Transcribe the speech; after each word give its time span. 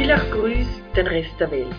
Villach 0.00 0.30
grüßt 0.30 0.96
den 0.96 1.06
Rest 1.06 1.38
der 1.38 1.50
Welt. 1.50 1.76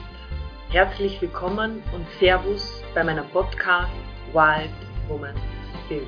Herzlich 0.70 1.20
willkommen 1.24 1.82
und 1.92 2.06
Servus 2.20 2.83
bei 2.93 3.04
meinem 3.04 3.27
Podcast 3.29 3.92
Wild 4.32 4.70
Woman 5.08 5.33
Spirit. 5.74 6.08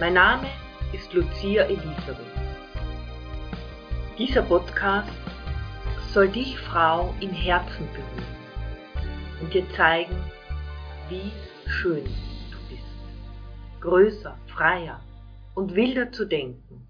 Mein 0.00 0.14
Name 0.14 0.48
ist 0.94 1.12
Lucia 1.12 1.64
Elisabeth. 1.64 2.16
Dieser 4.16 4.40
Podcast 4.40 5.12
soll 6.14 6.30
dich, 6.30 6.58
Frau, 6.60 7.14
im 7.20 7.30
Herzen 7.30 7.86
berühren 7.92 9.42
und 9.42 9.52
dir 9.52 9.68
zeigen, 9.76 10.16
wie 11.10 11.30
schön 11.68 12.04
du 12.04 12.58
bist. 12.70 13.82
Größer, 13.82 14.34
freier 14.46 15.02
und 15.54 15.74
wilder 15.74 16.10
zu 16.10 16.24
denken. 16.24 16.88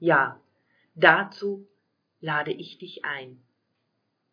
Ja, 0.00 0.40
dazu 0.96 1.69
lade 2.20 2.52
ich 2.52 2.78
dich 2.78 3.04
ein. 3.04 3.40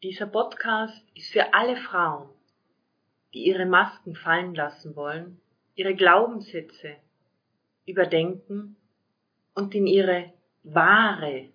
Dieser 0.03 0.27
Podcast 0.27 1.03
ist 1.15 1.31
für 1.31 1.53
alle 1.53 1.77
Frauen, 1.77 2.29
die 3.33 3.45
ihre 3.45 3.65
Masken 3.65 4.15
fallen 4.15 4.53
lassen 4.53 4.95
wollen, 4.95 5.39
ihre 5.75 5.95
Glaubenssätze 5.95 6.95
überdenken 7.85 8.75
und 9.55 9.73
in 9.73 9.87
ihre 9.87 10.33
wahre 10.63 11.49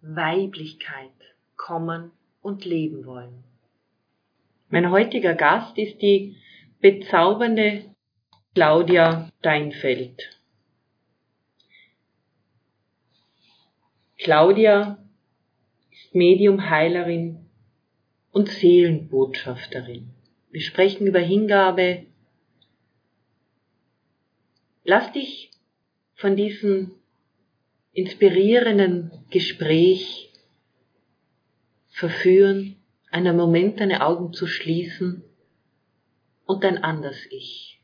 Weiblichkeit 0.00 1.10
kommen 1.56 2.12
und 2.40 2.64
leben 2.64 3.04
wollen. 3.06 3.44
Mein 4.68 4.90
heutiger 4.90 5.34
Gast 5.34 5.76
ist 5.78 6.00
die 6.00 6.36
bezaubernde 6.80 7.84
Claudia 8.54 9.30
Deinfeld. 9.42 10.40
Claudia 14.18 15.03
Medium-Heilerin 16.14 17.50
und 18.30 18.48
Seelenbotschafterin. 18.48 20.10
Wir 20.52 20.60
sprechen 20.60 21.08
über 21.08 21.18
Hingabe. 21.18 22.06
Lass 24.84 25.10
dich 25.10 25.50
von 26.14 26.36
diesem 26.36 26.92
inspirierenden 27.92 29.10
Gespräch 29.30 30.30
verführen, 31.88 32.76
einen 33.10 33.36
Moment 33.36 33.80
deine 33.80 34.06
Augen 34.06 34.32
zu 34.32 34.46
schließen 34.46 35.24
und 36.46 36.62
dein 36.62 36.78
anders 36.78 37.26
Ich 37.30 37.80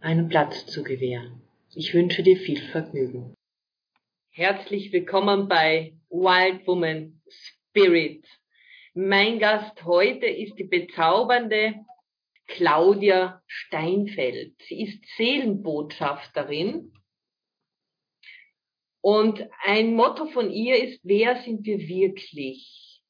einen 0.00 0.28
Platz 0.28 0.66
zu 0.66 0.82
gewähren. 0.82 1.42
Ich 1.76 1.94
wünsche 1.94 2.24
dir 2.24 2.36
viel 2.36 2.60
Vergnügen. 2.60 3.32
Herzlich 4.30 4.92
willkommen 4.92 5.46
bei 5.46 5.92
Wild 6.08 6.66
Woman 6.66 7.20
Spirit. 7.70 8.26
Mein 8.94 9.38
Gast 9.38 9.84
heute 9.84 10.26
ist 10.26 10.56
die 10.56 10.64
bezaubernde 10.64 11.76
Claudia 12.48 13.40
Steinfeld. 13.46 14.60
Sie 14.66 14.82
ist 14.82 15.04
Seelenbotschafterin 15.16 16.92
und 19.00 19.48
ein 19.62 19.94
Motto 19.94 20.26
von 20.26 20.50
ihr 20.50 20.82
ist, 20.82 21.00
wer 21.04 21.36
sind 21.42 21.64
wir 21.64 21.78
wirklich? 21.78 23.00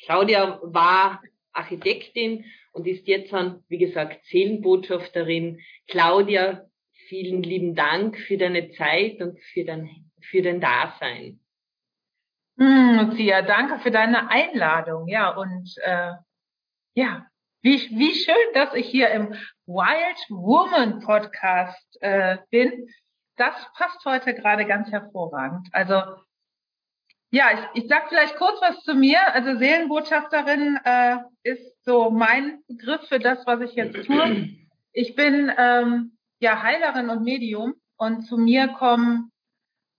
Claudia 0.00 0.60
war 0.62 1.20
Architektin 1.52 2.44
und 2.72 2.86
ist 2.86 3.08
jetzt 3.08 3.32
dann, 3.32 3.64
wie 3.66 3.78
gesagt, 3.78 4.24
Seelenbotschafterin. 4.26 5.60
Claudia, 5.88 6.70
vielen 7.08 7.42
lieben 7.42 7.74
Dank 7.74 8.16
für 8.16 8.38
deine 8.38 8.70
Zeit 8.70 9.20
und 9.20 9.40
für 9.40 9.64
dein, 9.64 10.12
für 10.20 10.42
dein 10.42 10.60
Dasein. 10.60 11.40
Hm, 12.58 13.10
Lucia, 13.10 13.42
danke 13.42 13.78
für 13.78 13.90
deine 13.90 14.30
Einladung. 14.30 15.08
Ja, 15.08 15.30
und 15.30 15.74
äh, 15.82 16.12
ja, 16.94 17.26
wie, 17.62 17.78
wie 17.90 18.14
schön, 18.14 18.54
dass 18.54 18.74
ich 18.74 18.86
hier 18.86 19.10
im 19.10 19.34
Wild 19.66 20.18
Woman 20.30 21.00
Podcast 21.00 21.98
äh, 22.00 22.38
bin 22.50 22.88
das 23.36 23.54
passt 23.74 24.04
heute 24.04 24.34
gerade 24.34 24.66
ganz 24.66 24.90
hervorragend. 24.90 25.68
Also 25.72 26.02
ja, 27.30 27.50
ich, 27.52 27.82
ich 27.82 27.88
sag 27.88 28.08
vielleicht 28.08 28.36
kurz 28.36 28.60
was 28.60 28.82
zu 28.82 28.94
mir. 28.94 29.34
Also 29.34 29.58
Seelenbotschafterin 29.58 30.78
äh, 30.84 31.16
ist 31.42 31.84
so 31.84 32.10
mein 32.10 32.62
Begriff 32.66 33.06
für 33.08 33.18
das, 33.18 33.46
was 33.46 33.60
ich 33.60 33.74
jetzt 33.74 34.06
tue. 34.06 34.48
Ich 34.92 35.14
bin 35.14 35.52
ähm, 35.56 36.16
ja 36.40 36.62
Heilerin 36.62 37.10
und 37.10 37.22
Medium 37.22 37.74
und 37.96 38.22
zu 38.22 38.38
mir 38.38 38.68
kommen 38.68 39.30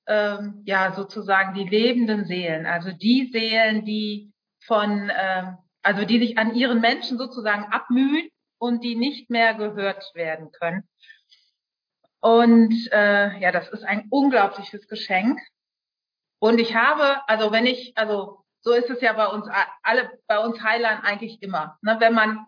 ähm, 0.08 0.64
ja 0.66 0.94
sozusagen 0.94 1.54
die 1.54 1.68
lebenden 1.68 2.26
Seelen, 2.26 2.66
also 2.66 2.92
die 2.92 3.30
Seelen, 3.32 3.86
die 3.86 4.32
von 4.66 5.12
ähm, 5.16 5.58
also 5.88 6.04
die 6.04 6.20
sich 6.20 6.38
an 6.38 6.54
ihren 6.54 6.82
Menschen 6.82 7.18
sozusagen 7.18 7.66
abmühen 7.72 8.30
und 8.58 8.84
die 8.84 8.96
nicht 8.96 9.30
mehr 9.30 9.54
gehört 9.54 10.12
werden 10.16 10.52
können. 10.52 10.88
Und 12.20 12.92
äh, 12.92 13.40
ja, 13.40 13.52
das 13.54 13.70
ist 13.70 13.86
ein 13.86 14.08
unglaubliches 14.10 14.90
Geschenk. 14.90 15.40
Und 16.40 16.60
ich 16.60 16.76
habe, 16.76 17.22
also 17.30 17.54
wenn 17.54 17.66
ich, 17.66 17.98
also 17.98 18.44
so 18.60 18.74
ist 18.74 18.90
es 18.90 19.00
ja 19.00 19.14
bei 19.14 19.28
uns 19.28 19.48
alle, 19.82 20.12
bei 20.28 20.40
uns 20.40 20.62
Heilern 20.62 21.02
eigentlich 21.04 21.42
immer. 21.42 21.78
Ne? 21.82 21.96
Wenn 22.00 22.14
man 22.14 22.46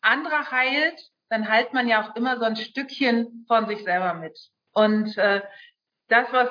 andere 0.00 0.50
heilt, 0.50 0.98
dann 1.28 1.48
heilt 1.48 1.74
man 1.74 1.88
ja 1.88 2.02
auch 2.02 2.16
immer 2.16 2.38
so 2.38 2.44
ein 2.44 2.56
Stückchen 2.56 3.44
von 3.48 3.66
sich 3.66 3.84
selber 3.84 4.14
mit. 4.14 4.38
Und 4.72 5.16
äh, 5.18 5.42
das, 6.08 6.32
was 6.32 6.48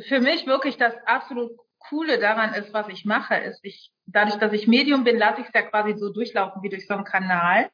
für 0.00 0.20
mich 0.20 0.46
wirklich 0.46 0.76
das 0.76 0.94
absolut 1.06 1.52
Coole 1.78 2.18
daran 2.18 2.54
ist, 2.54 2.72
was 2.72 2.88
ich 2.88 3.04
mache, 3.04 3.34
ist, 3.36 3.60
ich, 3.64 3.92
dadurch, 4.06 4.36
dass 4.36 4.52
ich 4.52 4.68
Medium 4.68 5.04
bin, 5.04 5.18
lasse 5.18 5.40
ich 5.40 5.48
es 5.48 5.52
ja 5.54 5.62
quasi 5.62 5.94
so 5.98 6.12
durchlaufen 6.12 6.62
wie 6.62 6.68
durch 6.68 6.86
so 6.86 6.94
einen 6.94 7.04
Kanal. 7.04 7.70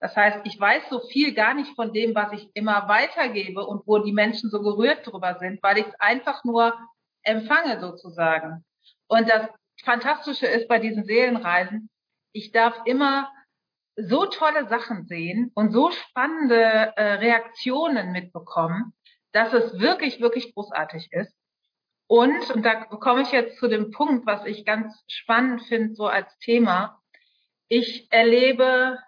Das 0.00 0.16
heißt, 0.16 0.40
ich 0.44 0.58
weiß 0.58 0.88
so 0.88 1.00
viel 1.00 1.34
gar 1.34 1.52
nicht 1.52 1.74
von 1.76 1.92
dem, 1.92 2.14
was 2.14 2.32
ich 2.32 2.48
immer 2.54 2.88
weitergebe 2.88 3.64
und 3.64 3.86
wo 3.86 3.98
die 3.98 4.12
Menschen 4.12 4.48
so 4.48 4.62
gerührt 4.62 5.06
drüber 5.06 5.36
sind, 5.38 5.62
weil 5.62 5.78
ich 5.78 5.86
es 5.86 6.00
einfach 6.00 6.42
nur 6.44 6.74
empfange 7.22 7.80
sozusagen. 7.80 8.64
Und 9.08 9.28
das 9.28 9.48
Fantastische 9.84 10.46
ist 10.46 10.68
bei 10.68 10.78
diesen 10.78 11.04
Seelenreisen, 11.04 11.90
ich 12.32 12.52
darf 12.52 12.80
immer 12.86 13.30
so 13.96 14.24
tolle 14.26 14.68
Sachen 14.68 15.04
sehen 15.04 15.50
und 15.54 15.72
so 15.72 15.90
spannende 15.90 16.94
äh, 16.96 17.14
Reaktionen 17.14 18.12
mitbekommen, 18.12 18.94
dass 19.32 19.52
es 19.52 19.78
wirklich, 19.78 20.20
wirklich 20.20 20.54
großartig 20.54 21.08
ist. 21.12 21.34
Und, 22.10 22.50
und 22.50 22.64
da 22.64 22.86
komme 22.86 23.22
ich 23.22 23.30
jetzt 23.30 23.56
zu 23.60 23.68
dem 23.68 23.92
Punkt, 23.92 24.26
was 24.26 24.44
ich 24.44 24.64
ganz 24.64 25.00
spannend 25.06 25.62
finde, 25.62 25.94
so 25.94 26.08
als 26.08 26.36
Thema. 26.38 27.00
Ich 27.68 28.10
erlebe 28.10 28.98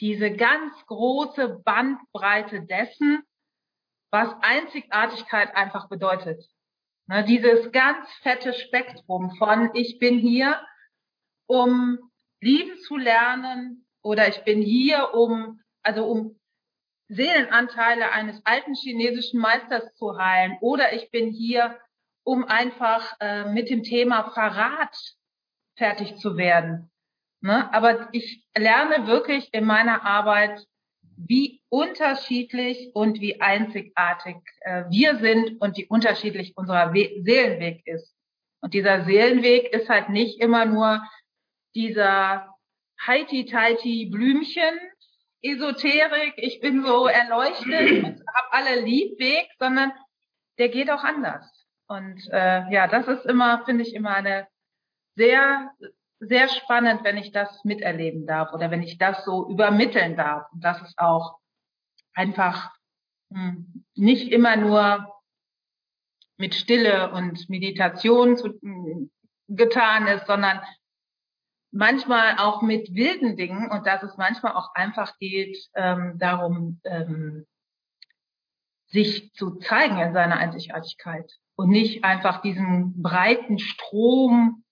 diese 0.00 0.32
ganz 0.32 0.74
große 0.86 1.60
Bandbreite 1.64 2.62
dessen, 2.62 3.22
was 4.10 4.34
Einzigartigkeit 4.40 5.54
einfach 5.54 5.88
bedeutet. 5.88 6.44
Ne, 7.06 7.22
dieses 7.22 7.70
ganz 7.70 8.12
fette 8.14 8.52
Spektrum 8.52 9.36
von 9.36 9.70
ich 9.74 10.00
bin 10.00 10.18
hier, 10.18 10.60
um 11.46 12.00
lieben 12.40 12.76
zu 12.80 12.96
lernen 12.96 13.86
oder 14.02 14.26
ich 14.26 14.42
bin 14.42 14.60
hier, 14.60 15.14
um, 15.14 15.60
also 15.84 16.04
um 16.04 16.40
Seelenanteile 17.08 18.10
eines 18.10 18.44
alten 18.44 18.74
chinesischen 18.74 19.40
Meisters 19.40 19.94
zu 19.94 20.18
heilen 20.18 20.58
oder 20.60 20.92
ich 20.92 21.10
bin 21.10 21.30
hier, 21.30 21.78
um 22.24 22.44
einfach 22.44 23.14
äh, 23.20 23.44
mit 23.44 23.70
dem 23.70 23.82
Thema 23.82 24.30
Verrat 24.30 24.96
fertig 25.76 26.16
zu 26.16 26.36
werden. 26.36 26.90
Ne? 27.40 27.72
Aber 27.72 28.08
ich 28.12 28.44
lerne 28.56 29.06
wirklich 29.06 29.52
in 29.52 29.64
meiner 29.64 30.04
Arbeit, 30.04 30.66
wie 31.16 31.62
unterschiedlich 31.68 32.90
und 32.94 33.20
wie 33.20 33.40
einzigartig 33.40 34.36
äh, 34.60 34.84
wir 34.90 35.16
sind 35.16 35.60
und 35.60 35.76
wie 35.76 35.86
unterschiedlich 35.86 36.56
unser 36.56 36.92
We 36.92 37.22
Seelenweg 37.22 37.86
ist. 37.86 38.14
Und 38.60 38.74
dieser 38.74 39.04
Seelenweg 39.04 39.72
ist 39.72 39.88
halt 39.88 40.08
nicht 40.08 40.40
immer 40.40 40.66
nur 40.66 41.02
dieser 41.74 42.54
heiti-teiti 43.06 44.06
Blümchen, 44.06 44.74
Esoterik, 45.52 46.34
ich 46.36 46.60
bin 46.60 46.84
so 46.84 47.06
erleuchtet 47.06 48.04
und 48.04 48.22
hab 48.34 48.52
alle 48.52 48.80
lieb 48.80 49.18
Weg, 49.18 49.48
sondern 49.58 49.92
der 50.58 50.68
geht 50.68 50.90
auch 50.90 51.04
anders. 51.04 51.66
Und 51.88 52.20
äh, 52.30 52.70
ja, 52.72 52.88
das 52.88 53.06
ist 53.06 53.26
immer, 53.26 53.64
finde 53.64 53.84
ich, 53.84 53.94
immer 53.94 54.14
eine 54.14 54.48
sehr 55.14 55.70
sehr 56.20 56.48
spannend, 56.48 57.04
wenn 57.04 57.16
ich 57.16 57.32
das 57.32 57.64
miterleben 57.64 58.26
darf 58.26 58.52
oder 58.52 58.70
wenn 58.70 58.82
ich 58.82 58.98
das 58.98 59.24
so 59.24 59.48
übermitteln 59.48 60.16
darf. 60.16 60.50
Und 60.52 60.64
das 60.64 60.80
ist 60.82 60.98
auch 60.98 61.38
einfach 62.14 62.70
hm, 63.32 63.84
nicht 63.94 64.30
immer 64.32 64.56
nur 64.56 65.12
mit 66.38 66.54
Stille 66.54 67.12
und 67.12 67.48
Meditation 67.48 68.36
zu, 68.36 68.58
hm, 68.60 69.10
getan 69.48 70.06
ist, 70.06 70.26
sondern 70.26 70.60
manchmal 71.76 72.38
auch 72.38 72.62
mit 72.62 72.94
wilden 72.94 73.36
Dingen 73.36 73.70
und 73.70 73.86
dass 73.86 74.02
es 74.02 74.16
manchmal 74.16 74.54
auch 74.54 74.74
einfach 74.74 75.16
geht 75.18 75.56
ähm, 75.74 76.18
darum, 76.18 76.80
ähm, 76.84 77.46
sich 78.86 79.32
zu 79.34 79.56
zeigen 79.56 79.98
in 79.98 80.14
seiner 80.14 80.38
Einzigartigkeit 80.38 81.30
und 81.56 81.70
nicht 81.70 82.04
einfach 82.04 82.40
diesen 82.40 83.02
breiten 83.02 83.58
Strom 83.58 84.64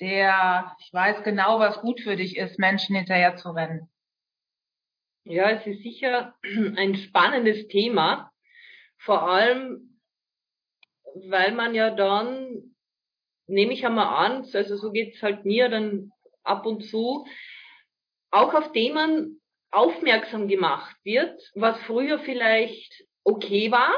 der, 0.00 0.76
ich 0.80 0.92
weiß 0.92 1.22
genau, 1.22 1.60
was 1.60 1.80
gut 1.80 2.00
für 2.00 2.16
dich 2.16 2.36
ist, 2.36 2.58
Menschen 2.58 2.96
hinterher 2.96 3.36
zu 3.36 3.50
rennen. 3.50 3.88
Ja, 5.24 5.50
es 5.50 5.66
ist 5.66 5.82
sicher 5.82 6.34
ein 6.76 6.96
spannendes 6.96 7.68
Thema, 7.68 8.30
vor 8.98 9.22
allem, 9.22 10.00
weil 11.28 11.52
man 11.52 11.74
ja 11.74 11.90
dann, 11.90 12.74
nehme 13.46 13.72
ich 13.72 13.86
einmal 13.86 14.26
an, 14.26 14.44
also 14.52 14.76
so 14.76 14.90
geht's 14.90 15.22
halt 15.22 15.44
mir 15.44 15.68
dann 15.68 16.10
ab 16.44 16.66
und 16.66 16.84
zu, 16.84 17.26
auch 18.30 18.54
auf 18.54 18.72
Themen 18.72 19.40
aufmerksam 19.70 20.48
gemacht 20.48 20.96
wird, 21.04 21.40
was 21.54 21.80
früher 21.82 22.18
vielleicht 22.20 23.04
okay 23.24 23.70
war, 23.70 23.92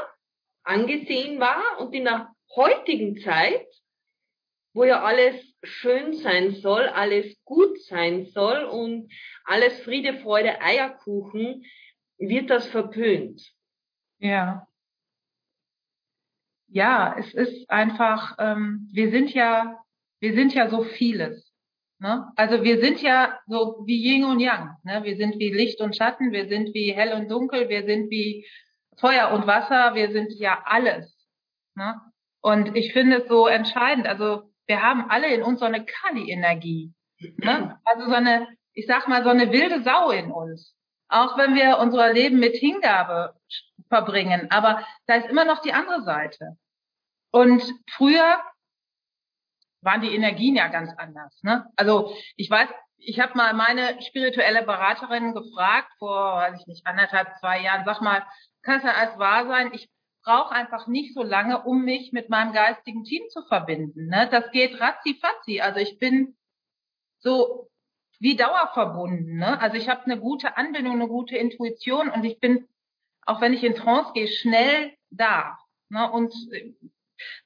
angesehen 0.63 1.39
war 1.39 1.81
und 1.81 1.95
in 1.95 2.05
der 2.05 2.35
heutigen 2.55 3.19
Zeit, 3.19 3.67
wo 4.73 4.85
ja 4.85 5.03
alles 5.03 5.55
schön 5.63 6.15
sein 6.15 6.55
soll, 6.55 6.87
alles 6.89 7.35
gut 7.45 7.81
sein 7.85 8.27
soll 8.27 8.65
und 8.65 9.11
alles 9.45 9.81
Friede, 9.81 10.19
Freude, 10.21 10.61
Eierkuchen, 10.61 11.65
wird 12.19 12.51
das 12.51 12.67
verpönt. 12.69 13.43
Ja. 14.19 14.67
Ja, 16.69 17.17
es 17.19 17.33
ist 17.33 17.71
einfach, 17.71 18.37
ähm, 18.39 18.89
wir 18.93 19.11
sind 19.11 19.33
ja, 19.33 19.83
wir 20.21 20.35
sind 20.35 20.53
ja 20.53 20.69
so 20.69 20.83
vieles. 20.83 21.46
Ne? 21.99 22.31
Also 22.37 22.63
wir 22.63 22.81
sind 22.81 23.01
ja 23.01 23.39
so 23.47 23.83
wie 23.87 24.03
Yin 24.03 24.25
und 24.25 24.41
Yang. 24.41 24.77
Ne? 24.85 25.03
Wir 25.05 25.17
sind 25.17 25.39
wie 25.39 25.53
Licht 25.53 25.81
und 25.81 25.97
Schatten, 25.97 26.31
wir 26.31 26.49
sind 26.49 26.75
wie 26.75 26.93
hell 26.93 27.15
und 27.15 27.31
dunkel, 27.31 27.69
wir 27.69 27.85
sind 27.87 28.11
wie 28.11 28.47
Feuer 28.99 29.31
und 29.31 29.47
Wasser, 29.47 29.95
wir 29.95 30.13
sind 30.13 30.33
ja 30.33 30.63
alles. 30.65 31.17
Ne? 31.75 32.01
Und 32.41 32.77
ich 32.77 32.93
finde 32.93 33.23
es 33.23 33.29
so 33.29 33.47
entscheidend. 33.47 34.07
Also 34.07 34.53
wir 34.67 34.83
haben 34.83 35.11
alle 35.11 35.29
in 35.29 35.43
uns 35.43 35.61
so 35.61 35.67
eine 35.67 35.85
Kali-Energie. 35.85 36.93
Ne? 37.39 37.79
Also 37.85 38.07
so 38.07 38.15
eine, 38.15 38.49
ich 38.73 38.87
sag 38.87 39.09
mal, 39.09 39.23
so 39.23 39.31
eine 39.31 39.51
wilde 39.53 39.83
Sau 39.83 40.11
in 40.11 40.31
uns. 40.31 40.75
Auch 41.09 41.39
wenn 41.39 41.55
wir 41.55 41.79
unser 41.79 42.13
Leben 42.13 42.39
mit 42.39 42.57
Hingabe 42.57 43.35
verbringen. 43.89 44.49
Aber 44.51 44.85
da 45.07 45.15
ist 45.15 45.29
immer 45.31 45.45
noch 45.45 45.61
die 45.63 45.73
andere 45.73 46.03
Seite. 46.03 46.57
Und 47.31 47.63
früher 47.91 48.41
waren 49.87 50.03
die 50.03 50.15
Energien 50.15 50.57
ja 50.57 50.69
ganz 50.69 50.93
anders. 50.99 51.43
Ne? 51.43 51.65
Also 51.77 52.13
ich 52.37 52.51
weiß, 52.51 52.69
ich 52.99 53.21
habe 53.21 53.37
mal 53.37 53.55
meine 53.55 54.03
spirituelle 54.03 54.63
Beraterin 54.63 55.33
gefragt 55.33 55.91
vor, 55.99 56.37
weiß 56.37 56.61
ich 56.61 56.67
nicht, 56.67 56.87
anderthalb, 56.87 57.29
zwei 57.41 57.63
Jahren, 57.63 57.85
sag 57.87 58.03
mal, 58.03 58.27
kann 58.63 58.79
es 58.79 58.85
ja 58.85 58.93
alles 58.93 59.19
wahr 59.19 59.47
sein? 59.47 59.71
Ich 59.73 59.89
brauche 60.25 60.53
einfach 60.53 60.89
nicht 60.89 61.15
so 61.15 61.23
lange, 61.23 61.63
um 61.63 61.85
mich 61.85 62.13
mit 62.13 62.29
meinem 62.29 62.53
geistigen 62.53 63.05
Team 63.05 63.23
zu 63.31 63.43
verbinden. 63.47 64.09
Ne? 64.09 64.29
Das 64.31 64.51
geht 64.51 64.81
ratzi-fatzi. 64.81 65.61
Also 65.61 65.79
ich 65.79 65.99
bin 65.99 66.37
so 67.21 67.71
wie 68.19 68.35
dauerverbunden. 68.35 69.37
Ne? 69.37 69.61
Also 69.61 69.77
ich 69.77 69.89
habe 69.89 70.05
eine 70.05 70.19
gute 70.19 70.57
Anbindung, 70.57 70.95
eine 70.95 71.09
gute 71.09 71.37
Intuition 71.37 72.11
und 72.11 72.25
ich 72.25 72.41
bin, 72.41 72.67
auch 73.25 73.41
wenn 73.41 73.53
ich 73.53 73.63
in 73.63 73.77
Trance 73.77 74.13
gehe, 74.15 74.27
schnell 74.27 74.95
da. 75.11 75.57
Ne? 75.91 76.11
Und 76.11 76.35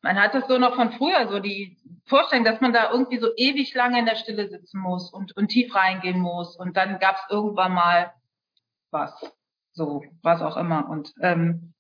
man 0.03 0.21
hat 0.21 0.35
das 0.35 0.47
so 0.49 0.59
noch 0.59 0.75
von 0.75 0.93
früher, 0.93 1.29
so 1.29 1.39
die 1.39 1.79
Vorstellung, 2.07 2.45
dass 2.45 2.61
man 2.61 2.73
da 2.73 2.91
irgendwie 2.91 3.19
so 3.19 3.29
ewig 3.37 3.75
lange 3.75 3.99
in 3.99 4.07
der 4.07 4.17
Stille 4.17 4.49
sitzen 4.49 4.81
muss 4.81 5.13
und, 5.13 5.37
und 5.37 5.49
tief 5.49 5.75
reingehen 5.75 6.19
muss. 6.19 6.57
Und 6.57 6.77
dann 6.77 6.99
gab 6.99 7.17
es 7.17 7.23
irgendwann 7.31 7.73
mal 7.73 8.13
was, 8.91 9.13
so, 9.73 10.03
was 10.23 10.43
auch 10.43 10.57
immer. 10.57 10.89
Und 10.89 11.13
ähm, 11.21 11.75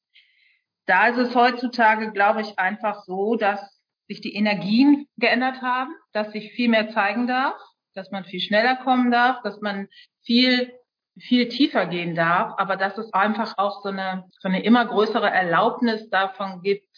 da 0.87 1.09
ist 1.09 1.19
es 1.19 1.35
heutzutage, 1.35 2.13
glaube 2.13 2.41
ich, 2.43 2.59
einfach 2.59 3.03
so, 3.05 3.37
dass 3.37 3.81
sich 4.09 4.21
die 4.21 4.35
Energien 4.35 5.07
geändert 5.17 5.63
haben, 5.63 5.93
dass 6.13 6.33
sich 6.33 6.53
viel 6.53 6.69
mehr 6.69 6.91
zeigen 6.91 7.27
darf, 7.27 7.55
dass 7.95 8.11
man 8.11 8.25
viel 8.25 8.41
schneller 8.41 8.77
kommen 8.77 9.11
darf, 9.11 9.43
dass 9.43 9.61
man 9.61 9.89
viel 10.23 10.73
viel 11.19 11.49
tiefer 11.49 11.87
gehen 11.87 12.15
darf, 12.15 12.55
aber 12.57 12.77
dass 12.77 12.97
es 12.99 13.13
einfach 13.13 13.55
auch 13.59 13.83
so 13.83 13.89
eine, 13.89 14.29
so 14.39 14.49
eine 14.49 14.63
immer 14.63 14.87
größere 14.87 15.29
Erlaubnis 15.29 16.09
davon 16.09 16.63
gibt, 16.63 16.89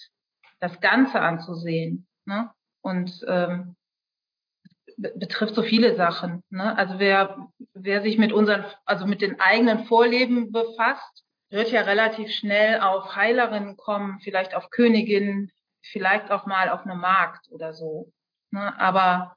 das 0.63 0.81
Ganze 0.81 1.21
anzusehen. 1.21 2.07
Ne? 2.25 2.51
Und 2.83 3.25
ähm, 3.27 3.75
betrifft 4.97 5.57
so 5.57 5.63
viele 5.63 5.97
Sachen. 5.97 6.45
Ne? 6.51 6.79
Also 6.79 7.01
wer, 7.01 7.49
wer 7.75 8.01
sich 8.03 8.17
mit 8.17 8.33
unseren, 8.33 8.65
also 8.85 9.07
mit 9.07 9.23
den 9.23 9.41
eigenen 9.41 9.87
Vorleben 9.87 10.53
befasst, 10.53 11.25
wird 11.51 11.73
ja 11.73 11.83
relativ 11.83 12.31
schnell 12.31 12.81
auf 12.81 13.17
Heilerinnen 13.17 13.77
kommen, 13.77 14.21
vielleicht 14.21 14.55
auf 14.55 14.71
Königinnen, 14.71 15.51
vielleicht 15.83 16.31
auch 16.31 16.47
mal 16.47 16.69
auf 16.69 16.85
eine 16.85 16.95
Markt 16.95 17.51
oder 17.51 17.75
so. 17.75 18.13
Ne? 18.53 18.79
Aber 18.79 19.37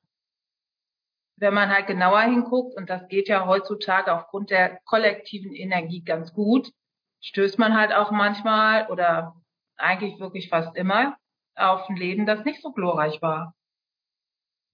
wenn 1.37 1.55
man 1.55 1.69
halt 1.69 1.87
genauer 1.87 2.21
hinguckt, 2.21 2.77
und 2.77 2.87
das 2.87 3.07
geht 3.07 3.27
ja 3.27 3.47
heutzutage 3.47 4.13
aufgrund 4.13 4.51
der 4.51 4.79
kollektiven 4.85 5.53
Energie 5.53 6.03
ganz 6.03 6.33
gut, 6.33 6.71
stößt 7.21 7.57
man 7.57 7.75
halt 7.75 7.93
auch 7.93 8.11
manchmal 8.11 8.87
oder 8.89 9.35
eigentlich 9.77 10.19
wirklich 10.19 10.49
fast 10.49 10.75
immer 10.75 11.17
auf 11.55 11.89
ein 11.89 11.95
Leben, 11.95 12.25
das 12.25 12.43
nicht 12.45 12.61
so 12.61 12.71
glorreich 12.71 13.21
war. 13.21 13.53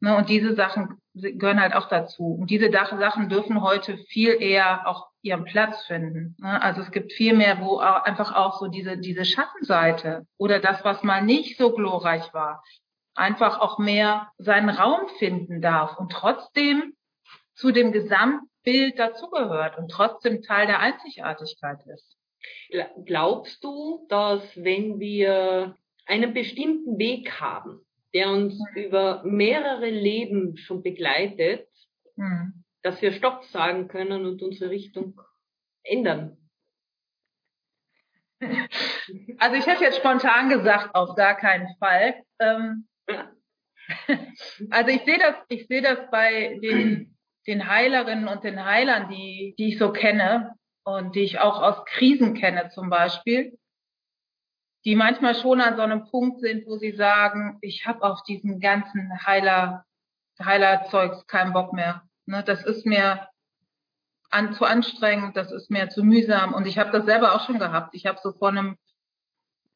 Ne, 0.03 0.17
und 0.17 0.29
diese 0.29 0.55
Sachen 0.55 0.99
gehören 1.13 1.61
halt 1.61 1.75
auch 1.75 1.87
dazu. 1.87 2.33
Und 2.39 2.49
diese 2.49 2.71
Sachen 2.71 3.29
dürfen 3.29 3.61
heute 3.61 3.97
viel 3.97 4.41
eher 4.41 4.87
auch 4.87 5.09
ihren 5.21 5.43
Platz 5.43 5.85
finden. 5.85 6.35
Ne? 6.39 6.59
Also 6.59 6.81
es 6.81 6.89
gibt 6.89 7.13
viel 7.13 7.35
mehr, 7.35 7.59
wo 7.61 7.79
auch 7.79 8.03
einfach 8.03 8.33
auch 8.33 8.59
so 8.59 8.67
diese, 8.67 8.97
diese 8.97 9.25
Schattenseite 9.25 10.25
oder 10.37 10.59
das, 10.59 10.83
was 10.83 11.03
mal 11.03 11.21
nicht 11.21 11.57
so 11.57 11.73
glorreich 11.73 12.33
war, 12.33 12.63
einfach 13.13 13.59
auch 13.59 13.77
mehr 13.77 14.31
seinen 14.39 14.69
Raum 14.69 15.07
finden 15.19 15.61
darf 15.61 15.97
und 15.97 16.11
trotzdem 16.11 16.95
zu 17.53 17.71
dem 17.71 17.91
Gesamtbild 17.91 18.97
dazugehört 18.97 19.77
und 19.77 19.91
trotzdem 19.91 20.41
Teil 20.41 20.65
der 20.65 20.79
Einzigartigkeit 20.79 21.85
ist. 21.85 22.17
Glaubst 23.05 23.63
du, 23.63 24.05
dass 24.09 24.41
wenn 24.55 24.99
wir 24.99 25.75
einen 26.05 26.33
bestimmten 26.33 26.97
Weg 26.97 27.39
haben, 27.39 27.85
der 28.13 28.29
uns 28.29 28.59
mhm. 28.59 28.81
über 28.83 29.23
mehrere 29.23 29.89
Leben 29.89 30.57
schon 30.57 30.83
begleitet, 30.83 31.67
mhm. 32.15 32.63
dass 32.81 33.01
wir 33.01 33.11
Stopp 33.11 33.43
sagen 33.45 33.87
können 33.87 34.25
und 34.25 34.41
unsere 34.41 34.69
Richtung 34.69 35.19
ändern? 35.83 36.37
Also 39.39 39.55
ich 39.55 39.65
hätte 39.65 39.83
jetzt 39.83 39.97
spontan 39.97 40.49
gesagt, 40.49 40.95
auf 40.95 41.15
gar 41.15 41.35
keinen 41.35 41.67
Fall. 41.77 42.23
Ähm, 42.39 42.87
also 44.69 44.89
ich 44.89 45.01
sehe 45.01 45.17
das, 45.19 45.35
ich 45.49 45.67
sehe 45.67 45.81
das 45.81 46.09
bei 46.11 46.57
den, 46.61 47.17
den 47.45 47.67
Heilerinnen 47.67 48.27
und 48.27 48.43
den 48.43 48.63
Heilern, 48.63 49.09
die, 49.09 49.53
die 49.57 49.69
ich 49.69 49.77
so 49.77 49.91
kenne 49.91 50.55
und 50.83 51.15
die 51.15 51.21
ich 51.21 51.39
auch 51.39 51.61
aus 51.61 51.85
Krisen 51.85 52.33
kenne 52.33 52.69
zum 52.69 52.89
Beispiel 52.89 53.57
die 54.85 54.95
manchmal 54.95 55.35
schon 55.35 55.61
an 55.61 55.75
so 55.75 55.81
einem 55.81 56.05
Punkt 56.05 56.41
sind, 56.41 56.65
wo 56.65 56.77
sie 56.77 56.91
sagen, 56.91 57.57
ich 57.61 57.85
habe 57.85 58.03
auf 58.03 58.23
diesen 58.23 58.59
ganzen 58.59 59.11
Heiler, 59.25 59.85
Heilerzeugs 60.41 61.27
keinen 61.27 61.53
Bock 61.53 61.73
mehr. 61.73 62.03
Ne, 62.25 62.43
das 62.43 62.65
ist 62.65 62.85
mir 62.85 63.27
an, 64.31 64.53
zu 64.53 64.65
anstrengend, 64.65 65.37
das 65.37 65.51
ist 65.51 65.69
mir 65.69 65.89
zu 65.89 66.03
mühsam. 66.03 66.53
Und 66.53 66.65
ich 66.65 66.79
habe 66.79 66.91
das 66.91 67.05
selber 67.05 67.35
auch 67.35 67.45
schon 67.45 67.59
gehabt. 67.59 67.93
Ich 67.93 68.07
habe 68.07 68.19
so 68.23 68.31
vor 68.31 68.49
einem 68.49 68.77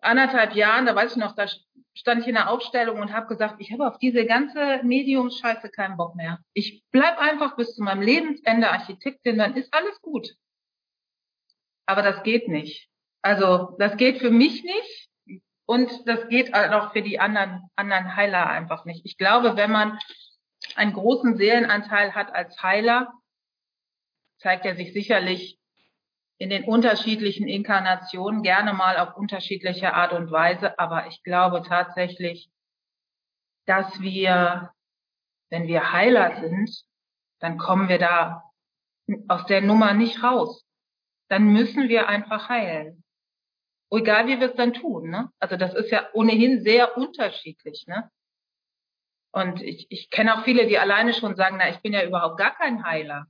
anderthalb 0.01 0.55
Jahren, 0.55 0.85
da 0.85 0.95
weiß 0.95 1.11
ich 1.11 1.17
noch, 1.17 1.35
da 1.35 1.45
stand 1.93 2.21
ich 2.21 2.27
in 2.27 2.35
der 2.35 2.49
Aufstellung 2.49 2.99
und 2.99 3.13
habe 3.13 3.27
gesagt, 3.27 3.55
ich 3.59 3.71
habe 3.71 3.87
auf 3.87 3.99
diese 3.99 4.25
ganze 4.25 4.81
Mediumscheiße 4.83 5.69
keinen 5.69 5.97
Bock 5.97 6.15
mehr. 6.15 6.39
Ich 6.53 6.83
bleib 6.91 7.19
einfach 7.19 7.55
bis 7.55 7.75
zu 7.75 7.83
meinem 7.83 8.01
Lebensende 8.01 8.71
Architektin, 8.71 9.37
dann 9.37 9.55
ist 9.55 9.73
alles 9.73 10.01
gut. 10.01 10.35
Aber 11.85 12.01
das 12.01 12.23
geht 12.23 12.47
nicht. 12.47 12.89
Also 13.21 13.75
das 13.79 13.97
geht 13.97 14.19
für 14.19 14.31
mich 14.31 14.63
nicht 14.63 15.09
und 15.65 16.07
das 16.07 16.27
geht 16.29 16.53
auch 16.53 16.93
für 16.93 17.01
die 17.01 17.19
anderen, 17.19 17.69
anderen 17.75 18.15
Heiler 18.15 18.47
einfach 18.47 18.85
nicht. 18.85 19.05
Ich 19.05 19.17
glaube, 19.17 19.57
wenn 19.57 19.71
man 19.71 19.97
einen 20.75 20.93
großen 20.93 21.37
Seelenanteil 21.37 22.13
hat 22.13 22.33
als 22.33 22.61
Heiler, 22.61 23.13
zeigt 24.37 24.65
er 24.65 24.75
sich 24.75 24.93
sicherlich 24.93 25.59
in 26.37 26.49
den 26.49 26.65
unterschiedlichen 26.65 27.47
Inkarnationen 27.47 28.43
gerne 28.43 28.73
mal 28.73 28.97
auf 28.97 29.15
unterschiedliche 29.15 29.93
Art 29.93 30.13
und 30.13 30.31
Weise. 30.31 30.77
Aber 30.77 31.07
ich 31.07 31.23
glaube 31.23 31.63
tatsächlich, 31.63 32.49
dass 33.65 34.01
wir, 34.01 34.71
wenn 35.49 35.67
wir 35.67 35.93
Heiler 35.93 36.41
sind, 36.41 36.83
dann 37.39 37.57
kommen 37.57 37.89
wir 37.89 37.99
da 37.99 38.43
aus 39.27 39.45
der 39.45 39.61
Nummer 39.61 39.93
nicht 39.93 40.21
raus. 40.23 40.64
Dann 41.29 41.45
müssen 41.45 41.89
wir 41.89 42.07
einfach 42.07 42.49
heilen. 42.49 43.03
Egal 43.91 44.27
wie 44.27 44.39
wir 44.39 44.49
es 44.49 44.55
dann 44.55 44.73
tun, 44.73 45.09
ne? 45.09 45.31
Also 45.39 45.57
das 45.57 45.73
ist 45.73 45.91
ja 45.91 46.07
ohnehin 46.13 46.61
sehr 46.63 46.97
unterschiedlich, 46.97 47.85
ne? 47.87 48.09
Und 49.31 49.61
ich, 49.61 49.87
ich 49.89 50.09
kenne 50.09 50.37
auch 50.37 50.43
viele, 50.43 50.65
die 50.65 50.79
alleine 50.79 51.13
schon 51.13 51.35
sagen, 51.35 51.57
na, 51.59 51.69
ich 51.69 51.81
bin 51.81 51.93
ja 51.93 52.05
überhaupt 52.05 52.37
gar 52.37 52.55
kein 52.55 52.85
Heiler. 52.85 53.25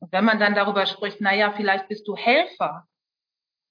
Und 0.00 0.12
wenn 0.12 0.24
man 0.24 0.40
dann 0.40 0.54
darüber 0.54 0.86
spricht, 0.86 1.20
na 1.20 1.34
ja, 1.34 1.52
vielleicht 1.52 1.88
bist 1.88 2.06
du 2.08 2.16
Helfer, 2.16 2.86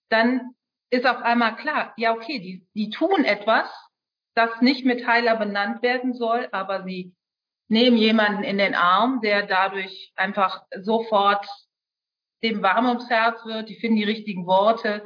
dann 0.10 0.55
ist 0.91 1.05
auf 1.05 1.22
einmal 1.22 1.55
klar, 1.55 1.93
ja, 1.98 2.13
okay, 2.13 2.39
die, 2.39 2.67
die 2.74 2.89
tun 2.89 3.25
etwas, 3.25 3.69
das 4.36 4.62
nicht 4.62 4.86
mit 4.86 5.07
Heiler 5.07 5.36
benannt 5.36 5.81
werden 5.81 6.13
soll, 6.13 6.48
aber 6.51 6.84
sie 6.84 7.15
nehmen 7.67 7.98
jemanden 7.98 8.43
in 8.43 8.57
den 8.57 8.75
Arm, 8.75 9.22
der 9.22 9.48
dadurch 9.48 10.13
einfach 10.15 10.63
sofort 10.81 11.48
dem 12.44 12.62
warm 12.62 12.88
ums 12.88 13.10
Herz 13.10 13.46
wird, 13.46 13.70
die 13.70 13.75
finden 13.75 13.98
die 13.98 14.04
richtigen 14.04 14.46
Worte. 14.46 15.06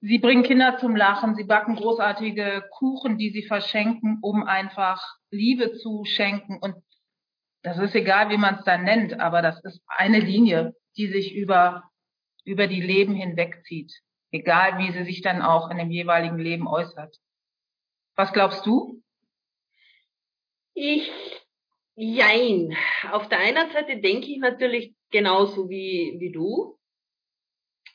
Sie 0.00 0.18
bringen 0.18 0.42
Kinder 0.42 0.78
zum 0.78 0.94
Lachen, 0.94 1.34
sie 1.34 1.44
backen 1.44 1.76
großartige 1.76 2.68
Kuchen, 2.70 3.18
die 3.18 3.30
sie 3.30 3.42
verschenken, 3.42 4.18
um 4.22 4.44
einfach 4.44 5.02
Liebe 5.30 5.72
zu 5.72 6.04
schenken. 6.04 6.58
Und 6.58 6.76
das 7.62 7.78
ist 7.78 7.94
egal, 7.94 8.30
wie 8.30 8.36
man 8.36 8.56
es 8.56 8.64
dann 8.64 8.84
nennt, 8.84 9.18
aber 9.20 9.42
das 9.42 9.62
ist 9.64 9.82
eine 9.86 10.20
Linie, 10.20 10.74
die 10.96 11.08
sich 11.08 11.34
über, 11.34 11.90
über 12.44 12.66
die 12.66 12.80
Leben 12.80 13.14
hinwegzieht. 13.14 13.92
Egal, 14.30 14.78
wie 14.78 14.92
sie 14.92 15.04
sich 15.04 15.22
dann 15.22 15.42
auch 15.42 15.70
in 15.70 15.78
dem 15.78 15.90
jeweiligen 15.90 16.38
Leben 16.38 16.66
äußert. 16.66 17.16
Was 18.16 18.32
glaubst 18.32 18.66
du? 18.66 19.02
Ich, 20.74 21.10
jein. 21.94 22.76
Auf 23.12 23.28
der 23.28 23.38
einen 23.38 23.70
Seite 23.70 24.00
denke 24.00 24.26
ich 24.26 24.38
natürlich 24.38 24.95
genauso 25.10 25.68
wie, 25.68 26.16
wie 26.18 26.32
du. 26.32 26.78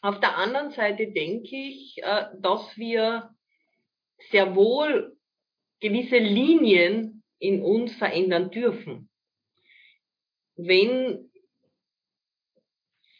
Auf 0.01 0.19
der 0.19 0.37
anderen 0.37 0.71
Seite 0.71 1.11
denke 1.11 1.55
ich, 1.55 2.01
äh, 2.01 2.25
dass 2.39 2.77
wir 2.77 3.35
sehr 4.29 4.55
wohl 4.55 5.17
gewisse 5.79 6.17
Linien 6.17 7.23
in 7.39 7.61
uns 7.63 7.95
verändern 7.95 8.51
dürfen. 8.51 9.09
Wenn 10.55 11.31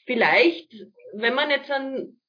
vielleicht, 0.05 0.74
wenn 1.13 1.33
man 1.33 1.50
jetzt 1.50 1.71
an, 1.71 2.19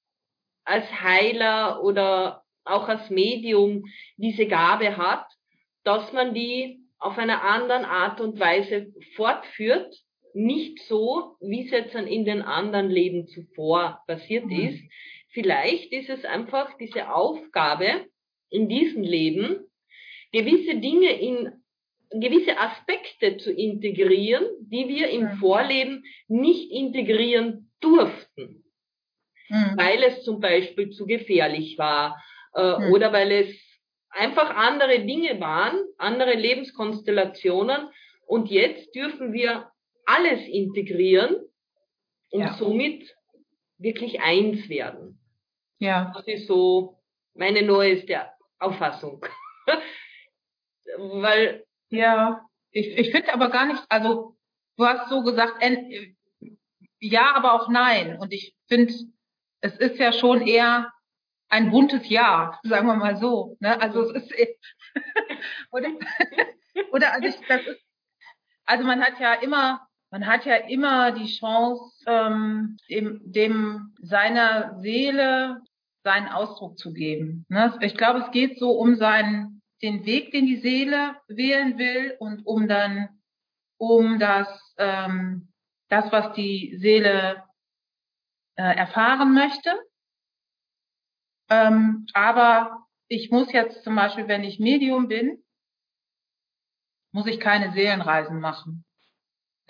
als 0.65 0.91
Heiler 1.03 1.83
oder 1.83 2.45
auch 2.65 2.89
als 2.89 3.11
Medium 3.11 3.85
diese 4.17 4.47
Gabe 4.47 4.97
hat, 4.97 5.27
dass 5.83 6.13
man 6.13 6.35
die 6.35 6.81
auf 6.99 7.19
einer 7.19 7.43
anderen 7.43 7.85
Art 7.85 8.21
und 8.21 8.39
Weise 8.39 8.93
fortführt, 9.17 9.95
nicht 10.35 10.81
so, 10.89 11.37
wie 11.41 11.65
es 11.65 11.71
jetzt 11.71 11.95
in 11.95 12.25
den 12.25 12.43
anderen 12.43 12.91
Leben 12.91 13.27
zuvor 13.27 14.03
passiert 14.07 14.47
mhm. 14.47 14.69
ist. 14.69 14.83
Vielleicht 15.31 15.93
ist 15.93 16.11
es 16.11 16.25
einfach 16.25 16.77
diese 16.79 17.15
Aufgabe 17.15 18.07
in 18.51 18.69
diesem 18.69 19.03
Leben, 19.03 19.65
gewisse 20.33 20.77
Dinge 20.77 21.11
in 21.13 21.53
gewisse 22.21 22.59
Aspekte 22.59 23.39
zu 23.39 23.51
integrieren, 23.51 24.45
die 24.61 24.89
wir 24.89 25.09
im 25.11 25.23
mhm. 25.23 25.37
Vorleben 25.39 26.05
nicht 26.29 26.71
integrieren 26.71 27.71
durften, 27.81 28.65
mhm. 29.49 29.73
weil 29.77 30.03
es 30.03 30.23
zum 30.23 30.41
Beispiel 30.41 30.91
zu 30.91 31.07
gefährlich 31.07 31.79
war 31.79 32.23
äh, 32.55 32.79
mhm. 32.79 32.93
oder 32.93 33.13
weil 33.13 33.33
es 33.33 33.73
einfach 34.11 34.55
andere 34.55 35.01
Dinge 35.01 35.41
waren, 35.41 35.79
andere 35.97 36.35
Lebenskonstellationen. 36.35 37.89
Und 38.27 38.51
jetzt 38.51 38.95
dürfen 38.95 39.33
wir 39.33 39.72
alles 40.07 40.47
integrieren 40.49 41.37
und 42.31 42.41
ja. 42.41 42.55
somit 42.55 43.15
wirklich 43.79 44.21
eins 44.21 44.69
werden. 44.69 45.21
Ja. 45.79 46.13
Das 46.15 46.27
ist 46.27 46.47
so 46.47 46.99
meine 47.35 47.63
neueste 47.63 48.31
Auffassung. 48.59 49.25
Weil. 50.97 51.65
Ja, 51.89 52.47
ich, 52.71 52.87
ich 52.97 53.11
finde 53.11 53.35
aber 53.35 53.51
gar 53.51 53.67
nicht, 53.67 53.85
also 53.91 54.35
du 54.79 54.87
hast 54.87 55.11
so 55.11 55.23
gesagt, 55.23 55.63
ja, 57.01 57.35
aber 57.35 57.53
auch 57.53 57.69
nein. 57.69 58.17
Und 58.19 58.33
ich 58.33 58.55
finde, 58.67 58.95
es 59.61 59.77
ist 59.77 59.99
ja 59.99 60.13
schon 60.13 60.47
eher 60.47 60.91
ein 61.49 61.71
buntes 61.71 62.09
Jahr, 62.09 62.59
sagen 62.63 62.87
wir 62.87 62.97
mal 62.97 63.17
so. 63.19 63.57
Ne? 63.61 63.79
Also 63.81 64.11
es 64.15 64.31
ist 64.31 64.59
oder, 65.71 65.89
oder 66.93 67.13
also, 67.13 67.29
ich, 67.29 67.47
das 67.47 67.67
ist, 67.67 67.83
also 68.65 68.85
man 68.85 69.03
hat 69.03 69.21
ja 69.21 69.35
immer, 69.35 69.87
man 70.13 70.27
hat 70.27 70.45
ja 70.45 70.55
immer 70.55 71.11
die 71.11 71.27
Chance, 71.27 71.93
ähm, 72.07 72.77
dem, 72.89 73.21
dem 73.25 73.95
seiner 74.01 74.79
Seele 74.81 75.61
seinen 76.05 76.29
Ausdruck 76.29 76.79
zu 76.79 76.93
geben. 76.93 77.45
Ne? 77.49 77.77
Ich 77.81 77.97
glaube, 77.97 78.21
es 78.21 78.31
geht 78.31 78.59
so 78.59 78.71
um 78.71 78.95
seinen 78.95 79.63
den 79.83 80.07
Weg, 80.07 80.31
den 80.31 80.47
die 80.47 80.61
Seele 80.61 81.17
wählen 81.27 81.77
will 81.77 82.15
und 82.21 82.47
um 82.47 82.69
dann 82.69 83.09
um 83.79 84.21
das 84.21 84.49
ähm, 84.79 85.49
das, 85.89 86.13
was 86.13 86.33
die 86.35 86.77
Seele 86.79 87.43
äh, 88.55 88.77
erfahren 88.77 89.35
möchte 89.35 89.71
ähm, 91.53 92.07
aber 92.15 92.87
ich 93.09 93.31
muss 93.31 93.53
jetzt 93.53 93.85
zum 93.85 93.95
Beispiel, 93.95 94.27
wenn 94.27 94.43
ich 94.43 94.59
Medium 94.59 95.09
bin, 95.09 95.45
muss 97.13 97.27
ich 97.27 97.39
keine 97.41 97.73
Seelenreisen 97.73 98.41
machen. 98.41 98.87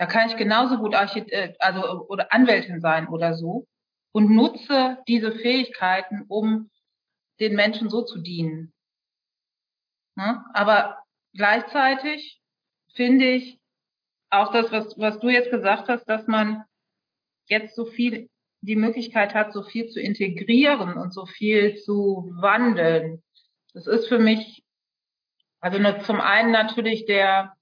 Da 0.03 0.09
kann 0.09 0.29
ich 0.29 0.35
genauso 0.35 0.79
gut 0.79 0.95
Archit 0.95 1.31
äh, 1.31 1.53
also 1.59 2.05
oder 2.09 2.33
Anwältin 2.33 2.81
sein 2.81 3.07
oder 3.07 3.35
so 3.35 3.67
und 4.11 4.29
nutze 4.29 4.97
diese 5.07 5.31
Fähigkeiten, 5.31 6.25
um 6.27 6.69
den 7.39 7.55
Menschen 7.55 7.89
so 7.89 8.01
zu 8.01 8.19
dienen. 8.19 8.73
Ne? 10.17 10.43
Aber 10.53 11.01
gleichzeitig 11.33 12.41
finde 12.93 13.29
ich 13.29 13.61
auch 14.29 14.51
das, 14.51 14.73
was, 14.73 14.99
was 14.99 15.19
du 15.19 15.29
jetzt 15.29 15.51
gesagt 15.51 15.87
hast, 15.87 16.03
dass 16.03 16.27
man 16.27 16.65
jetzt 17.47 17.73
so 17.73 17.85
viel 17.85 18.29
die 18.59 18.75
Möglichkeit 18.75 19.33
hat, 19.33 19.53
so 19.53 19.63
viel 19.63 19.87
zu 19.87 20.01
integrieren 20.01 20.97
und 20.97 21.13
so 21.13 21.25
viel 21.25 21.77
zu 21.77 22.29
wandeln. 22.41 23.23
Das 23.73 23.87
ist 23.87 24.09
für 24.09 24.19
mich, 24.19 24.65
also 25.61 25.79
nur 25.79 26.01
zum 26.01 26.19
einen 26.19 26.51
natürlich 26.51 27.05
der, 27.05 27.55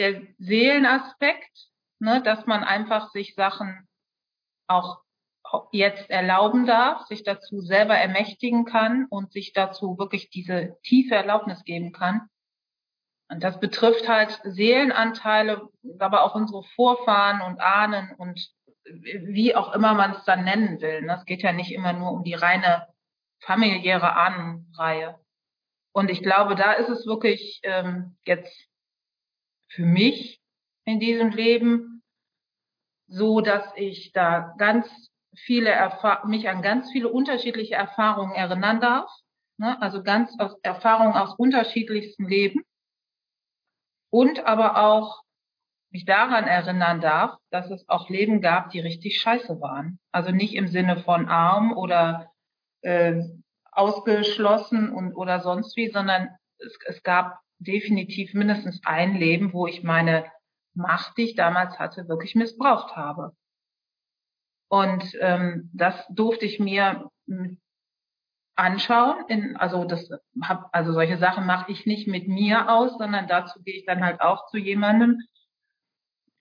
der 0.00 0.22
Seelenaspekt, 0.38 1.68
ne, 1.98 2.22
dass 2.22 2.46
man 2.46 2.64
einfach 2.64 3.10
sich 3.10 3.34
Sachen 3.34 3.86
auch 4.66 5.02
jetzt 5.72 6.08
erlauben 6.08 6.66
darf, 6.66 7.06
sich 7.06 7.22
dazu 7.22 7.60
selber 7.60 7.94
ermächtigen 7.94 8.64
kann 8.64 9.06
und 9.10 9.32
sich 9.32 9.52
dazu 9.52 9.98
wirklich 9.98 10.30
diese 10.30 10.78
tiefe 10.82 11.14
Erlaubnis 11.14 11.64
geben 11.64 11.92
kann. 11.92 12.28
Und 13.28 13.44
das 13.44 13.60
betrifft 13.60 14.08
halt 14.08 14.40
Seelenanteile, 14.42 15.68
aber 15.98 16.24
auch 16.24 16.34
unsere 16.34 16.64
Vorfahren 16.64 17.42
und 17.42 17.60
Ahnen 17.60 18.14
und 18.16 18.40
wie 18.84 19.54
auch 19.54 19.74
immer 19.74 19.92
man 19.94 20.12
es 20.12 20.24
dann 20.24 20.44
nennen 20.44 20.80
will. 20.80 21.02
Ne? 21.02 21.16
Es 21.18 21.26
geht 21.26 21.42
ja 21.42 21.52
nicht 21.52 21.72
immer 21.72 21.92
nur 21.92 22.10
um 22.10 22.24
die 22.24 22.34
reine 22.34 22.88
familiäre 23.40 24.14
Ahnenreihe. 24.14 25.20
Und 25.92 26.10
ich 26.10 26.22
glaube, 26.22 26.54
da 26.54 26.72
ist 26.72 26.88
es 26.88 27.06
wirklich 27.06 27.60
ähm, 27.64 28.16
jetzt 28.24 28.69
für 29.70 29.84
mich 29.84 30.40
in 30.84 31.00
diesem 31.00 31.30
Leben 31.30 32.02
so, 33.08 33.40
dass 33.40 33.64
ich 33.76 34.12
da 34.12 34.54
ganz 34.58 34.88
viele 35.36 35.70
Erfahr 35.70 36.26
mich 36.26 36.48
an 36.48 36.62
ganz 36.62 36.90
viele 36.90 37.08
unterschiedliche 37.08 37.74
Erfahrungen 37.74 38.34
erinnern 38.34 38.80
darf. 38.80 39.10
Ne? 39.58 39.80
Also 39.80 40.02
ganz 40.02 40.32
aus 40.38 40.56
Erfahrungen 40.62 41.14
aus 41.14 41.34
unterschiedlichsten 41.36 42.28
Leben. 42.28 42.62
Und 44.10 44.44
aber 44.44 44.76
auch 44.76 45.22
mich 45.92 46.04
daran 46.04 46.44
erinnern 46.44 47.00
darf, 47.00 47.36
dass 47.50 47.70
es 47.70 47.88
auch 47.88 48.08
Leben 48.08 48.40
gab, 48.40 48.70
die 48.70 48.80
richtig 48.80 49.20
scheiße 49.20 49.60
waren. 49.60 49.98
Also 50.12 50.30
nicht 50.30 50.54
im 50.54 50.68
Sinne 50.68 51.02
von 51.02 51.28
arm 51.28 51.72
oder 51.76 52.30
äh, 52.82 53.22
ausgeschlossen 53.72 54.92
und 54.92 55.14
oder 55.14 55.40
sonst 55.40 55.76
wie, 55.76 55.90
sondern 55.90 56.28
es, 56.58 56.78
es 56.86 57.02
gab 57.02 57.40
definitiv 57.60 58.34
mindestens 58.34 58.80
ein 58.84 59.14
Leben, 59.14 59.52
wo 59.52 59.66
ich 59.66 59.82
meine 59.82 60.24
Macht, 60.74 61.16
die 61.16 61.24
ich 61.24 61.34
damals 61.34 61.78
hatte, 61.78 62.08
wirklich 62.08 62.34
missbraucht 62.34 62.96
habe. 62.96 63.36
Und 64.68 65.16
ähm, 65.20 65.70
das 65.72 65.94
durfte 66.08 66.46
ich 66.46 66.58
mir 66.58 67.10
anschauen. 68.56 69.24
In, 69.28 69.56
also 69.56 69.84
das 69.84 70.08
hab, 70.42 70.68
also 70.72 70.92
solche 70.92 71.18
Sachen 71.18 71.46
mache 71.46 71.70
ich 71.70 71.86
nicht 71.86 72.08
mit 72.08 72.28
mir 72.28 72.70
aus, 72.70 72.96
sondern 72.98 73.28
dazu 73.28 73.62
gehe 73.62 73.76
ich 73.76 73.86
dann 73.86 74.02
halt 74.02 74.20
auch 74.20 74.46
zu 74.48 74.58
jemandem, 74.58 75.20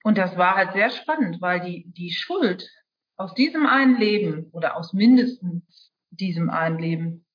und 0.03 0.17
das 0.17 0.37
war 0.37 0.55
halt 0.55 0.73
sehr 0.73 0.89
spannend, 0.91 1.41
weil 1.41 1.59
die, 1.59 1.91
die 1.91 2.11
Schuld 2.11 2.69
aus 3.17 3.33
diesem 3.33 3.65
einen 3.65 3.97
Leben 3.97 4.49
oder 4.51 4.77
aus 4.77 4.93
mindestens 4.93 5.91
diesem 6.09 6.49
einen 6.49 6.79
Leben, 6.79 7.25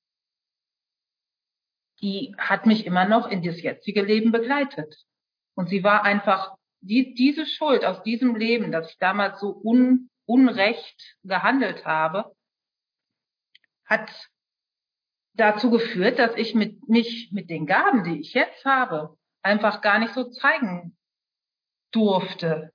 die 2.05 2.35
hat 2.37 2.67
mich 2.67 2.85
immer 2.85 3.05
noch 3.05 3.27
in 3.27 3.41
das 3.41 3.63
jetzige 3.63 4.03
Leben 4.03 4.31
begleitet. 4.31 4.95
Und 5.55 5.69
sie 5.69 5.83
war 5.83 6.03
einfach, 6.03 6.55
die, 6.81 7.15
diese 7.15 7.47
Schuld 7.47 7.83
aus 7.83 8.03
diesem 8.03 8.35
Leben, 8.35 8.71
dass 8.71 8.91
ich 8.91 8.97
damals 8.99 9.39
so 9.39 9.59
un, 9.63 10.11
unrecht 10.25 11.17
gehandelt 11.23 11.83
habe, 11.83 12.35
hat 13.85 14.29
dazu 15.33 15.71
geführt, 15.71 16.19
dass 16.19 16.35
ich 16.35 16.53
mit, 16.53 16.87
mich 16.87 17.31
mit 17.31 17.49
den 17.49 17.65
Gaben, 17.65 18.03
die 18.03 18.19
ich 18.19 18.35
jetzt 18.35 18.63
habe, 18.65 19.17
einfach 19.41 19.81
gar 19.81 19.97
nicht 19.97 20.13
so 20.13 20.29
zeigen 20.29 20.95
durfte. 21.91 22.71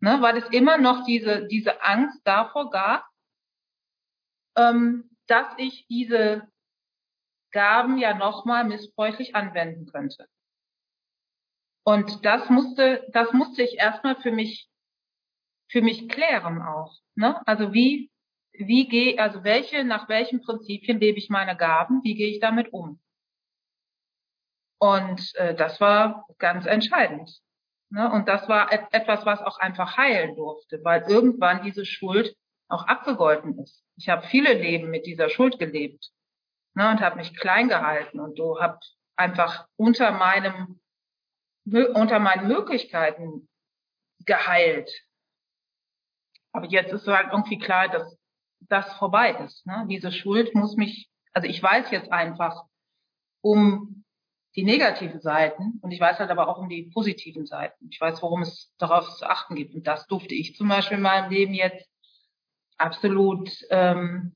Ne, 0.00 0.16
weil 0.22 0.38
es 0.38 0.48
immer 0.48 0.78
noch 0.78 1.04
diese, 1.04 1.46
diese 1.46 1.82
Angst 1.82 2.22
davor 2.24 2.70
gab, 2.70 3.06
ähm, 4.56 5.10
dass 5.26 5.46
ich 5.58 5.86
diese 5.88 6.49
Gaben 7.52 7.98
ja 7.98 8.14
nochmal 8.14 8.64
missbräuchlich 8.64 9.34
anwenden 9.34 9.86
könnte. 9.86 10.26
Und 11.84 12.24
das 12.24 12.48
musste, 12.50 13.06
das 13.12 13.32
musste 13.32 13.62
ich 13.62 13.78
erstmal 13.78 14.16
für 14.16 14.30
mich, 14.30 14.68
für 15.68 15.82
mich 15.82 16.08
klären 16.08 16.62
auch. 16.62 16.94
Ne? 17.14 17.40
Also 17.46 17.72
wie, 17.72 18.10
wie 18.52 18.88
gehe, 18.88 19.18
also 19.18 19.44
welche, 19.44 19.84
nach 19.84 20.08
welchen 20.08 20.42
Prinzipien 20.42 21.00
lebe 21.00 21.18
ich 21.18 21.30
meine 21.30 21.56
Gaben? 21.56 22.02
Wie 22.04 22.14
gehe 22.14 22.28
ich 22.28 22.40
damit 22.40 22.72
um? 22.72 23.00
Und 24.78 25.34
äh, 25.36 25.54
das 25.54 25.80
war 25.80 26.26
ganz 26.38 26.66
entscheidend. 26.66 27.30
Ne? 27.90 28.10
Und 28.10 28.28
das 28.28 28.48
war 28.48 28.72
et 28.72 28.82
etwas, 28.92 29.26
was 29.26 29.40
auch 29.40 29.58
einfach 29.58 29.96
heilen 29.96 30.36
durfte, 30.36 30.80
weil 30.84 31.02
irgendwann 31.08 31.62
diese 31.62 31.84
Schuld 31.84 32.36
auch 32.68 32.86
abgegolten 32.86 33.58
ist. 33.58 33.82
Ich 33.96 34.08
habe 34.08 34.26
viele 34.28 34.54
Leben 34.54 34.90
mit 34.90 35.06
dieser 35.06 35.28
Schuld 35.28 35.58
gelebt 35.58 36.10
ne? 36.80 36.90
und 36.90 37.00
habe 37.00 37.16
mich 37.16 37.36
klein 37.36 37.68
gehalten 37.68 38.20
und 38.20 38.38
du 38.38 38.58
habe 38.60 38.78
einfach 39.16 39.66
unter 39.76 40.10
meinem 40.12 40.80
unter 41.94 42.18
meinen 42.18 42.48
Möglichkeiten 42.48 43.48
geheilt. 44.24 44.90
Aber 46.52 46.66
jetzt 46.66 46.92
ist 46.92 47.06
halt 47.06 47.28
irgendwie 47.32 47.58
klar, 47.58 47.88
dass 47.88 48.18
das 48.60 48.92
vorbei 48.94 49.32
ist. 49.44 49.66
Ne? 49.66 49.86
Diese 49.88 50.10
Schuld 50.10 50.54
muss 50.54 50.76
mich, 50.76 51.10
also 51.32 51.46
ich 51.46 51.62
weiß 51.62 51.90
jetzt 51.90 52.10
einfach 52.10 52.64
um 53.42 54.04
die 54.56 54.64
negativen 54.64 55.20
Seiten 55.20 55.78
und 55.80 55.92
ich 55.92 56.00
weiß 56.00 56.18
halt 56.18 56.30
aber 56.30 56.48
auch 56.48 56.58
um 56.58 56.68
die 56.68 56.90
positiven 56.92 57.46
Seiten. 57.46 57.88
Ich 57.90 58.00
weiß, 58.00 58.20
worum 58.22 58.42
es 58.42 58.72
darauf 58.78 59.08
zu 59.16 59.28
achten 59.28 59.54
gibt. 59.54 59.74
Und 59.74 59.86
das 59.86 60.06
durfte 60.06 60.34
ich 60.34 60.56
zum 60.56 60.68
Beispiel 60.68 60.96
in 60.96 61.02
meinem 61.02 61.30
Leben 61.30 61.54
jetzt 61.54 61.88
absolut, 62.78 63.50
ähm, 63.70 64.34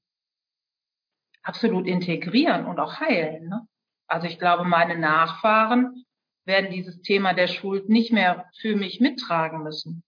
absolut 1.44 1.86
integrieren 1.86 2.66
und 2.66 2.80
auch 2.80 2.98
heilen. 2.98 3.48
Ne? 3.48 3.68
Also 4.06 4.26
ich 4.26 4.38
glaube, 4.38 4.64
meine 4.64 4.98
Nachfahren 4.98 6.04
werden 6.44 6.70
dieses 6.70 7.00
Thema 7.02 7.32
der 7.34 7.46
Schuld 7.46 7.88
nicht 7.88 8.12
mehr 8.12 8.50
für 8.60 8.74
mich 8.74 9.00
mittragen 9.00 9.62
müssen. 9.62 10.02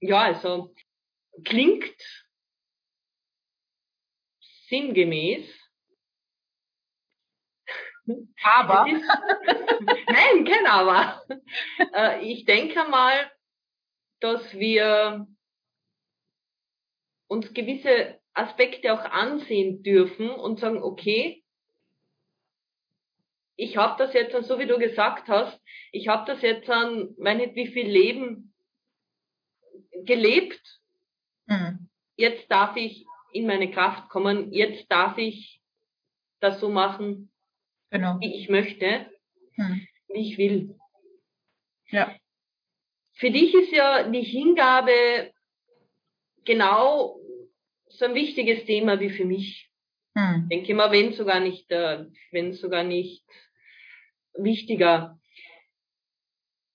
Ja, 0.00 0.22
also 0.22 0.74
klingt 1.44 1.94
sinngemäß. 4.68 5.46
Aber. 8.42 8.88
Ist, 8.90 9.04
nein, 10.08 10.44
kein 10.44 10.66
Aber. 10.66 11.22
Äh, 11.92 12.24
ich 12.24 12.44
denke 12.44 12.84
mal, 12.84 13.30
dass 14.20 14.52
wir 14.54 15.26
uns 17.30 17.54
gewisse 17.54 18.18
Aspekte 18.34 18.92
auch 18.92 19.04
ansehen 19.04 19.84
dürfen 19.84 20.30
und 20.30 20.58
sagen, 20.58 20.82
okay, 20.82 21.44
ich 23.54 23.76
habe 23.76 24.02
das 24.04 24.12
jetzt, 24.14 24.32
so 24.48 24.58
wie 24.58 24.66
du 24.66 24.78
gesagt 24.78 25.28
hast, 25.28 25.60
ich 25.92 26.08
habe 26.08 26.26
das 26.26 26.42
jetzt 26.42 26.68
an, 26.68 27.14
meine 27.18 27.54
wie 27.54 27.68
viel 27.68 27.86
Leben 27.86 28.52
gelebt. 30.04 30.60
Mhm. 31.46 31.88
Jetzt 32.16 32.50
darf 32.50 32.74
ich 32.76 33.06
in 33.32 33.46
meine 33.46 33.70
Kraft 33.70 34.08
kommen. 34.08 34.52
Jetzt 34.52 34.90
darf 34.90 35.16
ich 35.16 35.60
das 36.40 36.58
so 36.58 36.68
machen, 36.68 37.30
genau. 37.90 38.18
wie 38.18 38.34
ich 38.34 38.48
möchte, 38.48 39.08
mhm. 39.56 39.86
wie 40.08 40.32
ich 40.32 40.38
will. 40.38 40.76
Ja. 41.90 42.12
Für 43.12 43.30
dich 43.30 43.54
ist 43.54 43.70
ja 43.70 44.08
die 44.08 44.22
Hingabe 44.22 45.32
genau 46.44 47.19
so 47.90 48.04
ein 48.04 48.14
wichtiges 48.14 48.64
Thema 48.64 49.00
wie 49.00 49.10
für 49.10 49.24
mich. 49.24 49.70
Hm. 50.16 50.48
Denke 50.50 50.74
mal, 50.74 50.90
wenn 50.90 51.12
sogar 51.12 51.40
nicht, 51.40 51.70
äh, 51.70 52.06
wenn 52.32 52.52
sogar 52.52 52.84
nicht 52.84 53.24
wichtiger. 54.34 55.18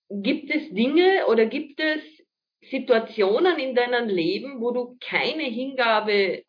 Gibt 0.09 0.51
es 0.51 0.69
Dinge 0.73 1.25
oder 1.27 1.45
gibt 1.45 1.79
es 1.79 2.01
Situationen 2.69 3.57
in 3.59 3.75
deinem 3.75 4.07
Leben, 4.07 4.61
wo 4.61 4.71
du 4.71 4.97
keine 4.99 5.43
Hingabe 5.43 6.43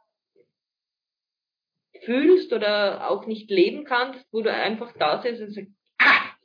fühlst 2.05 2.53
oder 2.53 3.11
auch 3.11 3.27
nicht 3.27 3.51
leben 3.51 3.85
kannst, 3.85 4.25
wo 4.33 4.43
du 4.43 4.53
einfach 4.53 4.93
da 4.99 5.21
sitzt 5.23 5.41
und 5.41 5.53
sagst, 5.53 5.73
ah, 5.99 6.37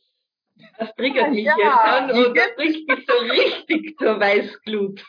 das 0.77 0.95
triggert 0.95 1.31
mich 1.31 1.45
ja, 1.45 1.55
jetzt 1.57 1.77
an 1.77 2.11
und 2.11 2.37
das 2.37 2.55
bringt 2.55 2.87
mich 2.87 3.05
so 3.05 3.13
richtig 3.19 3.97
zur 3.97 4.19
Weißglut. 4.19 5.03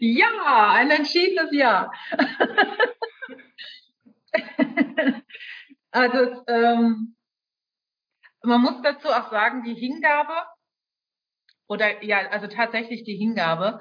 Ja, 0.00 0.72
ein 0.72 0.90
entschiedenes 0.90 1.52
Ja. 1.52 1.90
also 5.90 6.44
ähm, 6.48 7.16
man 8.42 8.60
muss 8.60 8.82
dazu 8.82 9.08
auch 9.08 9.30
sagen, 9.30 9.64
die 9.64 9.74
Hingabe 9.74 10.34
oder 11.66 12.04
ja, 12.04 12.28
also 12.30 12.46
tatsächlich 12.46 13.04
die 13.04 13.16
Hingabe, 13.16 13.80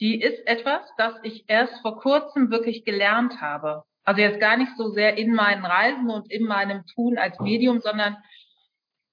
die 0.00 0.20
ist 0.20 0.46
etwas, 0.46 0.82
das 0.98 1.14
ich 1.22 1.44
erst 1.48 1.80
vor 1.80 2.00
kurzem 2.00 2.50
wirklich 2.50 2.84
gelernt 2.84 3.40
habe. 3.40 3.84
Also 4.04 4.20
jetzt 4.20 4.40
gar 4.40 4.56
nicht 4.56 4.76
so 4.76 4.90
sehr 4.90 5.16
in 5.16 5.34
meinen 5.34 5.64
Reisen 5.64 6.10
und 6.10 6.30
in 6.30 6.44
meinem 6.44 6.84
Tun 6.86 7.16
als 7.16 7.40
Medium, 7.40 7.80
sondern 7.80 8.18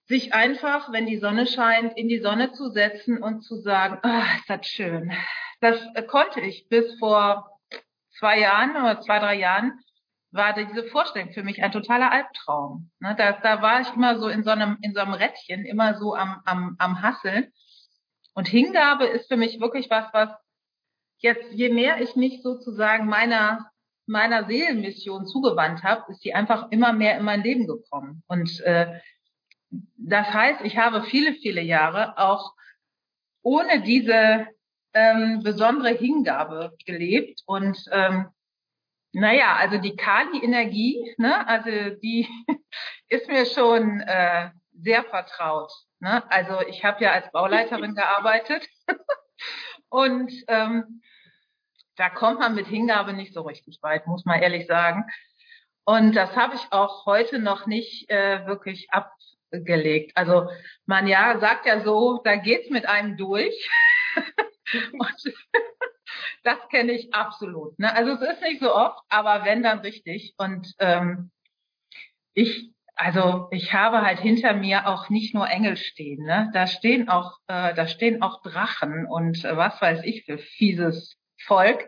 sich 0.07 0.33
einfach, 0.33 0.91
wenn 0.91 1.05
die 1.05 1.19
Sonne 1.19 1.47
scheint, 1.47 1.97
in 1.97 2.09
die 2.09 2.19
Sonne 2.19 2.51
zu 2.51 2.69
setzen 2.69 3.23
und 3.23 3.43
zu 3.43 3.61
sagen, 3.61 3.99
oh, 4.03 4.37
ist 4.37 4.49
das 4.49 4.67
schön. 4.67 5.13
Das 5.61 5.79
konnte 6.07 6.41
ich 6.41 6.67
bis 6.69 6.97
vor 6.99 7.59
zwei 8.17 8.39
Jahren 8.39 8.71
oder 8.71 8.99
zwei, 9.01 9.19
drei 9.19 9.35
Jahren 9.35 9.79
war 10.31 10.53
diese 10.53 10.85
Vorstellung 10.85 11.33
für 11.33 11.43
mich 11.43 11.61
ein 11.61 11.71
totaler 11.71 12.11
Albtraum. 12.11 12.89
Ne, 12.99 13.15
da, 13.17 13.33
da 13.33 13.61
war 13.61 13.81
ich 13.81 13.93
immer 13.93 14.17
so 14.17 14.27
in 14.27 14.43
so 14.43 14.49
einem, 14.49 14.77
in 14.81 14.93
so 14.93 15.01
einem 15.01 15.13
Rädchen, 15.13 15.65
immer 15.65 15.97
so 15.97 16.15
am, 16.15 16.41
am, 16.45 16.75
am 16.79 17.01
Hasseln. 17.01 17.51
Und 18.33 18.47
Hingabe 18.47 19.05
ist 19.05 19.27
für 19.27 19.37
mich 19.37 19.59
wirklich 19.59 19.89
was, 19.89 20.05
was 20.13 20.29
jetzt, 21.17 21.51
je 21.51 21.69
mehr 21.69 22.01
ich 22.01 22.15
mich 22.15 22.41
sozusagen 22.41 23.07
meiner, 23.07 23.69
meiner 24.07 24.45
Seelenmission 24.45 25.27
zugewandt 25.27 25.83
habe, 25.83 26.09
ist 26.11 26.23
die 26.23 26.33
einfach 26.33 26.71
immer 26.71 26.93
mehr 26.93 27.17
in 27.17 27.25
mein 27.25 27.43
Leben 27.43 27.67
gekommen. 27.67 28.23
Und 28.27 28.61
äh, 28.61 28.99
das 29.97 30.33
heißt, 30.33 30.61
ich 30.63 30.77
habe 30.77 31.03
viele, 31.03 31.33
viele 31.33 31.61
Jahre 31.61 32.17
auch 32.17 32.53
ohne 33.43 33.81
diese 33.81 34.47
ähm, 34.93 35.41
besondere 35.43 35.89
Hingabe 35.89 36.75
gelebt 36.85 37.41
und 37.45 37.77
ähm, 37.91 38.27
naja, 39.13 39.55
also 39.57 39.77
die 39.77 39.95
Kali-Energie, 39.95 41.13
ne, 41.17 41.45
also 41.47 41.95
die 42.01 42.27
ist 43.09 43.27
mir 43.27 43.45
schon 43.45 43.99
äh, 44.01 44.51
sehr 44.73 45.03
vertraut. 45.03 45.71
Ne? 45.99 46.23
Also 46.31 46.61
ich 46.61 46.83
habe 46.83 47.03
ja 47.03 47.11
als 47.11 47.31
Bauleiterin 47.31 47.93
gearbeitet 47.93 48.67
und 49.89 50.31
ähm, 50.47 51.01
da 51.95 52.09
kommt 52.09 52.39
man 52.39 52.55
mit 52.55 52.67
Hingabe 52.67 53.13
nicht 53.13 53.33
so 53.33 53.41
richtig 53.41 53.79
weit, 53.81 54.07
muss 54.07 54.25
man 54.25 54.41
ehrlich 54.41 54.65
sagen. 54.65 55.05
Und 55.83 56.15
das 56.15 56.35
habe 56.35 56.55
ich 56.55 56.71
auch 56.71 57.05
heute 57.05 57.39
noch 57.39 57.65
nicht 57.65 58.09
äh, 58.09 58.45
wirklich 58.47 58.87
abgelegt. 58.91 60.15
Also 60.15 60.49
man 60.85 61.07
ja 61.07 61.39
sagt 61.39 61.65
ja 61.65 61.81
so, 61.81 62.21
da 62.23 62.37
geht's 62.37 62.69
mit 62.69 62.87
einem 62.87 63.17
durch. 63.17 63.69
und 64.93 65.33
das 66.43 66.57
kenne 66.69 66.93
ich 66.93 67.13
absolut. 67.13 67.77
Ne? 67.79 67.93
Also 67.93 68.11
es 68.13 68.21
ist 68.21 68.41
nicht 68.41 68.61
so 68.61 68.73
oft, 68.73 69.03
aber 69.09 69.45
wenn 69.45 69.63
dann 69.63 69.79
richtig. 69.79 70.33
Und 70.37 70.73
ähm, 70.79 71.31
ich, 72.33 72.71
also 72.95 73.47
ich 73.51 73.73
habe 73.73 74.01
halt 74.01 74.19
hinter 74.19 74.53
mir 74.53 74.87
auch 74.87 75.09
nicht 75.09 75.33
nur 75.33 75.47
Engel 75.47 75.77
stehen. 75.77 76.25
Ne? 76.25 76.49
Da 76.53 76.67
stehen 76.67 77.09
auch, 77.09 77.39
äh, 77.47 77.73
da 77.73 77.87
stehen 77.87 78.21
auch 78.21 78.41
Drachen 78.41 79.05
und 79.05 79.43
äh, 79.43 79.57
was 79.57 79.81
weiß 79.81 80.01
ich 80.03 80.25
für 80.25 80.37
fieses 80.37 81.17
Volk. 81.45 81.87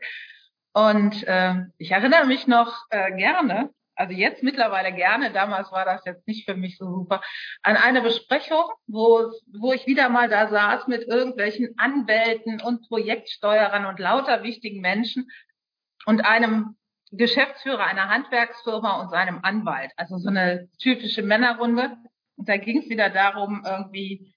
Und 0.73 1.23
äh, 1.27 1.55
ich 1.77 1.91
erinnere 1.91 2.25
mich 2.25 2.47
noch 2.47 2.85
äh, 2.89 3.15
gerne, 3.15 3.69
also 3.95 4.13
jetzt 4.13 4.43
mittlerweile 4.43 4.93
gerne, 4.93 5.31
damals 5.31 5.71
war 5.71 5.85
das 5.85 6.03
jetzt 6.05 6.27
nicht 6.27 6.45
für 6.45 6.55
mich 6.55 6.77
so 6.77 6.85
super, 6.85 7.21
an 7.61 7.77
eine 7.77 8.01
Besprechung, 8.01 8.63
wo, 8.87 9.31
wo 9.51 9.73
ich 9.73 9.85
wieder 9.87 10.09
mal 10.09 10.29
da 10.29 10.47
saß 10.47 10.87
mit 10.87 11.07
irgendwelchen 11.07 11.75
Anwälten 11.77 12.61
und 12.61 12.87
Projektsteuerern 12.87 13.85
und 13.85 13.99
lauter 13.99 14.43
wichtigen 14.43 14.81
Menschen 14.81 15.29
und 16.05 16.25
einem 16.25 16.75
Geschäftsführer 17.11 17.85
einer 17.85 18.09
Handwerksfirma 18.09 19.01
und 19.01 19.09
seinem 19.09 19.39
Anwalt. 19.43 19.91
Also 19.97 20.17
so 20.17 20.29
eine 20.29 20.67
typische 20.79 21.21
Männerrunde. 21.21 21.95
Und 22.35 22.49
da 22.49 22.57
ging 22.57 22.79
es 22.79 22.89
wieder 22.89 23.11
darum, 23.11 23.63
irgendwie, 23.63 24.33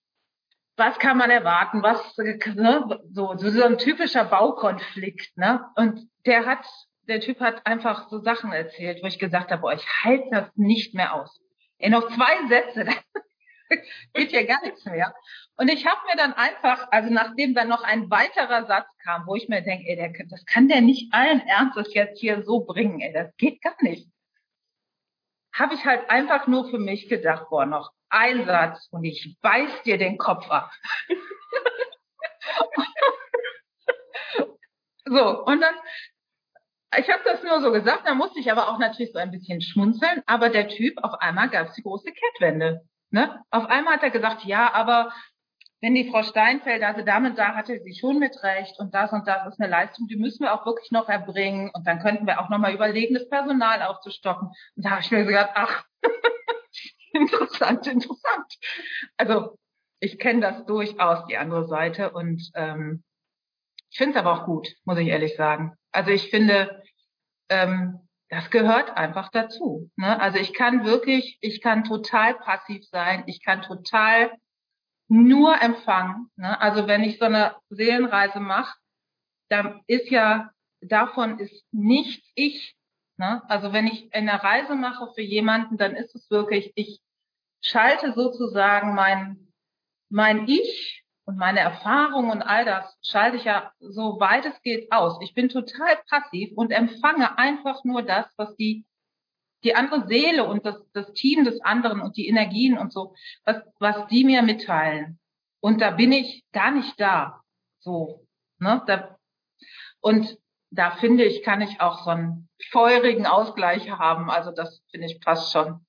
was 0.76 0.98
kann 0.98 1.16
man 1.16 1.30
erwarten, 1.30 1.82
was, 1.82 2.16
ne, 2.18 3.00
so, 3.12 3.34
so 3.36 3.62
ein 3.64 3.78
typischer 3.78 4.26
Baukonflikt, 4.26 5.38
ne? 5.38 5.64
Und 5.76 6.06
der 6.26 6.44
hat 6.44 6.66
der 7.08 7.20
Typ 7.20 7.40
hat 7.40 7.66
einfach 7.66 8.08
so 8.08 8.18
Sachen 8.20 8.52
erzählt, 8.52 9.02
wo 9.02 9.06
ich 9.06 9.18
gesagt 9.18 9.50
habe, 9.50 9.62
boah, 9.62 9.72
ich 9.72 9.86
halte 10.02 10.28
das 10.30 10.50
nicht 10.56 10.94
mehr 10.94 11.14
aus. 11.14 11.40
Ey, 11.78 11.90
noch 11.90 12.08
zwei 12.14 12.48
Sätze, 12.48 12.86
geht 14.14 14.32
ja 14.32 14.42
gar 14.44 14.60
nichts 14.62 14.84
mehr. 14.84 15.14
Und 15.56 15.68
ich 15.68 15.86
habe 15.86 16.00
mir 16.06 16.16
dann 16.16 16.32
einfach, 16.34 16.88
also 16.90 17.12
nachdem 17.12 17.54
dann 17.54 17.68
noch 17.68 17.82
ein 17.82 18.10
weiterer 18.10 18.66
Satz 18.66 18.88
kam, 19.02 19.26
wo 19.26 19.34
ich 19.34 19.48
mir 19.48 19.62
denke, 19.62 19.88
ey, 19.88 19.96
der, 19.96 20.12
das 20.28 20.44
kann 20.46 20.68
der 20.68 20.80
nicht 20.80 21.12
allen 21.12 21.40
Ernstes 21.46 21.94
jetzt 21.94 22.18
hier 22.18 22.42
so 22.42 22.60
bringen, 22.60 23.00
ey, 23.00 23.12
das 23.12 23.34
geht 23.36 23.62
gar 23.62 23.76
nicht. 23.80 24.08
habe 25.52 25.74
ich 25.74 25.84
halt 25.84 26.10
einfach 26.10 26.46
nur 26.46 26.68
für 26.70 26.78
mich 26.78 27.08
gedacht, 27.08 27.46
boah, 27.50 27.66
noch 27.66 27.92
ein 28.08 28.44
Satz 28.46 28.88
und 28.90 29.04
ich 29.04 29.36
beiß 29.40 29.82
dir 29.84 29.98
den 29.98 30.18
Kopf 30.18 30.48
ab. 30.50 30.70
so, 35.06 35.44
und 35.44 35.60
dann, 35.60 35.74
ich 36.98 37.08
habe 37.08 37.22
das 37.24 37.42
nur 37.42 37.60
so 37.60 37.72
gesagt, 37.72 38.02
da 38.06 38.14
musste 38.14 38.40
ich 38.40 38.50
aber 38.50 38.68
auch 38.68 38.78
natürlich 38.78 39.12
so 39.12 39.18
ein 39.18 39.30
bisschen 39.30 39.60
schmunzeln, 39.60 40.22
aber 40.26 40.48
der 40.48 40.68
Typ, 40.68 41.02
auf 41.02 41.14
einmal 41.20 41.48
gab 41.48 41.68
es 41.68 41.74
die 41.74 41.82
große 41.82 42.12
Kettwende. 42.12 42.82
Ne? 43.10 43.40
Auf 43.50 43.66
einmal 43.66 43.94
hat 43.94 44.02
er 44.02 44.10
gesagt, 44.10 44.44
ja, 44.44 44.72
aber 44.72 45.12
wenn 45.80 45.94
die 45.94 46.10
Frau 46.10 46.22
Steinfeld, 46.22 46.82
also 46.82 47.02
damit 47.02 47.38
da 47.38 47.54
hatte 47.54 47.78
sie 47.80 47.94
schon 47.94 48.18
mit 48.18 48.42
Recht 48.42 48.78
und 48.78 48.94
das 48.94 49.12
und 49.12 49.28
das 49.28 49.46
ist 49.46 49.60
eine 49.60 49.70
Leistung, 49.70 50.08
die 50.08 50.16
müssen 50.16 50.44
wir 50.44 50.54
auch 50.54 50.64
wirklich 50.64 50.90
noch 50.90 51.08
erbringen 51.08 51.70
und 51.74 51.86
dann 51.86 52.00
könnten 52.00 52.26
wir 52.26 52.40
auch 52.40 52.48
nochmal 52.48 52.74
überlegen, 52.74 53.14
das 53.14 53.28
Personal 53.28 53.82
aufzustocken. 53.82 54.48
Und 54.48 54.84
da 54.84 54.90
habe 54.90 55.02
ich 55.02 55.10
mir 55.10 55.24
gesagt, 55.24 55.52
ach, 55.54 55.84
interessant, 57.12 57.86
interessant. 57.86 58.54
Also 59.16 59.58
ich 60.00 60.18
kenne 60.18 60.40
das 60.40 60.64
durchaus, 60.66 61.26
die 61.26 61.36
andere 61.36 61.66
Seite 61.66 62.10
und 62.10 62.50
ähm, 62.54 63.04
ich 63.90 63.98
finde 63.98 64.18
es 64.18 64.24
aber 64.24 64.32
auch 64.32 64.46
gut, 64.46 64.68
muss 64.84 64.98
ich 64.98 65.08
ehrlich 65.08 65.36
sagen. 65.36 65.74
Also 65.92 66.10
ich 66.10 66.30
finde, 66.30 66.82
ähm, 67.48 68.00
das 68.28 68.50
gehört 68.50 68.96
einfach 68.96 69.30
dazu. 69.30 69.90
Ne? 69.96 70.20
Also 70.20 70.38
ich 70.38 70.52
kann 70.52 70.84
wirklich, 70.84 71.38
ich 71.40 71.60
kann 71.60 71.84
total 71.84 72.34
passiv 72.34 72.84
sein, 72.88 73.24
ich 73.26 73.42
kann 73.42 73.62
total 73.62 74.32
nur 75.08 75.60
empfangen. 75.62 76.30
Ne? 76.36 76.60
Also 76.60 76.86
wenn 76.86 77.04
ich 77.04 77.18
so 77.18 77.26
eine 77.26 77.54
Seelenreise 77.68 78.40
mache, 78.40 78.76
dann 79.48 79.82
ist 79.86 80.10
ja 80.10 80.50
davon 80.80 81.38
ist 81.38 81.64
nichts 81.72 82.28
ich. 82.34 82.76
Ne? 83.16 83.42
Also 83.48 83.72
wenn 83.72 83.86
ich 83.86 84.12
eine 84.12 84.42
Reise 84.42 84.74
mache 84.74 85.12
für 85.14 85.22
jemanden, 85.22 85.76
dann 85.76 85.94
ist 85.94 86.14
es 86.14 86.30
wirklich, 86.30 86.72
ich 86.74 87.00
schalte 87.62 88.12
sozusagen 88.12 88.94
mein, 88.94 89.52
mein 90.08 90.48
Ich 90.48 91.05
und 91.26 91.36
meine 91.36 91.60
Erfahrung 91.60 92.30
und 92.30 92.42
all 92.42 92.64
das 92.64 92.96
schalte 93.02 93.36
ich 93.36 93.44
ja 93.44 93.72
so 93.80 94.18
weit 94.20 94.46
es 94.46 94.62
geht 94.62 94.90
aus. 94.92 95.18
Ich 95.20 95.34
bin 95.34 95.48
total 95.48 95.98
passiv 96.08 96.56
und 96.56 96.70
empfange 96.70 97.36
einfach 97.36 97.84
nur 97.84 98.02
das, 98.02 98.26
was 98.36 98.54
die 98.56 98.86
die 99.64 99.74
andere 99.74 100.06
Seele 100.06 100.44
und 100.44 100.64
das, 100.64 100.80
das 100.92 101.12
Team 101.12 101.44
des 101.44 101.60
anderen 101.60 102.00
und 102.00 102.16
die 102.16 102.28
Energien 102.28 102.78
und 102.78 102.92
so, 102.92 103.14
was, 103.44 103.56
was 103.80 104.06
die 104.06 104.24
mir 104.24 104.42
mitteilen. 104.42 105.18
Und 105.60 105.80
da 105.80 105.90
bin 105.90 106.12
ich 106.12 106.44
gar 106.52 106.70
nicht 106.70 107.00
da. 107.00 107.40
So, 107.80 108.26
ne? 108.58 108.82
Da, 108.86 109.18
und 110.00 110.38
da 110.70 110.92
finde 110.92 111.24
ich, 111.24 111.42
kann 111.42 111.62
ich 111.62 111.80
auch 111.80 112.04
so 112.04 112.10
einen 112.10 112.48
feurigen 112.70 113.26
Ausgleich 113.26 113.90
haben. 113.90 114.30
Also 114.30 114.52
das 114.52 114.84
finde 114.90 115.06
ich 115.06 115.20
passt 115.20 115.52
schon. 115.52 115.84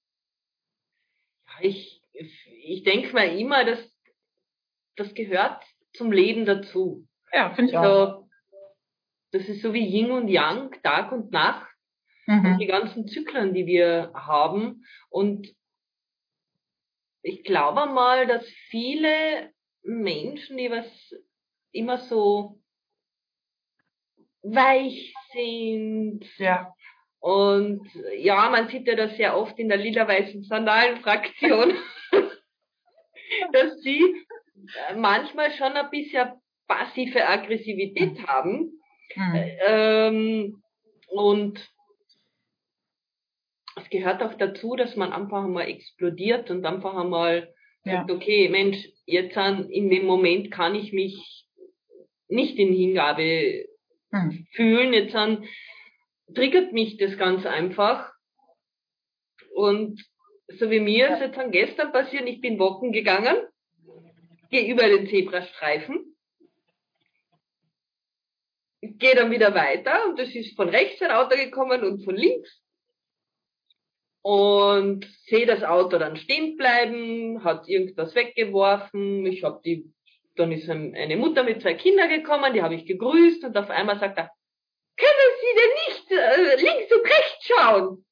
Ich, 1.59 2.01
ich 2.13 2.83
denke 2.83 3.13
mal 3.13 3.27
immer, 3.37 3.63
dass 3.63 3.79
das 4.97 5.13
gehört 5.13 5.63
zum 5.93 6.11
Leben 6.11 6.45
dazu. 6.45 7.07
Ja, 7.31 7.53
finde 7.53 7.71
ich 7.71 7.77
also, 7.77 7.91
auch. 7.91 8.27
Das 9.31 9.47
ist 9.47 9.61
so 9.61 9.73
wie 9.73 9.85
Yin 9.85 10.11
und 10.11 10.27
Yang, 10.27 10.81
Tag 10.83 11.11
und 11.11 11.31
Nacht 11.31 11.67
mhm. 12.25 12.45
und 12.45 12.59
die 12.59 12.65
ganzen 12.65 13.07
Zyklen, 13.07 13.53
die 13.53 13.65
wir 13.65 14.11
haben. 14.13 14.85
Und 15.09 15.47
ich 17.21 17.43
glaube 17.43 17.91
mal, 17.91 18.25
dass 18.25 18.47
viele 18.69 19.51
Menschen, 19.83 20.57
die 20.57 20.71
was 20.71 21.13
immer 21.71 21.97
so 21.97 22.59
weich 24.41 25.13
sind. 25.33 26.25
Ja. 26.37 26.73
Und 27.19 27.87
ja, 28.17 28.49
man 28.49 28.69
sieht 28.69 28.87
ja 28.87 28.95
das 28.95 29.17
sehr 29.17 29.35
oft 29.35 29.57
in 29.59 29.67
der 29.67 29.77
lila-weißen 29.77 30.43
Sandalen-Fraktion, 30.43 31.73
dass 33.51 33.81
sie 33.81 34.26
manchmal 34.95 35.51
schon 35.51 35.73
ein 35.73 35.89
bisschen 35.89 36.29
passive 36.67 37.27
Aggressivität 37.27 38.27
haben. 38.27 38.79
Mhm. 39.15 39.51
Ähm, 39.65 40.63
und 41.07 41.69
es 43.77 43.89
gehört 43.89 44.21
auch 44.21 44.33
dazu, 44.33 44.75
dass 44.75 44.95
man 44.95 45.13
einfach 45.13 45.43
einmal 45.45 45.69
explodiert 45.69 46.49
und 46.49 46.65
einfach 46.65 46.95
einmal 46.95 47.53
ja. 47.83 47.93
sagt, 47.93 48.11
okay, 48.11 48.49
Mensch, 48.49 48.77
jetzt 49.05 49.37
an, 49.37 49.69
in 49.69 49.89
dem 49.89 50.05
Moment 50.05 50.51
kann 50.51 50.75
ich 50.75 50.91
mich 50.91 51.47
nicht 52.27 52.57
in 52.57 52.73
Hingabe 52.73 53.65
hm. 54.11 54.47
fühlen, 54.51 54.93
jetzt 54.93 55.15
an, 55.15 55.47
triggert 56.33 56.73
mich 56.73 56.97
das 56.97 57.17
ganz 57.17 57.45
einfach. 57.45 58.11
Und 59.55 60.03
so 60.59 60.69
wie 60.69 60.79
mir 60.79 61.09
ist 61.09 61.21
jetzt 61.21 61.37
an 61.37 61.51
gestern 61.51 61.91
passiert, 61.91 62.27
ich 62.27 62.41
bin 62.41 62.59
walken 62.59 62.91
gegangen, 62.91 63.37
gehe 64.49 64.71
über 64.71 64.87
den 64.87 65.07
Zebrastreifen, 65.07 66.15
gehe 68.81 69.15
dann 69.15 69.31
wieder 69.31 69.53
weiter 69.53 70.07
und 70.07 70.19
es 70.19 70.33
ist 70.35 70.55
von 70.55 70.69
rechts 70.69 71.01
ein 71.01 71.11
Auto 71.11 71.35
gekommen 71.35 71.83
und 71.83 72.03
von 72.03 72.15
links 72.15 72.61
und 74.21 75.05
sehe 75.25 75.45
das 75.45 75.63
Auto 75.63 75.97
dann 75.97 76.17
stehen 76.17 76.57
bleiben, 76.57 77.43
hat 77.45 77.67
irgendwas 77.69 78.13
weggeworfen. 78.13 79.25
Ich 79.25 79.43
habe 79.45 79.61
die, 79.63 79.89
dann 80.35 80.51
ist 80.51 80.69
eine 80.69 81.15
Mutter 81.15 81.43
mit 81.43 81.61
zwei 81.61 81.75
Kindern 81.75 82.09
gekommen, 82.09 82.53
die 82.53 82.61
habe 82.61 82.75
ich 82.75 82.85
gegrüßt 82.85 83.45
und 83.45 83.55
auf 83.57 83.69
einmal 83.69 83.99
sagt 83.99 84.17
er, 84.17 84.29
können 84.97 85.31
Sie 85.39 85.55
denn 85.55 85.73
nicht 85.87 86.11
äh, 86.11 86.55
links 86.61 86.91
und 86.91 87.05
rechts 87.05 87.47
schauen? 87.47 88.05